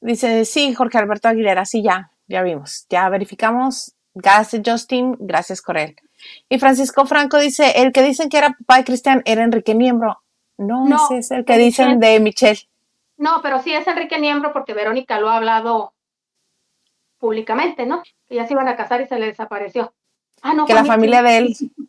Dice, 0.01 0.45
sí, 0.45 0.75
Jorge 0.75 0.97
Alberto 0.97 1.29
Aguilera, 1.29 1.65
sí, 1.65 1.83
ya, 1.83 2.13
ya 2.27 2.43
vimos, 2.43 2.87
ya 2.89 3.09
verificamos. 3.11 3.95
Gracias, 4.15 4.63
Justin, 4.65 5.17
gracias, 5.19 5.61
Corel. 5.61 5.97
Y 6.49 6.59
Francisco 6.59 7.05
Franco 7.05 7.39
dice, 7.39 7.73
el 7.77 7.93
que 7.93 8.03
dicen 8.03 8.29
que 8.29 8.39
era 8.39 8.57
papá 8.59 8.79
de 8.79 8.85
Cristian 8.85 9.23
era 9.25 9.45
Enrique 9.45 9.75
Niembro. 9.75 10.23
No, 10.57 10.87
No, 10.87 11.05
ese 11.05 11.19
es 11.19 11.31
el 11.31 11.45
que 11.45 11.59
dicen 11.59 12.01
de 12.01 12.19
Michelle. 12.21 12.69
No, 13.19 13.41
pero 13.43 13.61
sí 13.63 13.75
es 13.75 13.87
Enrique 13.87 14.19
Niembro 14.19 14.53
porque 14.53 14.75
Verónica 14.75 15.21
lo 15.21 15.29
ha 15.29 15.37
hablado 15.37 15.93
públicamente, 17.19 17.85
¿no? 17.85 18.03
Que 18.29 18.37
ya 18.37 18.47
se 18.47 18.55
iban 18.55 18.69
a 18.69 18.77
casar 18.77 19.01
y 19.01 19.07
se 19.07 19.19
le 19.19 19.27
desapareció. 19.27 19.93
Ah, 20.41 20.55
no. 20.55 20.67
Que 20.67 20.75
la 20.75 20.85
familia 20.85 21.21
de 21.23 21.37
él, 21.39 21.57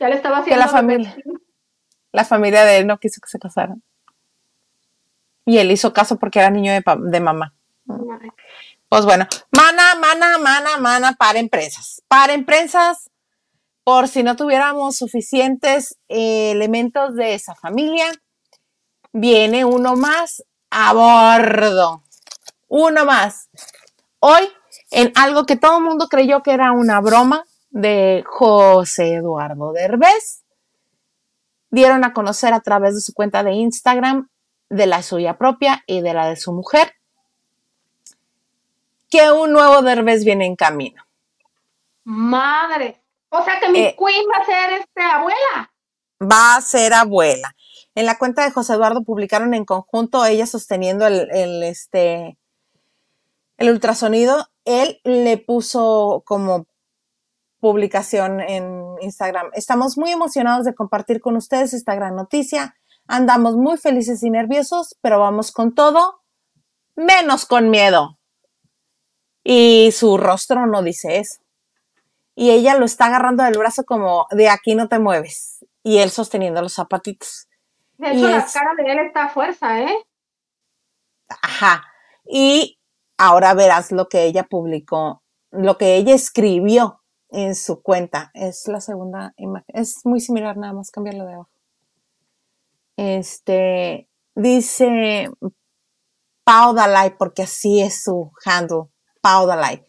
Ya 0.00 0.08
le 0.08 0.14
estaba 0.16 0.36
que 0.36 0.54
haciendo. 0.54 0.64
la 0.64 0.68
familia, 0.68 1.16
la 2.10 2.24
familia 2.24 2.64
de 2.64 2.78
él 2.78 2.86
no 2.86 2.96
quiso 2.98 3.20
que 3.20 3.28
se 3.28 3.38
casaran. 3.38 3.82
Y 5.44 5.58
él 5.58 5.70
hizo 5.70 5.92
caso 5.92 6.18
porque 6.18 6.38
era 6.38 6.48
niño 6.50 6.72
de, 6.72 6.82
de 7.10 7.20
mamá. 7.20 7.52
Pues 8.88 9.04
bueno, 9.04 9.26
mana, 9.50 9.94
mana, 10.00 10.38
mana, 10.38 10.78
mana 10.78 11.12
para 11.12 11.38
empresas. 11.38 12.02
Para 12.08 12.32
empresas, 12.32 13.09
por 13.84 14.08
si 14.08 14.22
no 14.22 14.36
tuviéramos 14.36 14.96
suficientes 14.96 15.98
eh, 16.08 16.52
elementos 16.52 17.14
de 17.14 17.34
esa 17.34 17.54
familia, 17.54 18.06
viene 19.12 19.64
uno 19.64 19.96
más 19.96 20.44
a 20.70 20.92
bordo. 20.92 22.02
Uno 22.68 23.04
más. 23.04 23.48
Hoy, 24.20 24.48
en 24.90 25.12
algo 25.16 25.44
que 25.46 25.56
todo 25.56 25.78
el 25.78 25.84
mundo 25.84 26.08
creyó 26.08 26.42
que 26.42 26.52
era 26.52 26.72
una 26.72 27.00
broma 27.00 27.44
de 27.70 28.24
José 28.26 29.14
Eduardo 29.14 29.72
Derbez, 29.72 30.44
dieron 31.70 32.04
a 32.04 32.12
conocer 32.12 32.52
a 32.52 32.60
través 32.60 32.94
de 32.94 33.00
su 33.00 33.14
cuenta 33.14 33.42
de 33.42 33.52
Instagram, 33.52 34.28
de 34.68 34.86
la 34.86 35.02
suya 35.02 35.36
propia 35.38 35.82
y 35.86 36.00
de 36.00 36.14
la 36.14 36.28
de 36.28 36.36
su 36.36 36.52
mujer, 36.52 36.94
que 39.08 39.32
un 39.32 39.52
nuevo 39.52 39.82
Derbez 39.82 40.24
viene 40.24 40.46
en 40.46 40.56
camino. 40.56 41.02
Madre. 42.04 42.99
O 43.30 43.42
sea 43.44 43.58
que 43.60 43.68
mi 43.68 43.78
Eh. 43.80 43.96
queen 43.98 44.26
va 44.28 44.42
a 44.42 44.46
ser 44.46 44.72
este 44.80 45.02
abuela. 45.02 45.72
Va 46.20 46.56
a 46.56 46.60
ser 46.60 46.92
abuela. 46.92 47.54
En 47.94 48.06
la 48.06 48.18
cuenta 48.18 48.44
de 48.44 48.50
José 48.50 48.74
Eduardo 48.74 49.02
publicaron 49.02 49.54
en 49.54 49.64
conjunto 49.64 50.24
ella 50.24 50.46
sosteniendo 50.46 51.06
el, 51.06 51.28
el, 51.32 51.62
este, 51.62 52.38
el 53.56 53.70
ultrasonido. 53.70 54.48
Él 54.64 55.00
le 55.04 55.38
puso 55.38 56.22
como 56.26 56.66
publicación 57.60 58.40
en 58.40 58.96
Instagram. 59.00 59.50
Estamos 59.54 59.98
muy 59.98 60.10
emocionados 60.10 60.64
de 60.64 60.74
compartir 60.74 61.20
con 61.20 61.36
ustedes 61.36 61.72
esta 61.72 61.94
gran 61.94 62.16
noticia. 62.16 62.76
Andamos 63.06 63.56
muy 63.56 63.76
felices 63.76 64.22
y 64.22 64.30
nerviosos, 64.30 64.96
pero 65.00 65.18
vamos 65.18 65.52
con 65.52 65.74
todo, 65.74 66.22
menos 66.94 67.44
con 67.44 67.70
miedo. 67.70 68.18
Y 69.42 69.90
su 69.92 70.16
rostro 70.16 70.66
no 70.66 70.82
dice 70.82 71.18
eso. 71.18 71.39
Y 72.34 72.50
ella 72.50 72.76
lo 72.76 72.84
está 72.84 73.06
agarrando 73.06 73.44
del 73.44 73.58
brazo 73.58 73.84
como 73.84 74.26
de 74.30 74.48
aquí 74.48 74.74
no 74.74 74.88
te 74.88 74.98
mueves. 74.98 75.64
Y 75.82 75.98
él 75.98 76.10
sosteniendo 76.10 76.62
los 76.62 76.74
zapatitos. 76.74 77.48
De 77.98 78.14
Y 78.14 78.18
hecho, 78.18 78.28
la 78.28 78.38
es- 78.38 78.52
cara 78.52 78.70
de 78.76 78.90
él 78.92 78.98
está 79.00 79.24
a 79.24 79.28
fuerza, 79.30 79.80
¿eh? 79.80 79.96
Ajá. 81.42 81.84
Y 82.24 82.78
ahora 83.18 83.54
verás 83.54 83.92
lo 83.92 84.08
que 84.08 84.24
ella 84.24 84.44
publicó, 84.44 85.22
lo 85.50 85.76
que 85.78 85.96
ella 85.96 86.14
escribió 86.14 87.02
en 87.28 87.54
su 87.54 87.82
cuenta. 87.82 88.30
Es 88.34 88.66
la 88.68 88.80
segunda 88.80 89.32
imagen. 89.36 89.64
Es 89.68 90.00
muy 90.04 90.20
similar, 90.20 90.56
nada 90.56 90.72
más 90.72 90.90
cambiarlo 90.90 91.26
de 91.26 91.34
abajo. 91.34 91.50
Este 92.96 94.08
dice 94.34 95.30
Pau 96.44 96.74
Dalai, 96.74 97.16
porque 97.16 97.42
así 97.42 97.80
es 97.80 98.02
su 98.02 98.32
handle, 98.44 98.90
Pau 99.20 99.46
Dalai. 99.46 99.86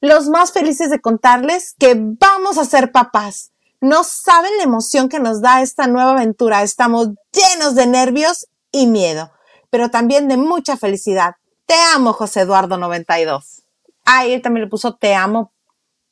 Los 0.00 0.28
más 0.28 0.52
felices 0.52 0.90
de 0.90 1.00
contarles 1.00 1.74
que 1.78 1.94
vamos 1.96 2.58
a 2.58 2.64
ser 2.64 2.92
papás. 2.92 3.52
No 3.80 4.04
saben 4.04 4.56
la 4.58 4.64
emoción 4.64 5.08
que 5.08 5.20
nos 5.20 5.40
da 5.40 5.62
esta 5.62 5.86
nueva 5.86 6.12
aventura. 6.12 6.62
Estamos 6.62 7.08
llenos 7.32 7.74
de 7.74 7.86
nervios 7.86 8.46
y 8.70 8.86
miedo, 8.86 9.30
pero 9.70 9.90
también 9.90 10.28
de 10.28 10.36
mucha 10.36 10.76
felicidad. 10.76 11.34
Te 11.66 11.74
amo, 11.94 12.12
José 12.12 12.40
Eduardo 12.40 12.78
92. 12.78 13.62
Ah, 14.04 14.24
él 14.26 14.40
también 14.42 14.64
le 14.64 14.70
puso 14.70 14.94
te 14.94 15.14
amo, 15.14 15.52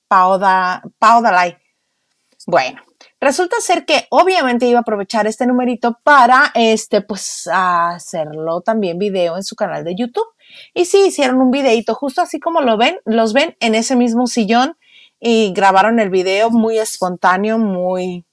Pau, 0.09 0.39
da, 0.39 0.83
Pau 0.99 1.23
Dalai. 1.23 1.57
Bueno, 2.47 2.83
resulta 3.21 3.61
ser 3.61 3.87
que 3.87 4.07
obviamente 4.11 4.67
iba 4.67 4.79
a 4.79 4.83
aprovechar 4.83 5.27
este 5.27 5.47
numerito 5.47 5.99
para, 6.03 6.51
este, 6.55 7.01
pues, 7.01 7.49
hacerlo 7.53 8.61
también 8.61 8.99
video 8.99 9.37
en 9.37 9.45
su 9.45 9.57
canal 9.57 9.85
de 9.85 9.95
YouTube. 9.95 10.27
Y 10.73 10.85
sí, 10.85 11.07
hicieron 11.07 11.41
un 11.41 11.51
videito 11.51 11.95
justo 11.95 12.21
así 12.23 12.41
como 12.41 12.61
lo 12.61 12.77
ven, 12.77 12.97
los 13.05 13.33
ven 13.33 13.57
en 13.61 13.75
ese 13.75 13.97
mismo 13.97 14.27
sillón 14.27 14.77
y 15.21 15.53
grabaron 15.53 16.01
el 16.01 16.11
video 16.11 16.51
muy 16.51 16.79
espontáneo, 16.79 17.59
muy, 17.59 18.25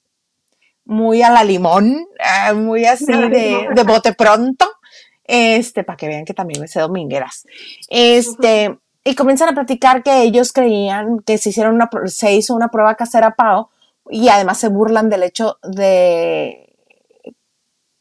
muy 0.84 1.22
a 1.22 1.30
la 1.30 1.44
limón, 1.44 2.06
eh, 2.18 2.52
muy 2.52 2.84
así 2.84 3.06
de, 3.06 3.68
de 3.74 3.82
bote 3.84 4.12
pronto 4.14 4.66
este, 5.24 5.84
para 5.84 5.96
que 5.96 6.08
vean 6.08 6.24
que 6.24 6.34
también 6.34 6.60
me 6.60 6.68
sé 6.68 6.80
domingueras. 6.80 7.46
Este, 7.88 8.78
y 9.04 9.14
comienzan 9.14 9.48
a 9.48 9.54
platicar 9.54 10.02
que 10.02 10.22
ellos 10.22 10.52
creían 10.52 11.20
que 11.20 11.38
se 11.38 11.50
hicieron 11.50 11.74
una, 11.74 11.88
se 12.06 12.34
hizo 12.34 12.54
una 12.54 12.68
prueba 12.68 12.94
casera 12.96 13.28
a 13.28 13.34
Pau 13.34 13.68
y 14.10 14.28
además 14.28 14.58
se 14.58 14.68
burlan 14.68 15.08
del 15.08 15.22
hecho 15.22 15.58
de 15.62 16.76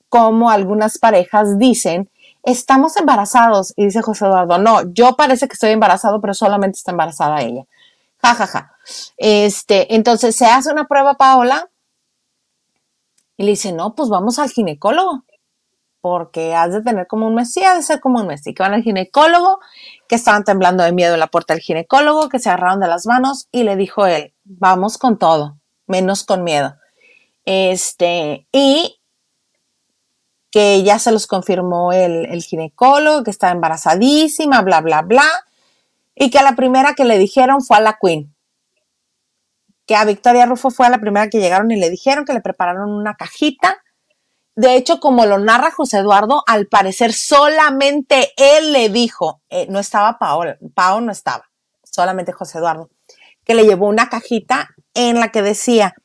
cómo 0.10 0.50
algunas 0.50 0.98
parejas 0.98 1.58
dicen, 1.58 2.10
estamos 2.44 2.98
embarazados. 2.98 3.74
Y 3.76 3.86
dice 3.86 4.02
José 4.02 4.26
Eduardo, 4.26 4.58
no, 4.58 4.94
yo 4.94 5.16
parece 5.16 5.48
que 5.48 5.54
estoy 5.54 5.72
embarazado, 5.72 6.22
pero 6.22 6.34
solamente 6.34 6.78
está 6.78 6.92
embarazada 6.92 7.42
ella. 7.42 7.66
Ja. 8.22 8.76
Este, 9.18 9.96
entonces 9.96 10.36
se 10.36 10.46
hace 10.46 10.72
una 10.72 10.88
prueba 10.88 11.16
Paola 11.16 11.70
y 13.38 13.44
le 13.44 13.52
dice, 13.52 13.74
no, 13.74 13.96
pues 13.96 14.10
vamos 14.10 14.38
al 14.38 14.50
ginecólogo 14.50 15.24
porque 16.02 16.56
has 16.56 16.74
de 16.74 16.82
tener 16.82 17.08
como 17.08 17.28
un 17.28 17.36
mes, 17.36 17.54
sí, 17.54 17.64
ha 17.64 17.76
de 17.76 17.84
ser 17.84 18.00
como 18.00 18.20
un 18.20 18.28
mes, 18.28 18.46
y 18.48 18.54
que 18.54 18.64
van 18.64 18.74
al 18.74 18.82
ginecólogo, 18.82 19.60
que 20.10 20.16
estaban 20.16 20.44
temblando 20.44 20.84
de 20.84 20.92
miedo 20.92 21.14
en 21.14 21.20
la 21.20 21.28
puerta 21.28 21.54
del 21.54 21.62
ginecólogo, 21.62 22.28
que 22.28 22.40
se 22.40 22.50
agarraron 22.50 22.80
de 22.80 22.88
las 22.88 23.06
manos 23.06 23.48
y 23.52 23.64
le 23.64 23.76
dijo 23.76 24.08
él, 24.08 24.34
vamos 24.44 24.98
con 24.98 25.18
todo, 25.18 25.58
menos 25.86 26.24
con 26.24 26.44
miedo. 26.44 26.76
Este, 27.46 28.48
y 28.52 29.00
que 30.52 30.84
ya 30.84 31.00
se 31.00 31.12
los 31.12 31.28
confirmó 31.28 31.94
el, 31.94 32.26
el 32.28 32.44
ginecólogo, 32.44 33.24
que 33.24 33.32
estaba 33.32 33.54
embarazadísima, 33.54 34.62
bla, 34.62 34.82
bla, 34.82 35.02
bla, 35.02 35.28
y 36.14 36.30
que 36.30 36.40
a 36.40 36.44
la 36.44 36.56
primera 36.56 36.94
que 36.94 37.06
le 37.06 37.18
dijeron 37.18 37.62
fue 37.62 37.78
a 37.78 37.82
la 37.82 37.98
Queen. 38.02 38.36
Que 39.88 39.96
a 39.96 40.06
Victoria 40.06 40.46
Rufo 40.46 40.70
fue 40.70 40.86
a 40.86 40.90
la 40.90 41.00
primera 41.00 41.30
que 41.30 41.40
llegaron 41.40 41.72
y 41.72 41.78
le 41.78 41.90
dijeron 41.90 42.26
que 42.26 42.34
le 42.34 42.42
prepararon 42.42 42.92
una 42.92 43.16
cajita 43.16 43.82
de 44.56 44.76
hecho, 44.76 45.00
como 45.00 45.26
lo 45.26 45.40
narra 45.40 45.72
José 45.72 46.00
Eduardo, 46.00 46.44
al 46.46 46.68
parecer 46.68 47.14
solamente 47.14 48.32
él 48.36 48.74
le 48.74 48.90
dijo, 48.90 49.42
eh, 49.50 49.66
no 49.70 49.80
estaba 49.80 50.20
Paola, 50.20 50.58
Pao 50.74 51.00
no 51.00 51.12
estaba, 51.12 51.50
solamente 51.84 52.34
José 52.34 52.58
Eduardo, 52.58 52.90
que 53.46 53.56
le 53.56 53.64
llevó 53.64 53.88
una 53.88 54.10
cajita 54.10 54.70
en 54.94 55.20
la 55.20 55.30
que 55.30 55.42
decía, 55.42 55.96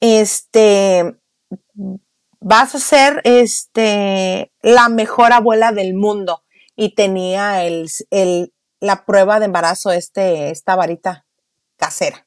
este, 0.00 1.16
vas 2.44 2.74
a 2.74 2.78
ser 2.78 3.22
este, 3.24 4.52
la 4.60 4.90
mejor 4.90 5.32
abuela 5.32 5.72
del 5.72 5.94
mundo. 5.94 6.42
Y 6.76 6.94
tenía 6.94 7.64
el, 7.64 7.88
el, 8.10 8.52
la 8.80 9.06
prueba 9.06 9.38
de 9.38 9.46
embarazo, 9.46 9.92
este, 9.92 10.50
esta 10.50 10.76
varita 10.76 11.24
casera. 11.76 12.26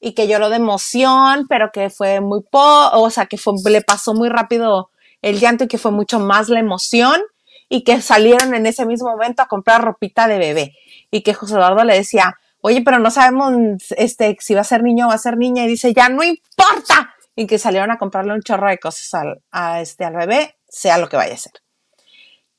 Y 0.00 0.12
que 0.12 0.28
lloró 0.28 0.50
de 0.50 0.56
emoción, 0.56 1.46
pero 1.48 1.72
que 1.72 1.90
fue 1.90 2.20
muy 2.20 2.42
po, 2.42 2.90
o 2.92 3.10
sea, 3.10 3.26
que 3.26 3.38
le 3.64 3.82
pasó 3.82 4.14
muy 4.14 4.28
rápido 4.28 4.90
el 5.20 5.40
llanto 5.40 5.64
y 5.64 5.68
que 5.68 5.78
fue 5.78 5.90
mucho 5.90 6.20
más 6.20 6.48
la 6.48 6.60
emoción. 6.60 7.20
Y 7.68 7.82
que 7.82 8.00
salieron 8.00 8.54
en 8.54 8.66
ese 8.66 8.86
mismo 8.86 9.10
momento 9.10 9.42
a 9.42 9.48
comprar 9.48 9.82
ropita 9.82 10.28
de 10.28 10.38
bebé. 10.38 10.74
Y 11.10 11.22
que 11.22 11.34
José 11.34 11.54
Eduardo 11.54 11.82
le 11.82 11.94
decía, 11.94 12.36
oye, 12.60 12.82
pero 12.82 13.00
no 13.00 13.10
sabemos 13.10 13.52
este, 13.96 14.36
si 14.40 14.54
va 14.54 14.60
a 14.60 14.64
ser 14.64 14.84
niño 14.84 15.06
o 15.06 15.08
va 15.08 15.14
a 15.14 15.18
ser 15.18 15.36
niña 15.36 15.64
y 15.64 15.68
dice, 15.68 15.92
ya 15.92 16.08
no 16.08 16.22
importa 16.22 17.14
y 17.38 17.46
que 17.46 17.60
salieron 17.60 17.92
a 17.92 17.98
comprarle 17.98 18.34
un 18.34 18.42
chorro 18.42 18.68
de 18.68 18.78
cosas 18.78 19.14
al, 19.14 19.40
a 19.52 19.80
este, 19.80 20.04
al 20.04 20.16
bebé, 20.16 20.56
sea 20.68 20.98
lo 20.98 21.08
que 21.08 21.16
vaya 21.16 21.34
a 21.34 21.38
ser. 21.38 21.52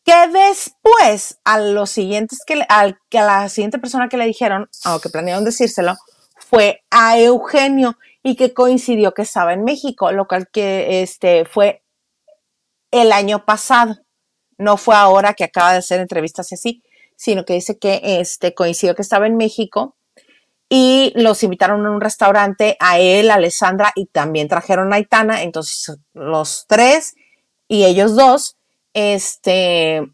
Que 0.06 0.14
después, 0.30 1.38
a 1.44 1.60
los 1.60 1.90
siguientes 1.90 2.40
que, 2.48 2.64
al, 2.70 2.98
que 3.10 3.20
a 3.20 3.26
la 3.26 3.50
siguiente 3.50 3.78
persona 3.78 4.08
que 4.08 4.16
le 4.16 4.26
dijeron, 4.26 4.70
o 4.86 5.02
que 5.02 5.10
planearon 5.10 5.44
decírselo, 5.44 5.98
fue 6.38 6.82
a 6.92 7.20
Eugenio 7.20 7.98
y 8.24 8.38
que 8.38 8.54
coincidió 8.54 9.14
que 9.14 9.24
estaba 9.24 9.52
en 9.52 9.66
México, 9.66 10.14
lo 10.14 10.30
cual 10.30 10.48
que 10.50 11.02
este 11.02 11.44
fue 11.44 11.84
el 12.90 13.12
año 13.12 13.44
pasado. 13.44 13.98
No 14.58 14.78
fue 14.78 14.96
ahora 14.96 15.34
que 15.34 15.44
acaba 15.44 15.74
de 15.74 15.80
hacer 15.80 16.00
entrevistas 16.00 16.54
así, 16.54 16.84
sino 17.18 17.44
que 17.44 17.56
dice 17.56 17.78
que 17.78 18.00
este 18.02 18.54
coincidió 18.54 18.96
que 18.96 19.02
estaba 19.02 19.28
en 19.28 19.36
México 19.36 19.98
y 20.70 21.11
los 21.15 21.43
invitaron 21.43 21.86
a 21.86 21.91
un 21.91 21.99
restaurante 21.99 22.78
a 22.80 22.99
él, 22.99 23.32
a 23.32 23.36
Alessandra 23.36 23.91
y 23.95 24.05
también 24.05 24.47
trajeron 24.47 24.93
a 24.93 24.97
Aitana, 24.97 25.41
entonces 25.41 25.97
los 26.13 26.65
tres 26.67 27.15
y 27.67 27.86
ellos 27.86 28.15
dos 28.15 28.57
este 28.93 30.07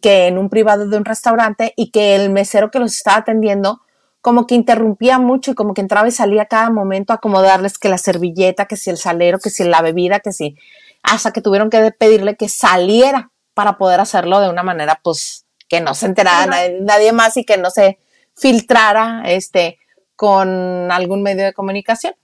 que 0.00 0.26
en 0.26 0.38
un 0.38 0.48
privado 0.48 0.88
de 0.88 0.96
un 0.96 1.04
restaurante 1.04 1.74
y 1.76 1.90
que 1.90 2.14
el 2.14 2.30
mesero 2.30 2.70
que 2.70 2.78
los 2.78 2.94
estaba 2.94 3.18
atendiendo 3.18 3.82
como 4.22 4.46
que 4.46 4.54
interrumpía 4.54 5.18
mucho 5.18 5.50
y 5.50 5.54
como 5.54 5.74
que 5.74 5.80
entraba 5.80 6.08
y 6.08 6.12
salía 6.12 6.46
cada 6.46 6.70
momento 6.70 7.12
a 7.12 7.16
acomodarles 7.16 7.76
que 7.76 7.88
la 7.88 7.98
servilleta, 7.98 8.66
que 8.66 8.76
si 8.76 8.88
el 8.88 8.96
salero, 8.96 9.40
que 9.40 9.50
si 9.50 9.64
la 9.64 9.82
bebida, 9.82 10.20
que 10.20 10.32
si, 10.32 10.56
hasta 11.02 11.32
que 11.32 11.42
tuvieron 11.42 11.70
que 11.70 11.90
pedirle 11.90 12.36
que 12.36 12.48
saliera 12.48 13.32
para 13.52 13.76
poder 13.76 14.00
hacerlo 14.00 14.40
de 14.40 14.48
una 14.48 14.62
manera 14.62 15.00
pues 15.02 15.44
que 15.68 15.80
no 15.80 15.94
se 15.94 16.06
enterara 16.06 16.46
nadie, 16.80 17.12
más 17.12 17.36
y 17.36 17.44
que 17.44 17.58
no 17.58 17.70
se 17.70 17.98
filtrara 18.36 19.22
este 19.26 19.78
con 20.16 20.90
algún 20.90 21.22
medio 21.22 21.44
de 21.44 21.52
comunicación. 21.52 22.14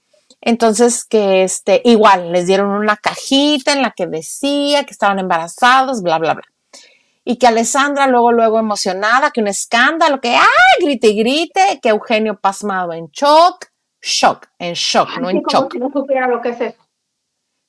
Entonces, 0.40 1.04
que 1.04 1.42
este, 1.42 1.82
igual 1.84 2.32
les 2.32 2.46
dieron 2.46 2.70
una 2.70 2.96
cajita 2.96 3.72
en 3.72 3.82
la 3.82 3.90
que 3.90 4.06
decía 4.06 4.84
que 4.84 4.92
estaban 4.92 5.18
embarazados, 5.18 6.02
bla, 6.02 6.18
bla, 6.18 6.34
bla 6.34 6.44
y 7.28 7.36
que 7.36 7.46
Alessandra 7.46 8.06
luego, 8.06 8.32
luego 8.32 8.58
emocionada, 8.58 9.30
que 9.30 9.42
un 9.42 9.48
escándalo, 9.48 10.18
que 10.18 10.34
¡ah! 10.34 10.46
grite 10.80 11.08
y 11.08 11.18
grite, 11.18 11.78
que 11.82 11.90
Eugenio 11.90 12.40
pasmado 12.40 12.94
en 12.94 13.08
shock, 13.08 13.66
shock, 14.00 14.46
en 14.58 14.72
shock, 14.72 15.18
no 15.20 15.28
en 15.28 15.42
shock. 15.42 15.74
no 15.74 15.90
supiera 15.90 16.26
lo 16.26 16.40
que 16.40 16.48
es 16.48 16.60
eso. 16.62 16.82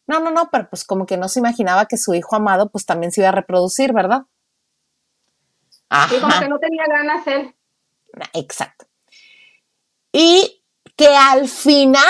No, 0.07 0.21
no, 0.21 0.31
no, 0.31 0.49
pero 0.49 0.69
pues 0.69 0.85
como 0.85 1.05
que 1.05 1.17
no 1.17 1.27
se 1.27 1.39
imaginaba 1.39 1.87
que 1.87 1.97
su 1.97 2.13
hijo 2.13 2.37
amado 2.37 2.69
pues 2.69 2.85
también 2.85 3.11
se 3.11 3.19
iba 3.19 3.27
a 3.27 3.33
reproducir, 3.33 3.91
¿verdad? 3.91 4.21
Ajá. 5.89 6.15
Y 6.15 6.21
como 6.21 6.39
que 6.39 6.47
no 6.47 6.57
tenía 6.59 6.85
ganas 6.87 7.27
él. 7.27 7.53
Exacto. 8.31 8.85
Y 10.11 10.63
que 10.95 11.07
al 11.07 11.47
final, 11.47 12.03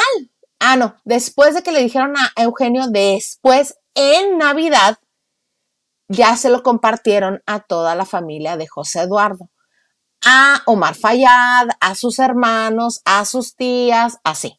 ah, 0.60 0.76
no, 0.76 0.96
después 1.04 1.54
de 1.54 1.64
que 1.64 1.72
le 1.72 1.84
dijeron 1.84 2.16
a 2.18 2.42
Eugenio, 2.42 2.88
después 2.88 3.78
en 3.94 4.38
Navidad, 4.38 4.98
ya 6.08 6.36
se 6.36 6.50
lo 6.50 6.64
compartieron 6.64 7.44
a 7.46 7.60
toda 7.60 7.96
la 7.96 8.06
familia 8.06 8.58
de 8.58 8.68
José 8.68 9.02
Eduardo, 9.02 9.50
a 10.26 10.62
Omar 10.66 10.96
Fayad, 10.96 11.70
a 11.80 11.96
sus 11.96 12.20
hermanos, 12.20 13.02
a 13.06 13.26
sus 13.26 13.56
tías, 13.56 14.18
así. 14.24 14.58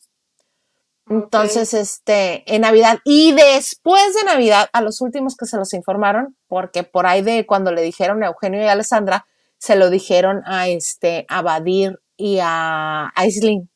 Entonces, 1.08 1.74
este, 1.74 2.44
en 2.54 2.62
Navidad. 2.62 3.00
Y 3.04 3.32
después 3.32 4.14
de 4.14 4.22
Navidad, 4.22 4.70
a 4.72 4.80
los 4.80 5.00
últimos 5.00 5.36
que 5.36 5.46
se 5.46 5.56
los 5.56 5.74
informaron, 5.74 6.36
porque 6.46 6.84
por 6.84 7.06
ahí 7.06 7.20
de 7.20 7.46
cuando 7.46 7.72
le 7.72 7.82
dijeron 7.82 8.22
a 8.22 8.28
Eugenio 8.28 8.62
y 8.62 8.66
a 8.66 8.72
Alessandra, 8.72 9.26
se 9.58 9.74
lo 9.74 9.90
dijeron 9.90 10.42
a 10.46 10.68
este, 10.68 11.26
a 11.28 11.42
Badir 11.42 11.98
y 12.20 12.38
a 12.42 13.10
Aislinn 13.16 13.70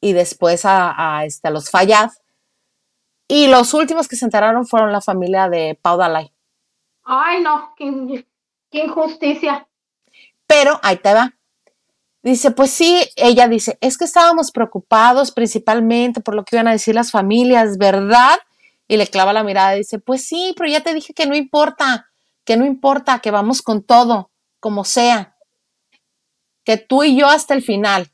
y 0.00 0.14
después 0.14 0.64
a, 0.64 0.94
a, 0.96 1.24
este, 1.24 1.48
a 1.48 1.50
los 1.50 1.70
Fayad. 1.70 2.10
Y 3.28 3.48
los 3.48 3.74
últimos 3.74 4.08
que 4.08 4.16
se 4.16 4.24
enteraron 4.24 4.66
fueron 4.66 4.92
la 4.92 5.00
familia 5.00 5.48
de 5.48 5.78
Pau 5.80 5.98
Dalai. 5.98 6.32
Ay, 7.04 7.42
no, 7.42 7.74
qué, 7.76 8.24
injusticia. 8.72 9.68
Pero 10.46 10.80
ahí 10.82 10.96
te 10.96 11.12
va. 11.12 11.34
Dice, 12.22 12.50
pues 12.50 12.70
sí, 12.70 13.02
ella 13.16 13.46
dice, 13.48 13.76
es 13.82 13.98
que 13.98 14.04
estábamos 14.04 14.50
preocupados 14.50 15.30
principalmente 15.30 16.22
por 16.22 16.34
lo 16.34 16.44
que 16.44 16.56
iban 16.56 16.68
a 16.68 16.72
decir 16.72 16.94
las 16.94 17.10
familias, 17.10 17.76
¿verdad? 17.76 18.38
Y 18.88 18.96
le 18.96 19.06
clava 19.06 19.34
la 19.34 19.44
mirada 19.44 19.74
y 19.74 19.80
dice, 19.80 19.98
pues 19.98 20.26
sí, 20.26 20.54
pero 20.56 20.70
ya 20.70 20.82
te 20.82 20.94
dije 20.94 21.12
que 21.12 21.26
no 21.26 21.34
importa, 21.34 22.10
que 22.44 22.56
no 22.56 22.64
importa, 22.64 23.18
que 23.18 23.30
vamos 23.30 23.60
con 23.60 23.82
todo, 23.82 24.30
como 24.60 24.84
sea, 24.84 25.33
que 26.64 26.76
tú 26.78 27.04
y 27.04 27.16
yo 27.16 27.26
hasta 27.26 27.54
el 27.54 27.62
final. 27.62 28.10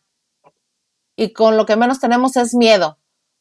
y 1.17 1.33
con 1.35 1.57
lo 1.59 1.67
que 1.67 1.77
menos 1.77 2.01
tenemos 2.01 2.37
es 2.37 2.55
miedo. 2.55 2.99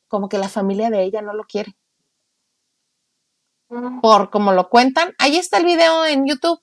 Como 0.10 0.28
que 0.28 0.38
la 0.38 0.49
familia 0.49 0.89
de 0.89 1.03
ella 1.03 1.22
no 1.22 1.34
lo 1.34 1.45
quiere. 1.45 1.78
Mm. 3.70 4.01
Por 4.01 4.30
como 4.30 4.51
lo 4.51 4.68
cuentan, 4.70 5.14
ahí 5.18 5.38
está 5.38 5.60
el 5.60 5.66
video 5.66 6.05
en 6.05 6.28
YouTube. 6.28 6.60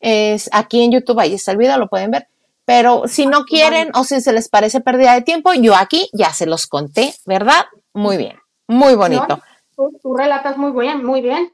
Es 0.00 0.48
aquí 0.52 0.82
en 0.82 0.92
YouTube, 0.92 1.18
ahí 1.20 1.34
está 1.34 1.52
el 1.52 1.58
video, 1.58 1.76
lo 1.78 1.88
pueden 1.88 2.10
ver. 2.10 2.28
Pero 2.64 3.06
si 3.08 3.26
no 3.26 3.44
quieren 3.44 3.90
o 3.94 4.04
si 4.04 4.22
se 4.22 4.32
les 4.32 4.48
parece 4.48 4.80
pérdida 4.80 5.12
de 5.12 5.20
tiempo, 5.20 5.52
yo 5.52 5.74
aquí 5.76 6.08
ya 6.14 6.32
se 6.32 6.46
los 6.46 6.66
conté, 6.66 7.14
¿verdad? 7.26 7.66
Muy 7.92 8.16
bien, 8.16 8.38
muy 8.66 8.94
bonito. 8.94 9.26
No, 9.28 9.42
tú, 9.76 9.98
tú 10.02 10.16
relatas 10.16 10.56
muy 10.56 10.72
bien, 10.72 11.04
muy 11.04 11.20
bien. 11.20 11.52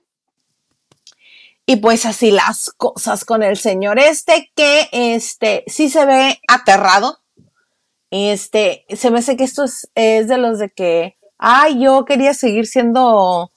Y 1.70 1.76
pues 1.76 2.04
así 2.04 2.32
las 2.32 2.72
cosas 2.76 3.24
con 3.24 3.44
el 3.44 3.56
señor 3.56 4.00
este, 4.00 4.50
que 4.56 4.88
este 4.92 5.62
sí 5.68 5.88
se 5.88 6.04
ve 6.04 6.40
aterrado. 6.48 7.18
Este, 8.10 8.84
se 8.88 9.12
me 9.12 9.20
hace 9.20 9.36
que 9.36 9.44
esto 9.44 9.62
es, 9.62 9.88
es 9.94 10.26
de 10.26 10.36
los 10.36 10.58
de 10.58 10.70
que, 10.70 11.16
ay, 11.38 11.80
yo 11.80 12.04
quería 12.04 12.34
seguir 12.34 12.66
siendo 12.66 13.52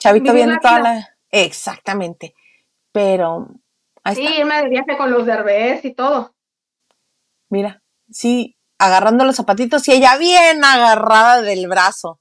chavito 0.00 0.32
viendo 0.32 0.58
toda 0.60 0.80
la. 0.80 1.08
Exactamente. 1.30 2.34
Pero 2.90 3.46
ahí 4.02 4.16
Sí, 4.16 4.26
está. 4.26 4.40
irme 4.40 4.62
de 4.62 4.68
viaje 4.68 4.96
con 4.96 5.12
los 5.12 5.24
derbés 5.24 5.84
y 5.84 5.94
todo. 5.94 6.34
Mira, 7.48 7.80
sí, 8.10 8.56
agarrando 8.78 9.24
los 9.24 9.36
zapatitos 9.36 9.86
y 9.86 9.92
ella 9.92 10.16
bien 10.16 10.64
agarrada 10.64 11.42
del 11.42 11.68
brazo. 11.68 12.18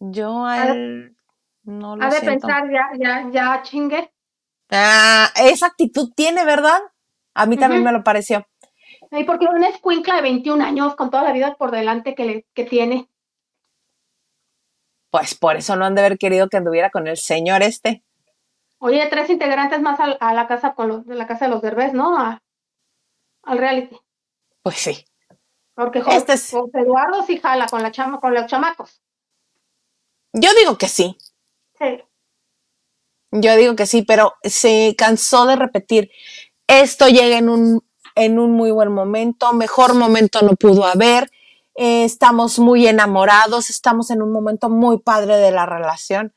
Yo 0.00 0.44
a 0.44 0.66
él 0.66 1.16
no 1.62 1.94
lo 1.94 2.02
Ha 2.04 2.10
de 2.10 2.18
siento. 2.18 2.48
pensar, 2.48 2.64
ya, 2.72 2.88
ya, 2.98 3.30
ya 3.30 3.62
chingue. 3.62 4.12
Ah, 4.70 5.30
esa 5.36 5.66
actitud 5.66 6.12
tiene, 6.14 6.44
¿verdad? 6.44 6.80
A 7.34 7.46
mí 7.46 7.56
también 7.56 7.84
me 7.84 7.92
lo 7.92 8.02
pareció. 8.02 8.46
Ay, 9.10 9.24
porque 9.24 9.46
una 9.46 9.68
escuincla 9.68 10.16
de 10.16 10.22
21 10.22 10.62
años 10.64 10.96
con 10.96 11.10
toda 11.10 11.22
la 11.22 11.32
vida 11.32 11.54
por 11.56 11.70
delante 11.70 12.14
que, 12.14 12.24
le, 12.24 12.46
que 12.54 12.64
tiene. 12.64 13.08
Pues 15.10 15.34
por 15.34 15.56
eso 15.56 15.76
no 15.76 15.84
han 15.84 15.94
de 15.94 16.00
haber 16.00 16.18
querido 16.18 16.48
que 16.48 16.56
anduviera 16.56 16.90
con 16.90 17.06
el 17.06 17.16
señor 17.16 17.62
este. 17.62 18.02
Oye, 18.78 19.06
tres 19.08 19.30
integrantes 19.30 19.80
más 19.80 19.98
a, 20.00 20.32
la 20.34 20.46
casa 20.48 20.74
con 20.74 20.88
los, 20.88 21.06
de 21.06 21.14
la 21.14 21.26
casa 21.26 21.46
de 21.46 21.52
los 21.52 21.62
derbés, 21.62 21.92
¿no? 21.94 22.18
A- 22.18 22.42
al 23.44 23.58
reality. 23.58 23.96
Pues 24.62 24.76
sí. 24.76 25.04
Porque 25.74 26.02
Jo- 26.02 26.10
Este 26.10 26.32
es- 26.34 26.50
José 26.50 26.80
Eduardo 26.80 27.22
sí 27.22 27.38
jala 27.38 27.66
con 27.66 27.82
la 27.82 27.92
chama, 27.92 28.20
con 28.20 28.34
los 28.34 28.46
chamacos. 28.46 29.00
Yo 30.32 30.50
digo 30.58 30.76
que 30.76 30.88
sí. 30.88 31.16
Sí. 31.78 32.02
Yo 33.32 33.56
digo 33.56 33.76
que 33.76 33.86
sí, 33.86 34.02
pero 34.02 34.34
se 34.42 34.94
cansó 34.96 35.46
de 35.46 35.56
repetir. 35.56 36.10
Esto 36.68 37.08
llega 37.08 37.38
en 37.38 37.48
un, 37.48 37.82
en 38.14 38.38
un 38.38 38.52
muy 38.52 38.70
buen 38.70 38.92
momento, 38.92 39.52
mejor 39.52 39.94
momento 39.94 40.42
no 40.42 40.54
pudo 40.56 40.84
haber. 40.86 41.30
eh, 41.76 42.04
estamos 42.04 42.58
muy 42.58 42.86
enamorados, 42.88 43.68
estamos 43.70 44.10
en 44.10 44.22
un 44.22 44.32
momento 44.32 44.70
muy 44.70 44.98
padre 44.98 45.36
de 45.36 45.50
la 45.52 45.66
relación. 45.66 46.32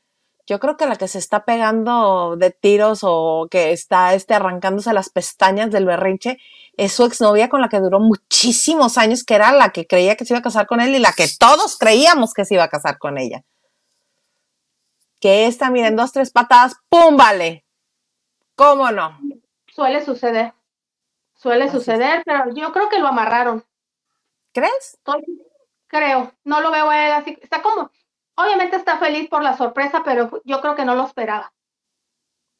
Yo 0.46 0.58
creo 0.60 0.76
que 0.76 0.86
la 0.86 0.96
que 0.96 1.08
se 1.08 1.18
está 1.18 1.44
pegando 1.44 2.36
de 2.36 2.50
tiros 2.50 3.00
o 3.02 3.46
que 3.50 3.72
está 3.72 4.14
este, 4.14 4.34
arrancándose 4.34 4.92
las 4.92 5.08
pestañas 5.08 5.70
del 5.70 5.86
berrinche 5.86 6.38
es 6.76 6.92
su 6.92 7.04
exnovia 7.04 7.48
con 7.48 7.60
la 7.60 7.68
que 7.68 7.78
duró 7.80 8.00
muchísimos 8.00 8.98
años, 8.98 9.24
que 9.24 9.34
era 9.36 9.52
la 9.52 9.70
que 9.70 9.86
creía 9.86 10.16
que 10.16 10.24
se 10.24 10.34
iba 10.34 10.40
a 10.40 10.42
casar 10.42 10.66
con 10.66 10.80
él 10.80 10.94
y 10.94 10.98
la 10.98 11.12
que 11.12 11.28
todos 11.38 11.78
creíamos 11.78 12.34
que 12.34 12.44
se 12.44 12.54
iba 12.54 12.64
a 12.64 12.68
casar 12.68 12.98
con 12.98 13.16
ella. 13.18 13.42
Que 15.20 15.46
esta, 15.46 15.70
miren, 15.70 15.96
dos, 15.96 16.12
tres 16.12 16.30
patadas, 16.30 16.76
¡pum! 16.88 17.16
Vale. 17.16 17.64
¿Cómo 18.56 18.90
no? 18.90 19.18
Suele 19.72 20.04
suceder. 20.04 20.54
Suele 21.34 21.64
Así 21.64 21.76
es. 21.76 21.82
suceder, 21.84 22.22
pero 22.24 22.52
yo 22.54 22.72
creo 22.72 22.88
que 22.88 22.98
lo 22.98 23.08
amarraron. 23.08 23.64
¿Crees? 24.52 24.98
Creo. 25.86 26.32
No 26.44 26.60
lo 26.60 26.70
veo 26.70 26.90
él 26.92 27.12
así. 27.12 27.38
Está 27.40 27.62
como, 27.62 27.90
obviamente 28.34 28.76
está 28.76 28.98
feliz 28.98 29.28
por 29.28 29.42
la 29.42 29.56
sorpresa, 29.56 30.02
pero 30.04 30.40
yo 30.44 30.60
creo 30.60 30.74
que 30.74 30.84
no 30.84 30.94
lo 30.94 31.04
esperaba. 31.06 31.52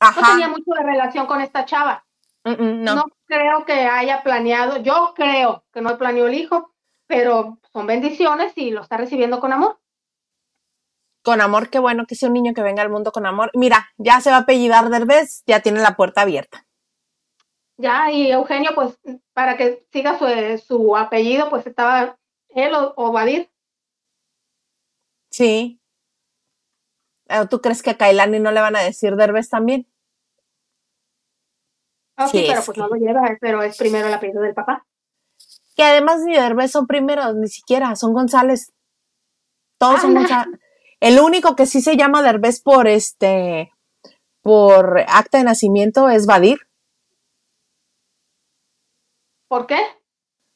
No 0.00 0.26
tenía 0.28 0.48
mucho 0.48 0.70
de 0.72 0.82
relación 0.82 1.26
con 1.26 1.40
esta 1.40 1.64
chava. 1.66 2.04
Mm, 2.44 2.50
mm, 2.52 2.84
No. 2.84 2.94
no. 2.94 3.04
creo 3.26 3.64
que 3.66 3.72
haya 3.86 4.22
planeado, 4.22 4.78
yo 4.78 5.12
creo 5.14 5.62
que 5.72 5.82
no 5.82 5.98
planeó 5.98 6.26
el 6.26 6.34
hijo, 6.34 6.72
pero 7.06 7.58
son 7.72 7.86
bendiciones 7.86 8.52
y 8.56 8.70
lo 8.70 8.80
está 8.80 8.96
recibiendo 8.96 9.40
con 9.40 9.52
amor. 9.52 9.78
Con 11.22 11.40
amor, 11.40 11.68
qué 11.68 11.78
bueno 11.78 12.06
que 12.06 12.14
sea 12.14 12.28
un 12.28 12.34
niño 12.34 12.54
que 12.54 12.62
venga 12.62 12.82
al 12.82 12.88
mundo 12.90 13.12
con 13.12 13.26
amor. 13.26 13.50
Mira, 13.54 13.88
ya 13.98 14.20
se 14.20 14.30
va 14.30 14.36
a 14.36 14.40
apellidar 14.40 14.88
Derbez, 14.88 15.42
ya 15.46 15.60
tiene 15.60 15.80
la 15.80 15.94
puerta 15.96 16.22
abierta. 16.22 16.66
Ya, 17.76 18.10
y 18.10 18.30
Eugenio, 18.30 18.70
pues, 18.74 18.98
para 19.32 19.56
que 19.56 19.86
siga 19.92 20.18
su, 20.18 20.26
su 20.66 20.96
apellido, 20.96 21.48
pues 21.50 21.66
estaba 21.66 22.18
él 22.50 22.74
o, 22.74 22.92
o 22.96 23.12
Badir. 23.12 23.50
Sí. 25.30 25.80
Eh, 27.28 27.46
¿Tú 27.48 27.60
crees 27.60 27.82
que 27.82 27.90
a 27.90 27.96
Kailani 27.98 28.40
no 28.40 28.50
le 28.50 28.60
van 28.60 28.76
a 28.76 28.80
decir 28.82 29.14
Derbez 29.16 29.48
también? 29.48 29.86
Ah, 32.16 32.28
Sí, 32.28 32.38
sí, 32.40 32.44
pero 32.48 32.60
es 32.60 32.66
pues 32.66 32.74
que- 32.74 32.80
no 32.80 32.88
lo 32.88 32.96
lleva, 32.96 33.36
pero 33.40 33.62
es 33.62 33.76
primero 33.78 34.08
el 34.08 34.14
apellido 34.14 34.42
del 34.42 34.54
papá. 34.54 34.86
Que 35.76 35.82
además 35.84 36.20
ni 36.24 36.34
Derbez 36.34 36.70
son 36.72 36.86
primeros, 36.86 37.34
ni 37.36 37.48
siquiera, 37.48 37.94
son 37.96 38.12
González. 38.12 38.72
Todos 39.78 40.00
son 40.02 40.16
Anda. 40.16 40.20
González. 40.20 40.60
El 41.00 41.18
único 41.18 41.56
que 41.56 41.66
sí 41.66 41.80
se 41.80 41.96
llama 41.96 42.22
Derbez 42.22 42.60
por 42.60 42.86
este, 42.86 43.72
por 44.42 45.00
acta 45.08 45.38
de 45.38 45.44
nacimiento 45.44 46.08
es 46.08 46.26
Badir, 46.26 46.60
¿Por 49.48 49.66
qué? 49.66 49.78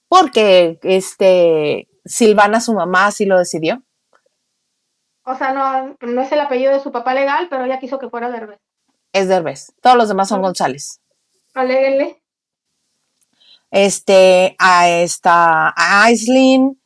porque 0.08 0.78
este, 0.82 1.88
Silvana, 2.04 2.60
su 2.60 2.72
mamá, 2.74 3.06
así 3.06 3.24
lo 3.24 3.36
decidió. 3.38 3.82
O 5.24 5.34
sea, 5.34 5.52
no, 5.52 5.96
no 6.00 6.22
es 6.22 6.30
el 6.30 6.38
apellido 6.40 6.72
de 6.72 6.80
su 6.80 6.92
papá 6.92 7.14
legal, 7.14 7.48
pero 7.50 7.64
ella 7.64 7.80
quiso 7.80 7.98
que 7.98 8.08
fuera 8.10 8.30
Derbez. 8.30 8.60
Es 9.12 9.26
Derbez. 9.26 9.72
Todos 9.80 9.96
los 9.96 10.08
demás 10.08 10.28
son. 10.28 10.42
González. 10.42 11.00
Aléguenle. 11.54 12.22
este, 13.70 14.54
a 14.58 14.88
esta, 14.88 15.70
a 15.70 16.04
Aislinn, 16.04 16.80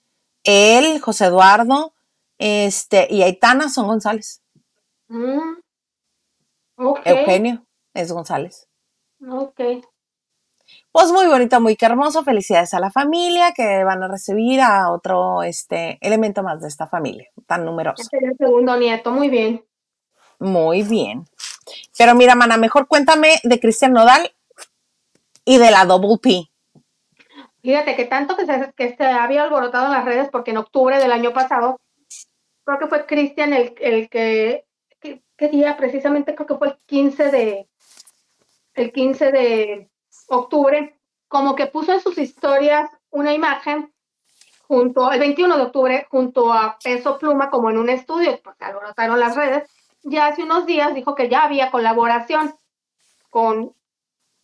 él, 0.45 1.01
José 1.03 1.27
Eduardo, 1.27 1.93
este, 2.39 3.07
y 3.11 3.23
Aitana 3.23 3.69
son 3.69 3.87
González. 3.87 4.43
Mm. 5.09 5.59
Eugenio 7.05 7.67
es 7.95 8.13
González. 8.13 8.69
Ok. 9.29 9.61
Pues 10.93 11.13
muy 11.13 11.27
bonito, 11.27 11.61
muy 11.61 11.77
hermoso. 11.81 12.25
Felicidades 12.25 12.75
a 12.75 12.81
la 12.81 12.91
familia 12.91 13.53
que 13.53 13.85
van 13.85 14.03
a 14.03 14.09
recibir 14.09 14.61
a 14.61 14.91
otro 14.91 15.43
este, 15.43 15.99
elemento 16.01 16.43
más 16.43 16.61
de 16.61 16.69
esta 16.69 16.87
familia 16.87 17.29
tan 17.47 17.65
numerosa. 17.65 18.03
Este 18.03 18.19
es 18.19 18.23
el 18.25 18.37
segundo 18.37 18.77
nieto, 18.77 19.11
muy 19.11 19.29
bien. 19.29 19.65
Muy 20.39 20.83
bien. 20.83 21.25
Pero 21.97 22.15
mira, 22.15 22.35
mana, 22.35 22.57
mejor 22.57 22.87
cuéntame 22.87 23.35
de 23.43 23.59
Cristian 23.59 23.93
Nodal 23.93 24.31
y 25.45 25.59
de 25.59 25.71
la 25.71 25.85
Double 25.85 26.19
P. 26.23 26.49
Fíjate 27.63 27.97
que 27.97 28.05
tanto 28.05 28.37
que 28.37 28.47
se, 28.47 28.73
que 28.77 28.97
se 28.97 29.05
había 29.05 29.43
alborotado 29.43 29.87
en 29.87 29.93
las 29.93 30.05
redes, 30.05 30.29
porque 30.31 30.53
en 30.53 30.59
octubre 30.59 30.99
del 30.99 31.13
año 31.13 31.33
pasado, 31.33 31.81
creo 32.69 32.79
que 32.81 32.87
fue 32.87 33.07
Cristian 33.07 33.55
el, 33.55 33.75
el 33.81 34.11
que, 34.11 34.67
que- 35.01 35.23
¿qué 35.39 35.49
día? 35.49 35.77
Precisamente 35.79 36.35
creo 36.35 36.47
que 36.47 36.57
fue 36.57 36.69
el 36.69 36.77
15 36.85 37.31
de, 37.31 37.67
el 38.75 38.93
15 38.93 39.33
de 39.33 39.91
octubre, 40.29 41.01
como 41.29 41.55
que 41.57 41.67
puso 41.67 41.93
en 41.95 42.01
sus 42.01 42.19
historias 42.19 42.91
una 43.11 43.33
imagen 43.33 43.91
junto, 44.67 45.11
el 45.11 45.19
21 45.19 45.57
de 45.57 45.63
octubre, 45.63 46.07
junto 46.11 46.53
a 46.53 46.79
Peso 46.85 47.19
Pluma, 47.19 47.49
como 47.49 47.71
en 47.71 47.79
un 47.79 47.89
estudio, 47.89 48.39
porque 48.43 48.67
alborotaron 48.67 49.19
las 49.19 49.35
redes, 49.35 49.71
ya 50.03 50.27
hace 50.27 50.43
unos 50.43 50.67
días 50.67 50.95
dijo 50.95 51.15
que 51.15 51.31
ya 51.31 51.45
había 51.45 51.71
colaboración 51.71 52.55
con 53.31 53.75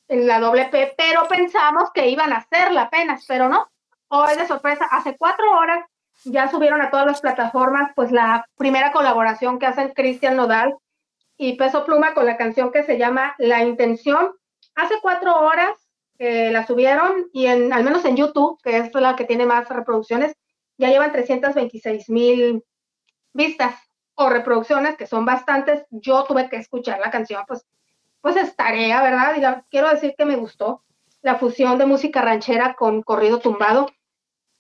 la 0.09 0.41
doble 0.41 0.65
P, 0.67 0.95
pero 0.97 1.29
pensamos 1.29 1.91
que 1.93 2.09
iban 2.09 2.33
a 2.33 2.39
hacerla 2.39 2.83
apenas, 2.85 3.27
pero 3.29 3.51
no. 3.51 3.71
Hoy 4.09 4.35
de 4.37 4.47
sorpresa, 4.47 4.87
hace 4.91 5.15
cuatro 5.19 5.45
horas 5.59 5.85
ya 6.25 6.51
subieron 6.51 6.81
a 6.83 6.91
todas 6.91 7.07
las 7.07 7.21
plataformas 7.21 7.93
pues 7.95 8.13
la 8.13 8.47
primera 8.57 8.93
colaboración 8.93 9.59
que 9.59 9.67
hacen 9.67 9.93
Cristian 9.95 10.37
Nodal 10.37 10.77
y 11.37 11.57
Peso 11.57 11.85
Pluma 11.85 12.15
con 12.15 12.27
la 12.27 12.37
canción 12.37 12.73
que 12.73 12.83
se 12.83 12.99
llama 12.99 13.35
La 13.39 13.63
Intención. 13.65 14.31
Hace 14.75 14.95
cuatro 15.03 15.39
horas 15.41 15.77
eh, 16.19 16.51
la 16.51 16.67
subieron 16.67 17.27
y 17.33 17.47
en, 17.47 17.73
al 17.73 17.85
menos 17.85 18.05
en 18.05 18.17
YouTube, 18.17 18.61
que 18.63 18.79
es 18.79 18.95
la 18.95 19.17
que 19.17 19.25
tiene 19.25 19.47
más 19.47 19.69
reproducciones, 19.69 20.35
ya 20.79 20.89
llevan 20.89 21.13
326 21.13 22.09
mil 22.11 22.65
vistas 23.33 23.75
o 24.15 24.29
reproducciones, 24.29 24.97
que 24.97 25.07
son 25.07 25.25
bastantes. 25.25 25.85
Yo 25.91 26.25
tuve 26.25 26.49
que 26.49 26.57
escuchar 26.57 27.01
la 27.01 27.11
canción, 27.11 27.45
pues 27.47 27.67
pues 28.25 28.37
es 28.37 28.57
tarea, 28.57 29.03
¿verdad? 29.03 29.37
Y 29.37 29.69
quiero 29.69 29.91
decir 29.91 30.15
que 30.17 30.25
me 30.25 30.37
gustó 30.37 30.83
la 31.21 31.35
fusión 31.35 31.77
de 31.77 31.85
música 31.85 32.23
ranchera 32.23 32.73
con 32.73 33.03
corrido 33.03 33.39
tumbado. 33.39 33.91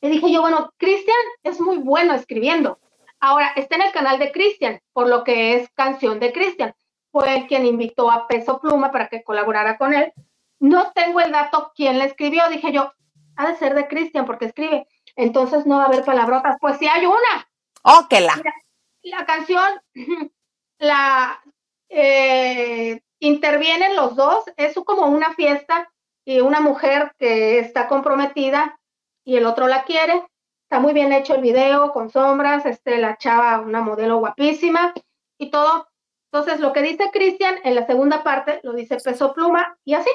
Y 0.01 0.09
dije 0.09 0.32
yo, 0.32 0.42
bueno, 0.42 0.72
Cristian 0.76 1.16
es 1.42 1.61
muy 1.61 1.78
bueno 1.78 2.14
escribiendo. 2.14 2.78
Ahora, 3.20 3.53
está 3.57 3.76
en 3.76 3.82
el 3.82 3.92
canal 3.92 4.18
de 4.18 4.32
Cristian, 4.32 4.80
por 4.92 5.09
lo 5.09 5.24
que 5.24 5.55
es 5.55 5.70
canción 5.70 6.20
de 6.20 6.32
Cristian. 6.32 6.74
Fue 7.11 7.34
él 7.36 7.47
quien 7.47 7.64
invitó 7.64 8.11
a 8.11 8.26
Peso 8.26 8.61
Pluma 8.61 8.90
para 8.90 9.09
que 9.09 9.22
colaborara 9.22 9.78
con 9.78 9.95
él. 9.95 10.12
No 10.59 10.92
tengo 10.92 11.20
el 11.20 11.32
dato 11.32 11.72
quién 11.74 11.99
le 11.99 12.05
escribió, 12.05 12.49
dije 12.49 12.72
yo, 12.72 12.92
ha 13.36 13.49
de 13.49 13.57
ser 13.57 13.74
de 13.74 13.88
Cristian 13.88 14.26
porque 14.26 14.47
escribe. 14.47 14.86
entonces 15.16 15.64
no 15.66 15.76
va 15.76 15.84
a 15.84 15.86
haber 15.86 16.05
palabrotas. 16.05 16.57
Pues 16.61 16.78
sí 16.78 16.86
hay 16.86 17.07
una. 17.07 17.49
Oh, 17.82 18.07
que 18.09 18.20
la. 18.20 18.36
Mira, 18.36 18.55
la 19.03 19.26
canción 19.26 19.80
la 20.78 21.42
eh, 21.88 23.01
intervienen 23.20 23.97
los 23.97 24.16
dos, 24.16 24.45
es 24.57 24.74
como 24.84 25.07
una 25.07 25.32
fiesta 25.34 25.90
y 26.24 26.40
una 26.40 26.61
mujer 26.61 27.14
que 27.18 27.59
está 27.59 27.88
comprometida 27.88 28.78
y 29.25 29.37
el 29.37 29.47
otro 29.47 29.66
la 29.66 29.85
quiere. 29.85 30.25
Está 30.64 30.81
muy 30.81 30.93
bien 30.93 31.12
hecho 31.12 31.35
el 31.35 31.43
video 31.43 31.93
con 31.93 32.11
sombras, 32.11 32.66
este, 32.66 32.99
la 32.99 33.16
chava, 33.16 33.61
una 33.61 33.81
modelo 33.81 34.18
guapísima 34.18 34.93
y 35.39 35.51
todo. 35.51 35.89
Entonces, 36.33 36.61
lo 36.61 36.72
que 36.72 36.83
dice 36.83 37.11
Cristian 37.12 37.57
en 37.64 37.75
la 37.75 37.87
segunda 37.87 38.22
parte 38.22 38.61
lo 38.62 38.72
dice 38.72 38.97
peso 38.97 39.33
pluma 39.33 39.79
y 39.85 39.95
así. 39.95 40.11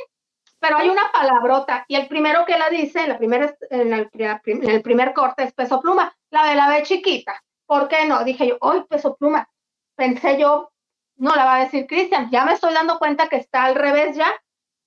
Pero 0.60 0.78
hay 0.78 0.90
una 0.90 1.10
palabrota 1.14 1.86
y 1.88 1.96
el 1.96 2.08
primero 2.08 2.46
que 2.46 2.58
la 2.58 2.70
dice, 2.70 3.04
en, 3.04 3.10
la 3.10 3.18
primera, 3.18 3.56
en, 3.70 3.94
el, 3.94 4.10
en 4.14 4.70
el 4.70 4.82
primer 4.82 5.14
corte 5.14 5.44
es 5.44 5.54
peso 5.54 5.80
pluma, 5.80 6.14
la 6.32 6.50
de 6.50 6.56
la 6.56 6.68
B 6.68 6.84
chiquita. 6.84 7.42
¿Por 7.66 7.88
qué 7.88 8.06
no? 8.06 8.24
Dije 8.24 8.48
yo, 8.48 8.58
hoy 8.60 8.84
peso 8.84 9.16
pluma. 9.16 9.48
Pensé 9.96 10.38
yo, 10.38 10.72
no 11.16 11.36
la 11.36 11.46
va 11.46 11.56
a 11.56 11.64
decir 11.64 11.86
Cristian. 11.88 12.30
Ya 12.32 12.44
me 12.44 12.54
estoy 12.54 12.74
dando 12.74 12.98
cuenta 13.00 13.30
que 13.30 13.38
está 13.38 13.64
al 13.64 13.76
revés 13.76 14.18
ya. 14.18 14.34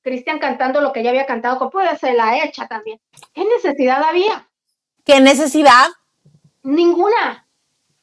Cristian 0.03 0.39
cantando 0.39 0.81
lo 0.81 0.93
que 0.93 1.03
ya 1.03 1.11
había 1.11 1.27
cantado, 1.27 1.59
con 1.59 1.71
puede 1.71 1.97
ser 1.97 2.15
la 2.15 2.45
hecha 2.45 2.67
también. 2.67 3.01
¿Qué 3.33 3.45
necesidad 3.45 4.03
había? 4.03 4.49
¿Qué 5.05 5.21
necesidad? 5.21 5.87
Ninguna, 6.63 7.47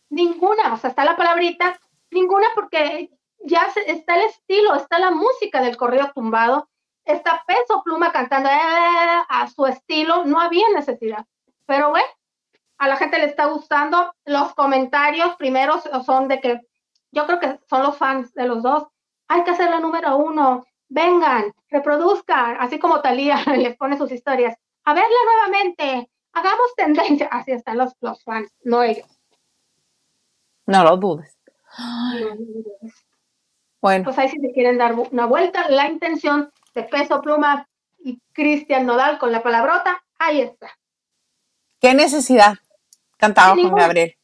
ninguna. 0.10 0.74
O 0.74 0.78
sea, 0.78 0.90
está 0.90 1.06
la 1.06 1.16
palabrita, 1.16 1.80
ninguna 2.12 2.48
porque 2.56 3.12
ya 3.40 3.68
está 3.86 4.16
el 4.16 4.24
estilo, 4.24 4.76
está 4.76 5.00
la 5.00 5.12
música 5.12 5.62
del 5.62 5.78
correo 5.78 6.12
tumbado, 6.14 6.70
está 7.06 7.44
peso 7.46 7.82
pluma 7.84 8.12
cantando 8.12 8.50
eh, 8.50 9.24
a 9.30 9.48
su 9.54 9.66
estilo, 9.66 10.26
no 10.26 10.40
había 10.40 10.68
necesidad. 10.76 11.26
Pero 11.66 11.90
bueno, 11.92 12.08
a 12.78 12.88
la 12.88 12.98
gente 12.98 13.20
le 13.20 13.26
está 13.26 13.46
gustando. 13.46 14.14
Los 14.26 14.54
comentarios 14.56 15.36
primeros 15.36 15.84
son 16.06 16.28
de 16.28 16.40
que 16.40 16.62
yo 17.12 17.26
creo 17.26 17.40
que 17.40 17.60
son 17.70 17.84
los 17.84 17.98
fans 17.98 18.34
de 18.34 18.48
los 18.48 18.64
dos. 18.64 18.88
Hay 19.28 19.44
que 19.44 19.52
hacer 19.52 19.70
la 19.70 19.80
número 19.80 20.18
uno. 20.18 20.66
Vengan, 20.90 21.54
reproduzcan, 21.70 22.58
así 22.60 22.80
como 22.80 23.02
Talía 23.02 23.44
les 23.58 23.78
pone 23.78 23.98
sus 23.98 24.12
historias. 24.12 24.56
A 24.84 24.94
verla 24.94 25.18
nuevamente, 25.26 26.10
hagamos 26.34 26.74
tendencia. 26.76 27.28
Así 27.32 27.52
están 27.52 27.78
los, 27.78 27.94
los 28.02 28.24
fans, 28.24 28.52
no 28.64 28.82
ellos. 28.82 29.08
No 30.66 30.84
lo 30.84 30.98
dudes. 30.98 31.38
Bueno. 33.82 34.04
Pues 34.04 34.18
ahí 34.18 34.30
si 34.30 34.40
se 34.40 34.52
quieren 34.52 34.78
dar 34.78 34.94
una 34.94 35.26
vuelta, 35.26 35.70
la 35.70 35.88
intención 35.88 36.52
de 36.74 36.84
Peso 36.84 37.22
Pluma 37.22 37.68
y 38.00 38.20
Cristian 38.34 38.86
Nodal 38.86 39.20
con 39.20 39.32
la 39.32 39.42
palabrota, 39.42 40.04
ahí 40.18 40.42
está. 40.42 40.70
¿Qué 41.80 41.94
necesidad? 41.94 42.56
Cantaba 43.18 43.56
con 43.56 43.74
Gabriel. 43.76 44.16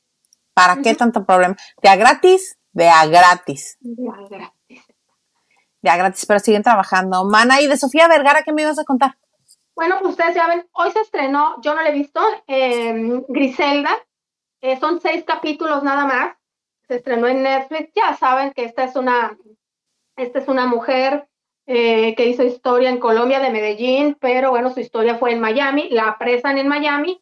¿Para 0.53 0.81
qué 0.81 0.95
tanto 0.95 1.25
problema? 1.25 1.55
De 1.81 1.89
a 1.89 1.95
gratis, 1.95 2.57
de 2.71 2.89
a 2.89 3.05
gratis. 3.05 3.77
De 3.79 4.07
a 4.09 4.27
gratis. 4.27 4.55
Gratis, 5.85 6.25
pero 6.25 6.39
siguen 6.39 6.63
trabajando. 6.63 7.23
Mana, 7.25 7.61
y 7.61 7.67
de 7.67 7.77
Sofía 7.77 8.07
Vergara, 8.07 8.41
¿qué 8.43 8.51
me 8.51 8.63
ibas 8.63 8.79
a 8.79 8.83
contar? 8.83 9.15
Bueno, 9.75 9.97
pues 9.99 10.11
ustedes 10.11 10.35
ya 10.35 10.47
ven, 10.47 10.67
hoy 10.71 10.91
se 10.91 11.01
estrenó, 11.01 11.61
yo 11.61 11.75
no 11.75 11.81
la 11.81 11.89
he 11.89 11.93
visto, 11.93 12.21
eh, 12.47 13.21
Griselda. 13.27 13.91
Eh, 14.61 14.79
son 14.79 14.99
seis 14.99 15.23
capítulos 15.25 15.83
nada 15.83 16.05
más 16.05 16.35
se 16.87 16.95
estrenó 16.95 17.27
en 17.27 17.43
Netflix. 17.43 17.91
Ya 17.95 18.15
saben 18.15 18.51
que 18.53 18.63
esta 18.63 18.83
es 18.83 18.95
una, 18.95 19.37
esta 20.15 20.39
es 20.39 20.47
una 20.47 20.65
mujer 20.65 21.27
eh, 21.65 22.15
que 22.15 22.27
hizo 22.27 22.43
historia 22.43 22.89
en 22.89 22.99
Colombia 22.99 23.39
de 23.39 23.49
Medellín, 23.49 24.17
pero 24.19 24.51
bueno, 24.51 24.71
su 24.71 24.79
historia 24.79 25.17
fue 25.17 25.31
en 25.33 25.39
Miami, 25.39 25.89
la 25.89 26.09
apresan 26.09 26.57
en 26.57 26.67
Miami 26.67 27.21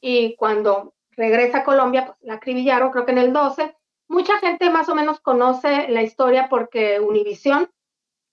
y 0.00 0.34
cuando 0.36 0.94
regresa 1.10 1.58
a 1.58 1.64
Colombia, 1.64 2.06
pues 2.06 2.18
la 2.22 2.34
acribillaron, 2.34 2.90
creo 2.90 3.06
que 3.06 3.12
en 3.12 3.18
el 3.18 3.32
12. 3.32 3.74
Mucha 4.08 4.38
gente 4.38 4.70
más 4.70 4.88
o 4.88 4.94
menos 4.94 5.20
conoce 5.20 5.88
la 5.88 6.02
historia 6.02 6.48
porque 6.48 7.00
Univisión 7.00 7.70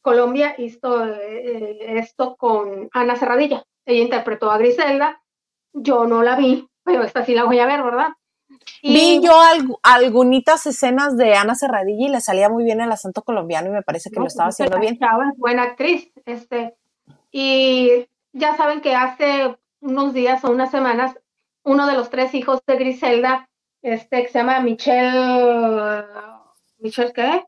Colombia 0.03 0.53
hizo 0.57 1.05
eh, 1.07 1.97
esto 1.97 2.35
con 2.35 2.89
Ana 2.91 3.15
Cerradilla. 3.15 3.63
Ella 3.85 4.03
interpretó 4.03 4.51
a 4.51 4.57
Griselda. 4.57 5.21
Yo 5.71 6.05
no 6.05 6.21
la 6.21 6.35
vi, 6.35 6.67
pero 6.83 7.03
esta 7.03 7.25
sí 7.25 7.33
la 7.33 7.45
voy 7.45 7.59
a 7.59 7.65
ver, 7.65 7.81
¿verdad? 7.81 8.09
Vi 8.83 9.21
yo 9.21 9.33
algunas 9.81 10.65
escenas 10.67 11.17
de 11.17 11.35
Ana 11.35 11.55
Serradilla 11.55 12.07
y 12.07 12.11
le 12.11 12.21
salía 12.21 12.49
muy 12.49 12.63
bien 12.63 12.81
el 12.81 12.91
acento 12.91 13.23
colombiano 13.23 13.69
y 13.69 13.71
me 13.71 13.81
parece 13.81 14.11
que 14.11 14.19
lo 14.19 14.27
estaba 14.27 14.49
pues, 14.49 14.55
haciendo 14.55 14.79
bien. 14.79 14.99
buena 15.37 15.63
actriz, 15.63 16.11
este, 16.25 16.75
y 17.31 18.05
ya 18.33 18.55
saben 18.57 18.81
que 18.81 18.93
hace 18.93 19.57
unos 19.79 20.13
días 20.13 20.43
o 20.43 20.51
unas 20.51 20.69
semanas, 20.69 21.17
uno 21.63 21.87
de 21.87 21.93
los 21.93 22.09
tres 22.09 22.35
hijos 22.35 22.61
de 22.67 22.75
Griselda, 22.75 23.49
este, 23.81 24.23
que 24.23 24.29
se 24.29 24.39
llama 24.39 24.59
Michelle, 24.59 26.05
¿Michelle 26.77 27.13
qué? 27.13 27.45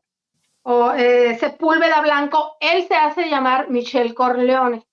O 0.68 0.92
eh, 0.92 1.38
Sepúlveda 1.38 2.00
Blanco, 2.00 2.56
él 2.58 2.88
se 2.88 2.96
hace 2.96 3.28
llamar 3.28 3.70
Michelle 3.70 4.14
Corleone. 4.14 4.84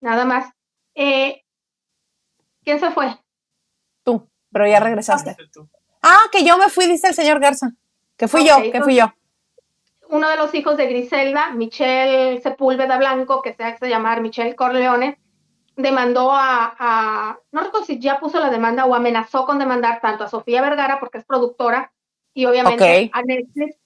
Nada 0.00 0.24
más. 0.24 0.52
Eh, 0.94 1.42
¿Quién 2.62 2.78
se 2.78 2.90
fue? 2.92 3.16
pero 4.52 4.66
ya 4.66 4.80
regresaste. 4.80 5.36
Ah, 6.02 6.22
que 6.32 6.44
yo 6.44 6.58
me 6.58 6.68
fui, 6.68 6.86
dice 6.86 7.08
el 7.08 7.14
señor 7.14 7.40
Garza. 7.40 7.70
Que 8.16 8.28
fui 8.28 8.44
yo, 8.44 8.56
que 8.70 8.82
fui 8.82 8.96
yo. 8.96 9.12
Uno 10.08 10.28
de 10.28 10.36
los 10.36 10.52
hijos 10.54 10.76
de 10.76 10.86
Griselda, 10.86 11.50
Michelle 11.50 12.40
Sepúlveda 12.40 12.98
Blanco, 12.98 13.42
que 13.42 13.54
se 13.54 13.62
hace 13.62 13.88
llamar 13.88 14.20
Michelle 14.20 14.56
Corleone, 14.56 15.20
demandó 15.76 16.30
a, 16.32 17.38
no 17.52 17.60
recuerdo 17.62 17.86
si 17.86 18.00
ya 18.00 18.18
puso 18.18 18.40
la 18.40 18.50
demanda 18.50 18.86
o 18.86 18.94
amenazó 18.94 19.46
con 19.46 19.58
demandar 19.58 20.00
tanto 20.00 20.24
a 20.24 20.28
Sofía 20.28 20.62
Vergara, 20.62 20.98
porque 20.98 21.18
es 21.18 21.24
productora, 21.24 21.92
y 22.34 22.44
obviamente 22.46 23.10
a 23.12 23.22
Netflix, 23.22 23.76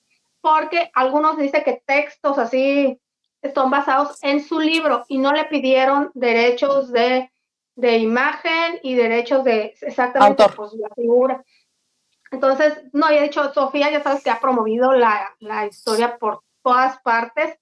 porque 0.45 0.91
algunos 0.95 1.39
dicen 1.39 1.65
que 1.65 1.83
textos 1.87 2.39
así 2.39 3.01
están 3.41 3.71
basados 3.71 4.23
en 4.23 4.45
su 4.45 4.61
libro 4.61 5.05
y 5.09 5.17
no 5.19 5.33
le 5.33 5.47
pidieron 5.47 6.11
derechos 6.15 6.93
de 6.93 7.31
de 7.77 7.99
imagen 7.99 8.79
y 8.83 8.95
derechos 8.95 9.45
de 9.45 9.75
exactamente 9.81 10.45
pues, 10.55 10.73
la 10.75 10.89
figura. 10.95 11.45
Entonces, 12.31 12.83
no, 12.93 13.09
he 13.09 13.23
dicho, 13.23 13.53
Sofía, 13.53 13.91
ya 13.91 14.03
sabes 14.03 14.23
que 14.23 14.31
ha 14.31 14.41
promovido 14.41 14.93
la, 14.93 15.35
la, 15.41 15.67
historia 15.67 16.19
por 16.19 16.43
todas 16.63 17.01
partes. 17.01 17.59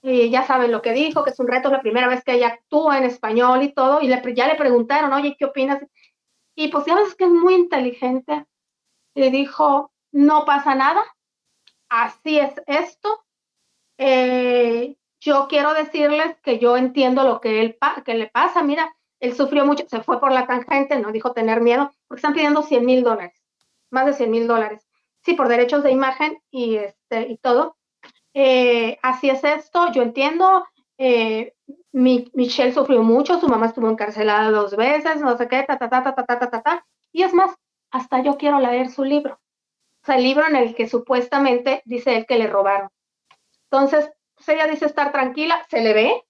Y 0.00 0.30
ya 0.30 0.46
saben 0.46 0.70
lo 0.70 0.80
que 0.80 0.92
dijo, 0.92 1.24
que 1.24 1.30
es 1.30 1.40
un 1.40 1.48
reto, 1.48 1.70
la 1.70 1.80
primera 1.80 2.08
vez 2.08 2.22
que 2.22 2.34
ella 2.34 2.48
actúa 2.48 2.98
en 2.98 3.04
español 3.04 3.62
y 3.62 3.72
todo. 3.72 4.00
Y 4.00 4.08
le, 4.08 4.22
ya 4.34 4.46
le 4.46 4.54
preguntaron, 4.54 5.12
oye, 5.12 5.36
¿qué 5.38 5.44
opinas? 5.44 5.80
Y 6.54 6.68
pues 6.68 6.84
ya 6.86 6.94
ves 6.94 7.14
que 7.14 7.24
es 7.24 7.30
muy 7.30 7.54
inteligente. 7.54 8.46
Y 9.14 9.30
dijo, 9.30 9.92
no 10.12 10.44
pasa 10.44 10.74
nada, 10.74 11.04
así 11.88 12.38
es 12.38 12.52
esto. 12.66 13.24
Eh, 13.98 14.96
yo 15.20 15.46
quiero 15.48 15.74
decirles 15.74 16.36
que 16.42 16.58
yo 16.58 16.76
entiendo 16.76 17.24
lo 17.24 17.40
que, 17.40 17.60
él, 17.60 17.78
que 18.04 18.14
le 18.14 18.28
pasa. 18.28 18.62
Mira, 18.62 18.94
él 19.20 19.34
sufrió 19.34 19.66
mucho, 19.66 19.84
se 19.88 20.00
fue 20.02 20.20
por 20.20 20.32
la 20.32 20.46
tangente, 20.46 20.98
no 20.98 21.10
dijo 21.12 21.32
tener 21.32 21.60
miedo, 21.60 21.90
porque 22.06 22.18
están 22.18 22.34
pidiendo 22.34 22.62
100 22.62 22.84
mil 22.86 23.02
dólares, 23.02 23.42
más 23.90 24.06
de 24.06 24.12
100 24.12 24.30
mil 24.30 24.46
dólares. 24.46 24.86
Sí, 25.22 25.34
por 25.34 25.48
derechos 25.48 25.82
de 25.82 25.90
imagen 25.90 26.40
y, 26.50 26.76
este, 26.76 27.28
y 27.28 27.38
todo. 27.38 27.76
Eh, 28.34 28.98
así 29.02 29.28
es 29.28 29.42
esto, 29.42 29.90
yo 29.92 30.02
entiendo. 30.02 30.64
Eh, 30.98 31.54
Michelle 31.92 32.72
sufrió 32.72 33.02
mucho, 33.02 33.40
su 33.40 33.48
mamá 33.48 33.66
estuvo 33.66 33.90
encarcelada 33.90 34.50
dos 34.50 34.76
veces, 34.76 35.20
no 35.20 35.36
sé 35.36 35.48
qué, 35.48 35.64
ta, 35.64 35.78
ta, 35.78 35.88
ta, 35.88 36.02
ta, 36.04 36.14
ta, 36.14 36.24
ta, 36.24 36.50
ta, 36.50 36.62
ta. 36.62 36.86
Y 37.12 37.22
es 37.22 37.34
más, 37.34 37.56
hasta 37.90 38.22
yo 38.22 38.36
quiero 38.36 38.60
leer 38.60 38.88
su 38.90 39.04
libro. 39.04 39.40
O 40.02 40.06
sea, 40.06 40.16
el 40.16 40.22
libro 40.22 40.46
en 40.46 40.56
el 40.56 40.74
que 40.74 40.88
supuestamente 40.88 41.82
dice 41.84 42.16
él 42.16 42.26
que 42.26 42.38
le 42.38 42.46
robaron. 42.46 42.90
Entonces, 43.70 44.10
pues 44.34 44.48
ella 44.48 44.66
dice 44.66 44.86
estar 44.86 45.12
tranquila, 45.12 45.64
se 45.68 45.80
le 45.80 45.92
ve, 45.92 46.24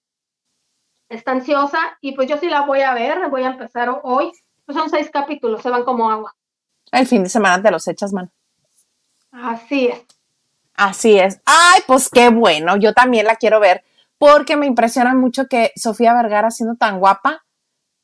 está 1.07 1.31
ansiosa 1.31 1.79
y 2.01 2.13
pues 2.13 2.27
yo 2.27 2.37
sí 2.37 2.49
la 2.49 2.61
voy 2.61 2.81
a 2.81 2.93
ver, 2.93 3.29
voy 3.29 3.43
a 3.43 3.51
empezar 3.51 4.01
hoy. 4.03 4.31
Pues 4.65 4.77
son 4.77 4.89
seis 4.89 5.09
capítulos, 5.11 5.61
se 5.61 5.69
van 5.69 5.83
como 5.83 6.11
agua. 6.11 6.35
El 6.91 7.07
fin 7.07 7.23
de 7.23 7.29
semana 7.29 7.61
te 7.61 7.71
los 7.71 7.87
echas, 7.87 8.13
man. 8.13 8.31
Así 9.31 9.87
es. 9.87 10.05
Así 10.75 11.19
es. 11.19 11.41
Ay, 11.45 11.81
pues 11.87 12.09
qué 12.09 12.29
bueno, 12.29 12.77
yo 12.77 12.93
también 12.93 13.25
la 13.25 13.35
quiero 13.35 13.59
ver 13.59 13.83
porque 14.19 14.57
me 14.57 14.67
impresiona 14.67 15.15
mucho 15.15 15.47
que 15.47 15.71
Sofía 15.75 16.13
Vergara 16.13 16.51
siendo 16.51 16.75
tan 16.75 16.99
guapa, 16.99 17.45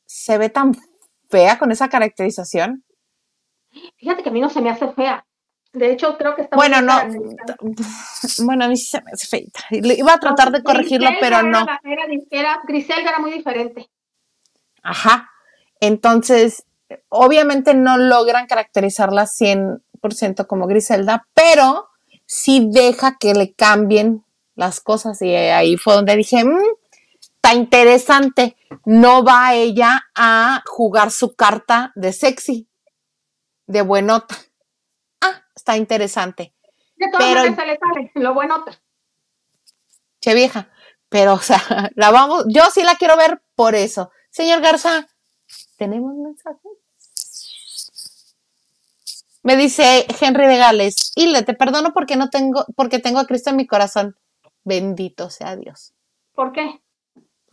se 0.06 0.38
ve 0.38 0.50
tan 0.50 0.74
fea 1.30 1.60
con 1.60 1.72
esa 1.72 1.90
caracterización. 1.90 2.84
Fíjate 3.98 4.24
que 4.24 4.30
a 4.30 4.32
mí 4.32 4.40
no 4.40 4.50
se 4.50 4.62
me 4.62 4.70
hace 4.70 4.92
fea. 4.94 5.26
De 5.76 5.92
hecho, 5.92 6.18
creo 6.18 6.36
que 6.36 6.44
está 6.44 6.56
Bueno, 6.56 6.82
no. 6.82 6.94
Bueno, 8.46 8.66
a 8.66 8.68
mí 8.70 8.78
sí 8.78 8.86
se 8.86 9.02
me 9.02 9.12
hace 9.12 9.28
feita. 9.28 9.60
Iba 9.72 10.14
a 10.14 10.20
tratar 10.20 10.52
de 10.52 10.64
corregirlo, 10.64 11.10
pero 11.20 11.44
no. 11.44 11.66
Era, 12.32 12.62
Griselda 12.66 13.10
era 13.10 13.20
muy 13.20 13.32
diferente. 13.32 13.90
Ajá. 14.82 15.30
Entonces, 15.82 16.66
obviamente 17.10 17.74
no 17.74 17.98
logran 17.98 18.48
caracterizarla 18.48 19.26
100% 19.26 20.48
como 20.48 20.68
Griselda, 20.68 21.28
pero 21.34 21.90
sí 22.26 22.70
deja 22.72 23.18
que 23.20 23.34
le 23.34 23.54
cambien 23.54 24.24
las 24.56 24.80
cosas. 24.80 25.22
Y 25.22 25.36
ahí 25.36 25.76
fue 25.76 25.96
donde 25.96 26.16
dije, 26.16 26.46
mm, 26.46 26.58
está 27.20 27.54
interesante. 27.54 28.56
No 28.86 29.26
va 29.26 29.56
ella 29.56 30.08
a 30.16 30.64
jugar 30.66 31.12
su 31.12 31.36
carta 31.36 31.92
de 31.96 32.14
sexy, 32.14 32.70
de 33.68 33.82
buenota. 33.82 34.38
Está 35.66 35.78
interesante. 35.78 36.54
De 36.96 37.10
todas 37.10 37.26
Pero- 37.28 37.40
maneras 37.40 37.56
se 37.56 37.66
le 37.66 37.80
sale, 37.80 38.12
lo 38.14 38.36
bueno. 38.36 38.64
Che 40.22 40.36
vieja. 40.36 40.70
Pero, 41.10 41.34
o 41.34 41.40
sea, 41.40 41.90
la 41.96 42.12
vamos, 42.12 42.46
yo 42.50 42.62
sí 42.72 42.84
la 42.84 42.94
quiero 42.94 43.18
ver 43.18 43.42
por 43.56 43.74
eso. 43.74 44.12
Señor 44.30 44.62
Garza, 44.62 45.08
¿tenemos 45.76 46.14
mensajes? 46.14 46.72
Me 49.42 49.56
dice 49.58 50.06
Henry 50.22 50.46
de 50.46 50.58
Gales, 50.58 51.12
Hilde, 51.16 51.42
te 51.42 51.56
perdono 51.56 51.94
porque 51.94 52.16
no 52.16 52.30
tengo, 52.30 52.64
porque 52.76 53.00
tengo 53.00 53.18
a 53.18 53.26
Cristo 53.26 53.50
en 53.50 53.56
mi 53.56 53.66
corazón. 53.66 54.16
Bendito 54.64 55.32
sea 55.32 55.56
Dios. 55.56 55.94
¿Por 56.36 56.52
qué? 56.52 56.80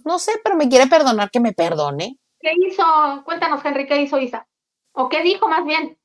No 0.05 0.19
sé, 0.19 0.33
pero 0.45 0.55
me 0.57 0.69
quiere 0.69 0.87
perdonar 0.87 1.31
que 1.31 1.41
me 1.41 1.53
perdone. 1.55 2.19
¿Qué 2.41 2.53
hizo? 2.67 2.83
Cuéntanos, 3.25 3.65
Henry, 3.65 3.87
¿qué 3.87 4.03
hizo 4.03 4.19
Isa? 4.19 4.47
¿O 4.93 5.09
qué 5.09 5.23
dijo 5.23 5.49
más 5.49 5.65
bien? 5.65 5.99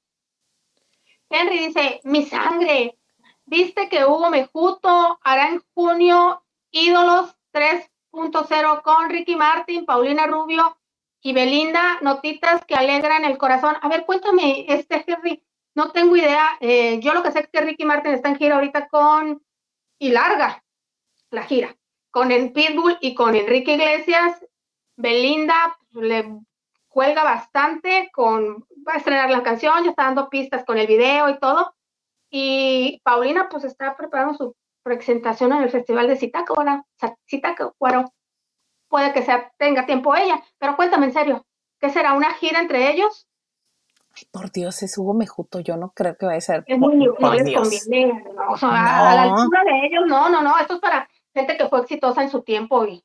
Henry 1.29 1.67
dice, 1.67 1.99
mi 2.03 2.25
sangre, 2.25 2.97
¿viste 3.45 3.89
que 3.89 4.05
Hugo 4.05 4.29
Mejuto 4.29 5.19
hará 5.23 5.49
en 5.49 5.61
junio 5.73 6.43
Ídolos 6.71 7.35
3.0 7.53 8.81
con 8.81 9.09
Ricky 9.09 9.35
Martin, 9.35 9.85
Paulina 9.85 10.27
Rubio 10.27 10.77
y 11.21 11.33
Belinda? 11.33 11.99
Notitas 12.01 12.63
que 12.65 12.75
alegran 12.75 13.25
el 13.25 13.37
corazón. 13.37 13.75
A 13.81 13.89
ver, 13.89 14.05
cuéntame, 14.05 14.65
este 14.69 15.03
Henry, 15.05 15.43
no 15.75 15.91
tengo 15.91 16.15
idea. 16.15 16.57
Eh, 16.59 16.99
yo 17.01 17.13
lo 17.13 17.23
que 17.23 17.31
sé 17.31 17.39
es 17.41 17.49
que 17.49 17.61
Ricky 17.61 17.85
Martin 17.85 18.13
está 18.13 18.29
en 18.29 18.37
gira 18.37 18.55
ahorita 18.55 18.87
con, 18.87 19.43
y 19.99 20.09
larga 20.09 20.63
la 21.29 21.43
gira, 21.43 21.75
con 22.09 22.31
el 22.31 22.53
Pitbull 22.53 22.97
y 23.01 23.13
con 23.13 23.35
Enrique 23.35 23.73
Iglesias. 23.73 24.45
Belinda 24.95 25.77
pues, 25.91 26.05
le 26.05 26.39
cuelga 26.97 27.23
bastante 27.23 28.09
con, 28.11 28.65
va 28.87 28.93
a 28.93 28.97
estrenar 28.97 29.29
la 29.29 29.43
canción, 29.43 29.83
ya 29.83 29.91
está 29.91 30.05
dando 30.05 30.29
pistas 30.29 30.65
con 30.65 30.79
el 30.79 30.87
video 30.87 31.29
y 31.29 31.37
todo. 31.37 31.75
Y 32.31 32.99
Paulina 33.03 33.49
pues 33.51 33.65
está 33.65 33.95
preparando 33.95 34.33
su 34.33 34.55
presentación 34.81 35.53
en 35.53 35.61
el 35.61 35.69
Festival 35.69 36.07
de 36.07 36.15
Zitácuaro. 36.15 36.87
Zitácuaro. 37.29 38.11
Puede 38.89 39.13
que 39.13 39.21
sea, 39.21 39.51
tenga 39.59 39.85
tiempo 39.85 40.15
ella, 40.15 40.41
pero 40.57 40.75
cuéntame 40.75 41.05
en 41.05 41.13
serio, 41.13 41.45
¿qué 41.79 41.91
será? 41.91 42.13
¿Una 42.13 42.33
gira 42.33 42.61
entre 42.61 42.91
ellos? 42.91 43.27
Ay, 44.15 44.23
por 44.31 44.51
Dios, 44.51 44.81
es 44.81 44.97
Hugo 44.97 45.13
Mejuto. 45.13 45.59
Yo 45.59 45.77
no 45.77 45.91
creo 45.91 46.17
que 46.17 46.25
vaya 46.25 46.39
a 46.39 46.41
ser. 46.41 46.63
Es 46.65 46.79
por, 46.79 46.95
muy, 46.95 47.05
no 47.05 47.13
por 47.13 47.35
les 47.35 47.45
Dios. 47.45 47.61
conviene, 47.61 48.25
¿no? 48.33 48.53
O 48.53 48.57
sea, 48.57 49.11
a 49.11 49.15
la 49.15 49.21
altura 49.21 49.63
de 49.65 49.85
ellos, 49.85 50.07
no, 50.07 50.29
no, 50.29 50.41
no, 50.41 50.57
esto 50.57 50.73
es 50.73 50.79
para 50.79 51.07
gente 51.35 51.57
que 51.57 51.67
fue 51.67 51.81
exitosa 51.81 52.23
en 52.23 52.31
su 52.31 52.41
tiempo 52.41 52.87
y 52.87 53.03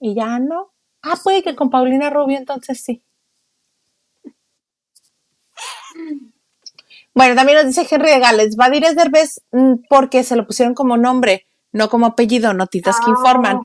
Y 0.00 0.14
ya 0.14 0.38
no. 0.38 0.72
Ah, 1.08 1.14
puede 1.22 1.42
que 1.42 1.54
con 1.54 1.70
Paulina 1.70 2.10
Rubio 2.10 2.36
entonces 2.36 2.82
sí. 2.82 3.02
Bueno, 7.14 7.34
también 7.34 7.56
nos 7.58 7.66
dice 7.66 7.86
Henry 7.88 8.10
de 8.10 8.18
Gales, 8.18 8.56
Badir 8.56 8.84
es 8.84 8.94
Derbez 8.96 9.40
mm, 9.52 9.74
porque 9.88 10.22
se 10.22 10.36
lo 10.36 10.46
pusieron 10.46 10.74
como 10.74 10.96
nombre, 10.96 11.46
no 11.72 11.88
como 11.88 12.06
apellido, 12.06 12.52
notitas 12.52 12.98
que 13.00 13.06
Ah. 13.10 13.14
informan. 13.16 13.60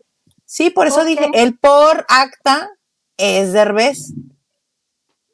Sí, 0.45 0.69
por 0.69 0.87
eso 0.87 1.03
dije, 1.03 1.29
él 1.33 1.57
por 1.59 2.05
acta 2.09 2.69
es 3.17 3.53
Derbez. 3.53 4.13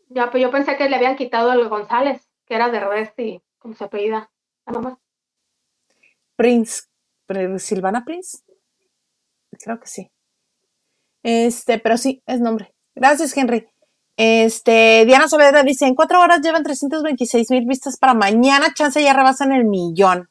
ya, 0.10 0.32
pues 0.32 0.42
yo 0.42 0.50
pensé 0.50 0.78
que 0.78 0.90
le 0.90 0.96
habían 0.96 1.16
quitado 1.16 1.52
el 1.52 1.68
González, 1.70 2.28
que 2.46 2.56
era 2.56 2.70
de 2.70 2.80
revés 2.80 3.12
y 3.18 3.42
como 3.60 3.76
se 3.76 3.84
apellida 3.84 4.32
la 4.66 4.74
mamá. 4.74 5.00
Prince, 6.36 6.84
Silvana 7.58 8.04
Prince. 8.06 8.40
Creo 9.60 9.80
que 9.80 9.88
sí. 9.88 10.12
Este, 11.24 11.80
pero 11.80 11.98
sí, 11.98 12.22
es 12.26 12.40
nombre. 12.40 12.74
Gracias, 12.96 13.36
Henry. 13.36 13.68
Este, 14.16 15.06
Diana 15.06 15.28
Saavedra 15.28 15.64
dice, 15.64 15.86
en 15.86 15.94
cuatro 15.94 16.20
horas 16.20 16.42
llevan 16.42 16.64
326 16.64 17.52
mil 17.52 17.66
vistas 17.66 17.98
para 17.98 18.16
mañana, 18.16 18.74
chance 18.74 19.02
ya 19.02 19.14
rebasan 19.14 19.52
el 19.52 19.66
millón. 19.66 20.30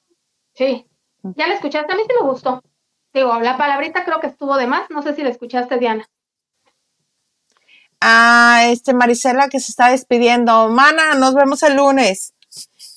Sí, 0.54 0.86
ya 1.22 1.46
la 1.46 1.54
escuchaste, 1.54 1.92
a 1.92 1.96
mí 1.96 2.02
sí 2.06 2.14
me 2.20 2.26
gustó. 2.26 2.62
Digo, 3.14 3.38
la 3.40 3.56
palabrita 3.56 4.04
creo 4.04 4.20
que 4.20 4.26
estuvo 4.26 4.56
de 4.56 4.66
más, 4.66 4.90
no 4.90 5.02
sé 5.02 5.14
si 5.14 5.22
la 5.22 5.30
escuchaste, 5.30 5.78
Diana. 5.78 6.06
Ah, 8.00 8.64
este, 8.66 8.92
Marisela 8.92 9.48
que 9.48 9.60
se 9.60 9.70
está 9.70 9.88
despidiendo. 9.90 10.68
Mana, 10.68 11.14
nos 11.14 11.34
vemos 11.34 11.62
el 11.62 11.76
lunes. 11.76 12.34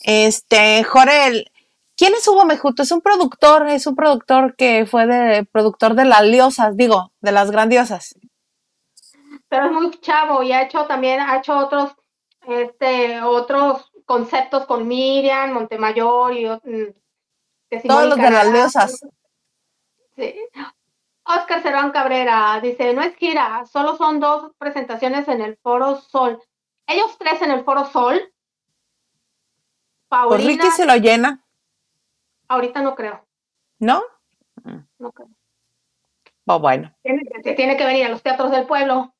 Este, 0.04 0.84
Jorel, 0.84 1.52
¿quién 2.00 2.14
es 2.14 2.26
Hugo 2.30 2.46
Mejuto? 2.46 2.82
Es 2.82 2.92
un 2.94 3.02
productor, 3.02 3.68
es 3.68 3.86
un 3.86 3.96
productor 3.96 4.56
que 4.56 4.86
fue 4.86 5.06
de 5.06 5.44
productor 5.44 5.96
de 5.96 6.06
las 6.06 6.24
liosas, 6.24 6.78
digo, 6.78 7.12
de 7.20 7.34
las 7.34 7.52
grandiosas. 7.52 8.18
Pero 9.50 9.66
es 9.66 9.72
muy 9.74 9.92
chavo 10.00 10.42
y 10.42 10.54
ha 10.54 10.64
hecho 10.64 10.86
también, 10.86 11.20
ha 11.20 11.38
hecho 11.38 11.58
otros, 11.58 11.92
este, 12.48 13.22
otros 13.22 13.92
conceptos 14.06 14.66
con 14.66 14.88
Miriam, 14.88 15.52
Montemayor 15.52 16.34
y 16.38 16.46
mm, 16.48 16.94
que 17.70 17.82
Todos 17.82 18.06
los 18.06 18.18
de 18.18 18.32
las 18.32 18.48
liosas. 18.48 19.06
Sí. 20.16 20.36
Oscar 21.26 21.62
Cerón 21.62 21.92
Cabrera 21.92 22.60
dice, 22.64 22.94
no 22.94 23.02
es 23.02 23.16
gira, 23.18 23.66
solo 23.66 23.98
son 23.98 24.20
dos 24.20 24.52
presentaciones 24.58 25.28
en 25.28 25.42
el 25.42 25.58
Foro 25.58 26.00
Sol. 26.00 26.42
Ellos 26.88 27.18
tres 27.20 27.42
en 27.42 27.52
el 27.52 27.64
Foro 27.64 27.86
Sol. 27.86 28.20
Pues 30.08 30.22
Paulina, 30.22 30.64
Ricky 30.64 30.72
se 30.72 30.86
lo 30.86 30.96
llena, 30.96 31.46
ahorita 32.50 32.82
no 32.82 32.96
creo, 32.96 33.26
¿no? 33.80 34.04
no 34.98 35.12
creo. 35.14 35.30
Pues 36.44 36.60
bueno. 36.60 36.94
Tiene, 37.04 37.22
que- 37.44 37.54
tiene 37.54 37.78
que 37.78 37.86
venir 37.86 38.06
a 38.06 38.10
los 38.10 38.22
teatros 38.22 38.52
del 38.52 38.66
pueblo. 38.66 39.14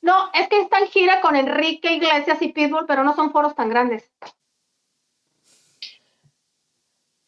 No, 0.00 0.30
es 0.32 0.48
que 0.48 0.60
está 0.60 0.78
en 0.78 0.86
gira 0.86 1.20
con 1.20 1.34
Enrique 1.36 1.92
Iglesias 1.92 2.40
y 2.40 2.52
Pitbull, 2.52 2.86
pero 2.86 3.02
no 3.04 3.14
son 3.14 3.32
foros 3.32 3.54
tan 3.54 3.68
grandes. 3.68 4.10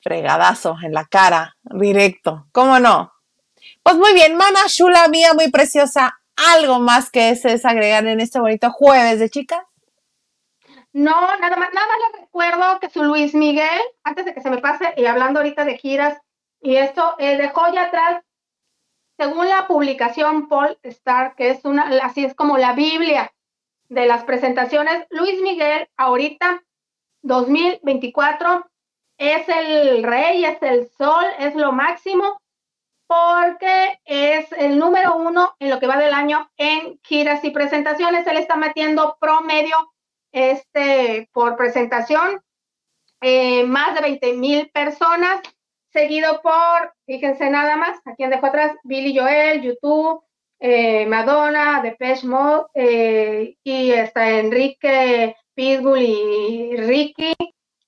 Fregadazo 0.01 0.77
en 0.83 0.93
la 0.93 1.05
cara, 1.07 1.57
directo. 1.63 2.47
¿Cómo 2.53 2.79
no? 2.79 3.13
Pues 3.83 3.97
muy 3.97 4.15
bien, 4.15 4.37
mana 4.37 4.61
chula 4.69 5.09
mía, 5.09 5.35
muy 5.35 5.51
preciosa. 5.51 6.21
¿Algo 6.37 6.79
más 6.79 7.11
que 7.11 7.25
desees 7.31 7.65
agregar 7.65 8.07
en 8.07 8.21
este 8.21 8.39
bonito 8.39 8.71
jueves 8.71 9.19
de 9.19 9.29
chicas? 9.29 9.65
No, 10.93 11.21
nada 11.39 11.57
más, 11.57 11.73
nada 11.73 11.87
más 11.87 11.99
les 12.13 12.23
recuerdo 12.23 12.81
que 12.81 12.89
su 12.89 13.03
Luis 13.03 13.35
Miguel, 13.35 13.81
antes 14.05 14.25
de 14.25 14.35
que 14.35 14.41
se 14.41 14.51
me 14.51 14.59
pase, 14.59 14.95
y 14.97 15.05
hablando 15.07 15.41
ahorita 15.41 15.65
de 15.65 15.79
giras 15.79 16.19
y 16.61 16.77
esto, 16.77 17.15
eh, 17.19 17.37
dejó 17.37 17.73
ya 17.73 17.85
atrás, 17.85 18.25
según 19.19 19.49
la 19.49 19.67
publicación 19.67 20.49
Paul 20.49 20.79
Star, 20.83 21.35
que 21.35 21.51
es 21.51 21.65
una, 21.65 21.89
así 22.03 22.25
es 22.25 22.35
como 22.35 22.57
la 22.57 22.73
Biblia 22.73 23.33
de 23.89 24.07
las 24.07 24.25
presentaciones, 24.25 25.07
Luis 25.11 25.41
Miguel 25.43 25.89
ahorita, 25.97 26.63
2024, 27.23 28.67
es 29.19 29.49
el 29.49 30.03
rey, 30.05 30.45
es 30.45 30.63
el 30.63 30.89
sol, 30.97 31.25
es 31.39 31.55
lo 31.55 31.73
máximo, 31.73 32.41
porque 33.09 33.99
es 34.05 34.53
el 34.53 34.79
número 34.79 35.17
uno 35.17 35.55
en 35.59 35.71
lo 35.71 35.81
que 35.81 35.87
va 35.87 35.97
del 35.97 36.15
año 36.15 36.51
en 36.57 37.01
giras 37.03 37.43
y 37.43 37.51
presentaciones. 37.51 38.27
Él 38.27 38.37
está 38.37 38.57
metiendo 38.57 39.17
promedio 39.21 39.75
este, 40.39 41.29
por 41.33 41.57
presentación, 41.57 42.41
eh, 43.21 43.65
más 43.65 43.95
de 43.95 44.01
20 44.03 44.33
mil 44.35 44.71
personas, 44.71 45.41
seguido 45.93 46.41
por, 46.43 46.95
fíjense 47.07 47.51
nada 47.51 47.77
más, 47.77 47.99
a 48.05 48.15
quien 48.15 48.31
dejó 48.31 48.47
atrás, 48.47 48.73
Billy 48.85 49.19
Joel, 49.19 49.63
YouTube, 49.63 50.23
eh, 50.61 51.07
Madonna, 51.07 51.81
Depeche 51.83 52.27
Mode, 52.27 52.67
eh, 52.75 53.57
y 53.65 53.91
está 53.91 54.31
Enrique, 54.31 55.37
Pitbull 55.55 56.03
y 56.03 56.77
Ricky, 56.77 57.35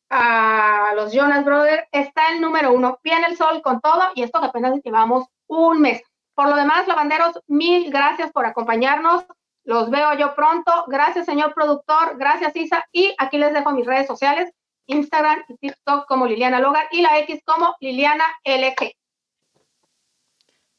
a 0.09 0.93
los 0.97 1.13
Jonas 1.13 1.45
Brothers, 1.45 1.85
está 1.93 2.33
el 2.33 2.41
número 2.41 2.73
uno, 2.73 2.99
viene 3.05 3.29
el 3.29 3.37
sol 3.37 3.63
con 3.63 3.81
todo, 3.81 4.03
y 4.17 4.25
esto 4.25 4.41
que 4.41 4.47
apenas 4.47 4.81
llevamos 4.83 5.27
un 5.47 5.81
mes. 5.81 6.03
Por 6.35 6.49
lo 6.49 6.57
demás, 6.57 6.89
lavanderos, 6.89 7.39
mil 7.47 7.91
gracias 7.93 8.33
por 8.33 8.45
acompañarnos. 8.45 9.25
Los 9.71 9.89
veo 9.89 10.13
yo 10.15 10.35
pronto. 10.35 10.73
Gracias, 10.89 11.27
señor 11.27 11.55
productor. 11.55 12.19
Gracias, 12.19 12.57
Isa. 12.57 12.85
Y 12.91 13.15
aquí 13.19 13.39
les 13.39 13.53
dejo 13.53 13.71
mis 13.71 13.87
redes 13.87 14.09
sociales, 14.09 14.51
Instagram 14.87 15.45
y 15.47 15.59
TikTok 15.59 16.09
como 16.09 16.27
Liliana 16.27 16.59
Logan 16.59 16.87
y 16.91 17.03
la 17.03 17.21
X 17.21 17.41
como 17.45 17.77
Liliana 17.79 18.25
LG. 18.45 18.97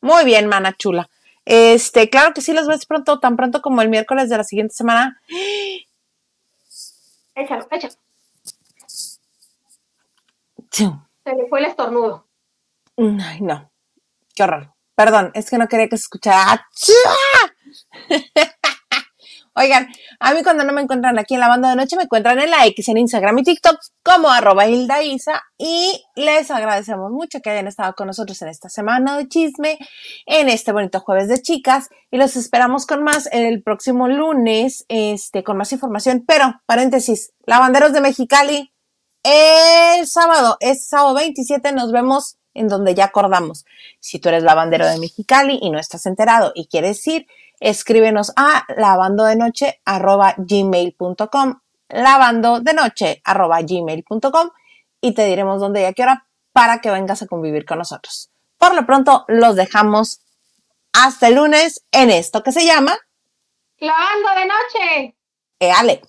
Muy 0.01 0.25
bien, 0.25 0.45
mana 0.47 0.73
chula. 0.73 1.09
Este, 1.45 2.09
claro 2.09 2.33
que 2.33 2.41
sí, 2.41 2.51
los 2.51 2.67
ves 2.67 2.85
pronto, 2.85 3.17
tan 3.21 3.37
pronto 3.37 3.61
como 3.61 3.81
el 3.81 3.87
miércoles 3.87 4.27
de 4.27 4.35
la 4.35 4.43
siguiente 4.43 4.73
semana. 4.73 5.21
Échalo, 7.33 7.65
échalo. 7.71 7.93
Chum. 10.69 11.01
Se 11.23 11.33
le 11.33 11.47
fue 11.47 11.59
el 11.59 11.67
estornudo. 11.67 12.27
Ay, 12.97 13.39
no. 13.39 13.71
Qué 14.35 14.43
horror. 14.43 14.73
Perdón, 14.95 15.31
es 15.33 15.49
que 15.49 15.57
no 15.57 15.69
quería 15.69 15.87
que 15.87 15.95
se 15.95 16.03
escuchara. 16.03 16.67
Oigan, 19.53 19.89
a 20.21 20.33
mí 20.33 20.43
cuando 20.43 20.63
no 20.63 20.71
me 20.71 20.81
encuentran 20.81 21.19
aquí 21.19 21.33
en 21.33 21.41
la 21.41 21.49
banda 21.49 21.69
de 21.69 21.75
noche, 21.75 21.97
me 21.97 22.03
encuentran 22.03 22.39
en 22.39 22.49
la 22.49 22.65
X, 22.67 22.87
en 22.87 22.97
Instagram 22.97 23.37
y 23.39 23.43
TikTok 23.43 23.77
como 24.01 24.29
arroba 24.29 24.65
Hilda 24.65 25.03
y 25.57 26.03
les 26.15 26.51
agradecemos 26.51 27.11
mucho 27.11 27.41
que 27.41 27.49
hayan 27.49 27.67
estado 27.67 27.93
con 27.93 28.07
nosotros 28.07 28.41
en 28.41 28.47
esta 28.47 28.69
semana 28.69 29.17
de 29.17 29.27
chisme, 29.27 29.77
en 30.25 30.47
este 30.47 30.71
bonito 30.71 31.01
jueves 31.01 31.27
de 31.27 31.41
chicas 31.41 31.89
y 32.09 32.17
los 32.17 32.37
esperamos 32.37 32.85
con 32.85 33.03
más 33.03 33.27
el 33.33 33.61
próximo 33.61 34.07
lunes, 34.07 34.85
este, 34.87 35.43
con 35.43 35.57
más 35.57 35.73
información, 35.73 36.23
pero 36.25 36.61
paréntesis, 36.65 37.33
lavanderos 37.45 37.91
de 37.91 37.99
Mexicali, 37.99 38.73
el 39.23 40.07
sábado, 40.07 40.55
es 40.61 40.87
sábado 40.87 41.15
27, 41.15 41.73
nos 41.73 41.91
vemos 41.91 42.37
en 42.53 42.67
donde 42.67 42.95
ya 42.95 43.05
acordamos. 43.05 43.65
Si 43.99 44.19
tú 44.19 44.29
eres 44.29 44.43
lavandero 44.43 44.87
de 44.87 44.97
Mexicali 44.97 45.59
y 45.61 45.69
no 45.69 45.79
estás 45.79 46.05
enterado 46.05 46.51
y 46.55 46.67
quieres 46.67 47.05
ir, 47.07 47.27
escríbenos 47.61 48.33
a 48.35 48.65
lavando 48.75 49.23
de 49.23 49.37
noche 49.37 49.81
arroba 49.85 50.35
gmail.com, 50.37 51.61
lavando 51.87 52.59
de 52.59 52.73
noche 52.73 53.21
arroba 53.23 53.61
gmail.com 53.61 54.49
y 54.99 55.13
te 55.13 55.25
diremos 55.25 55.61
dónde 55.61 55.81
y 55.81 55.85
a 55.85 55.93
qué 55.93 56.03
hora 56.03 56.27
para 56.51 56.81
que 56.81 56.91
vengas 56.91 57.21
a 57.21 57.27
convivir 57.27 57.65
con 57.65 57.77
nosotros. 57.77 58.29
Por 58.57 58.75
lo 58.75 58.85
pronto, 58.85 59.23
los 59.27 59.55
dejamos 59.55 60.21
hasta 60.91 61.27
el 61.27 61.35
lunes 61.35 61.85
en 61.91 62.09
esto 62.09 62.43
que 62.43 62.51
se 62.51 62.65
llama 62.65 62.97
Lavando 63.77 64.29
de 64.35 64.45
noche. 64.45 65.17
Eale. 65.59 66.01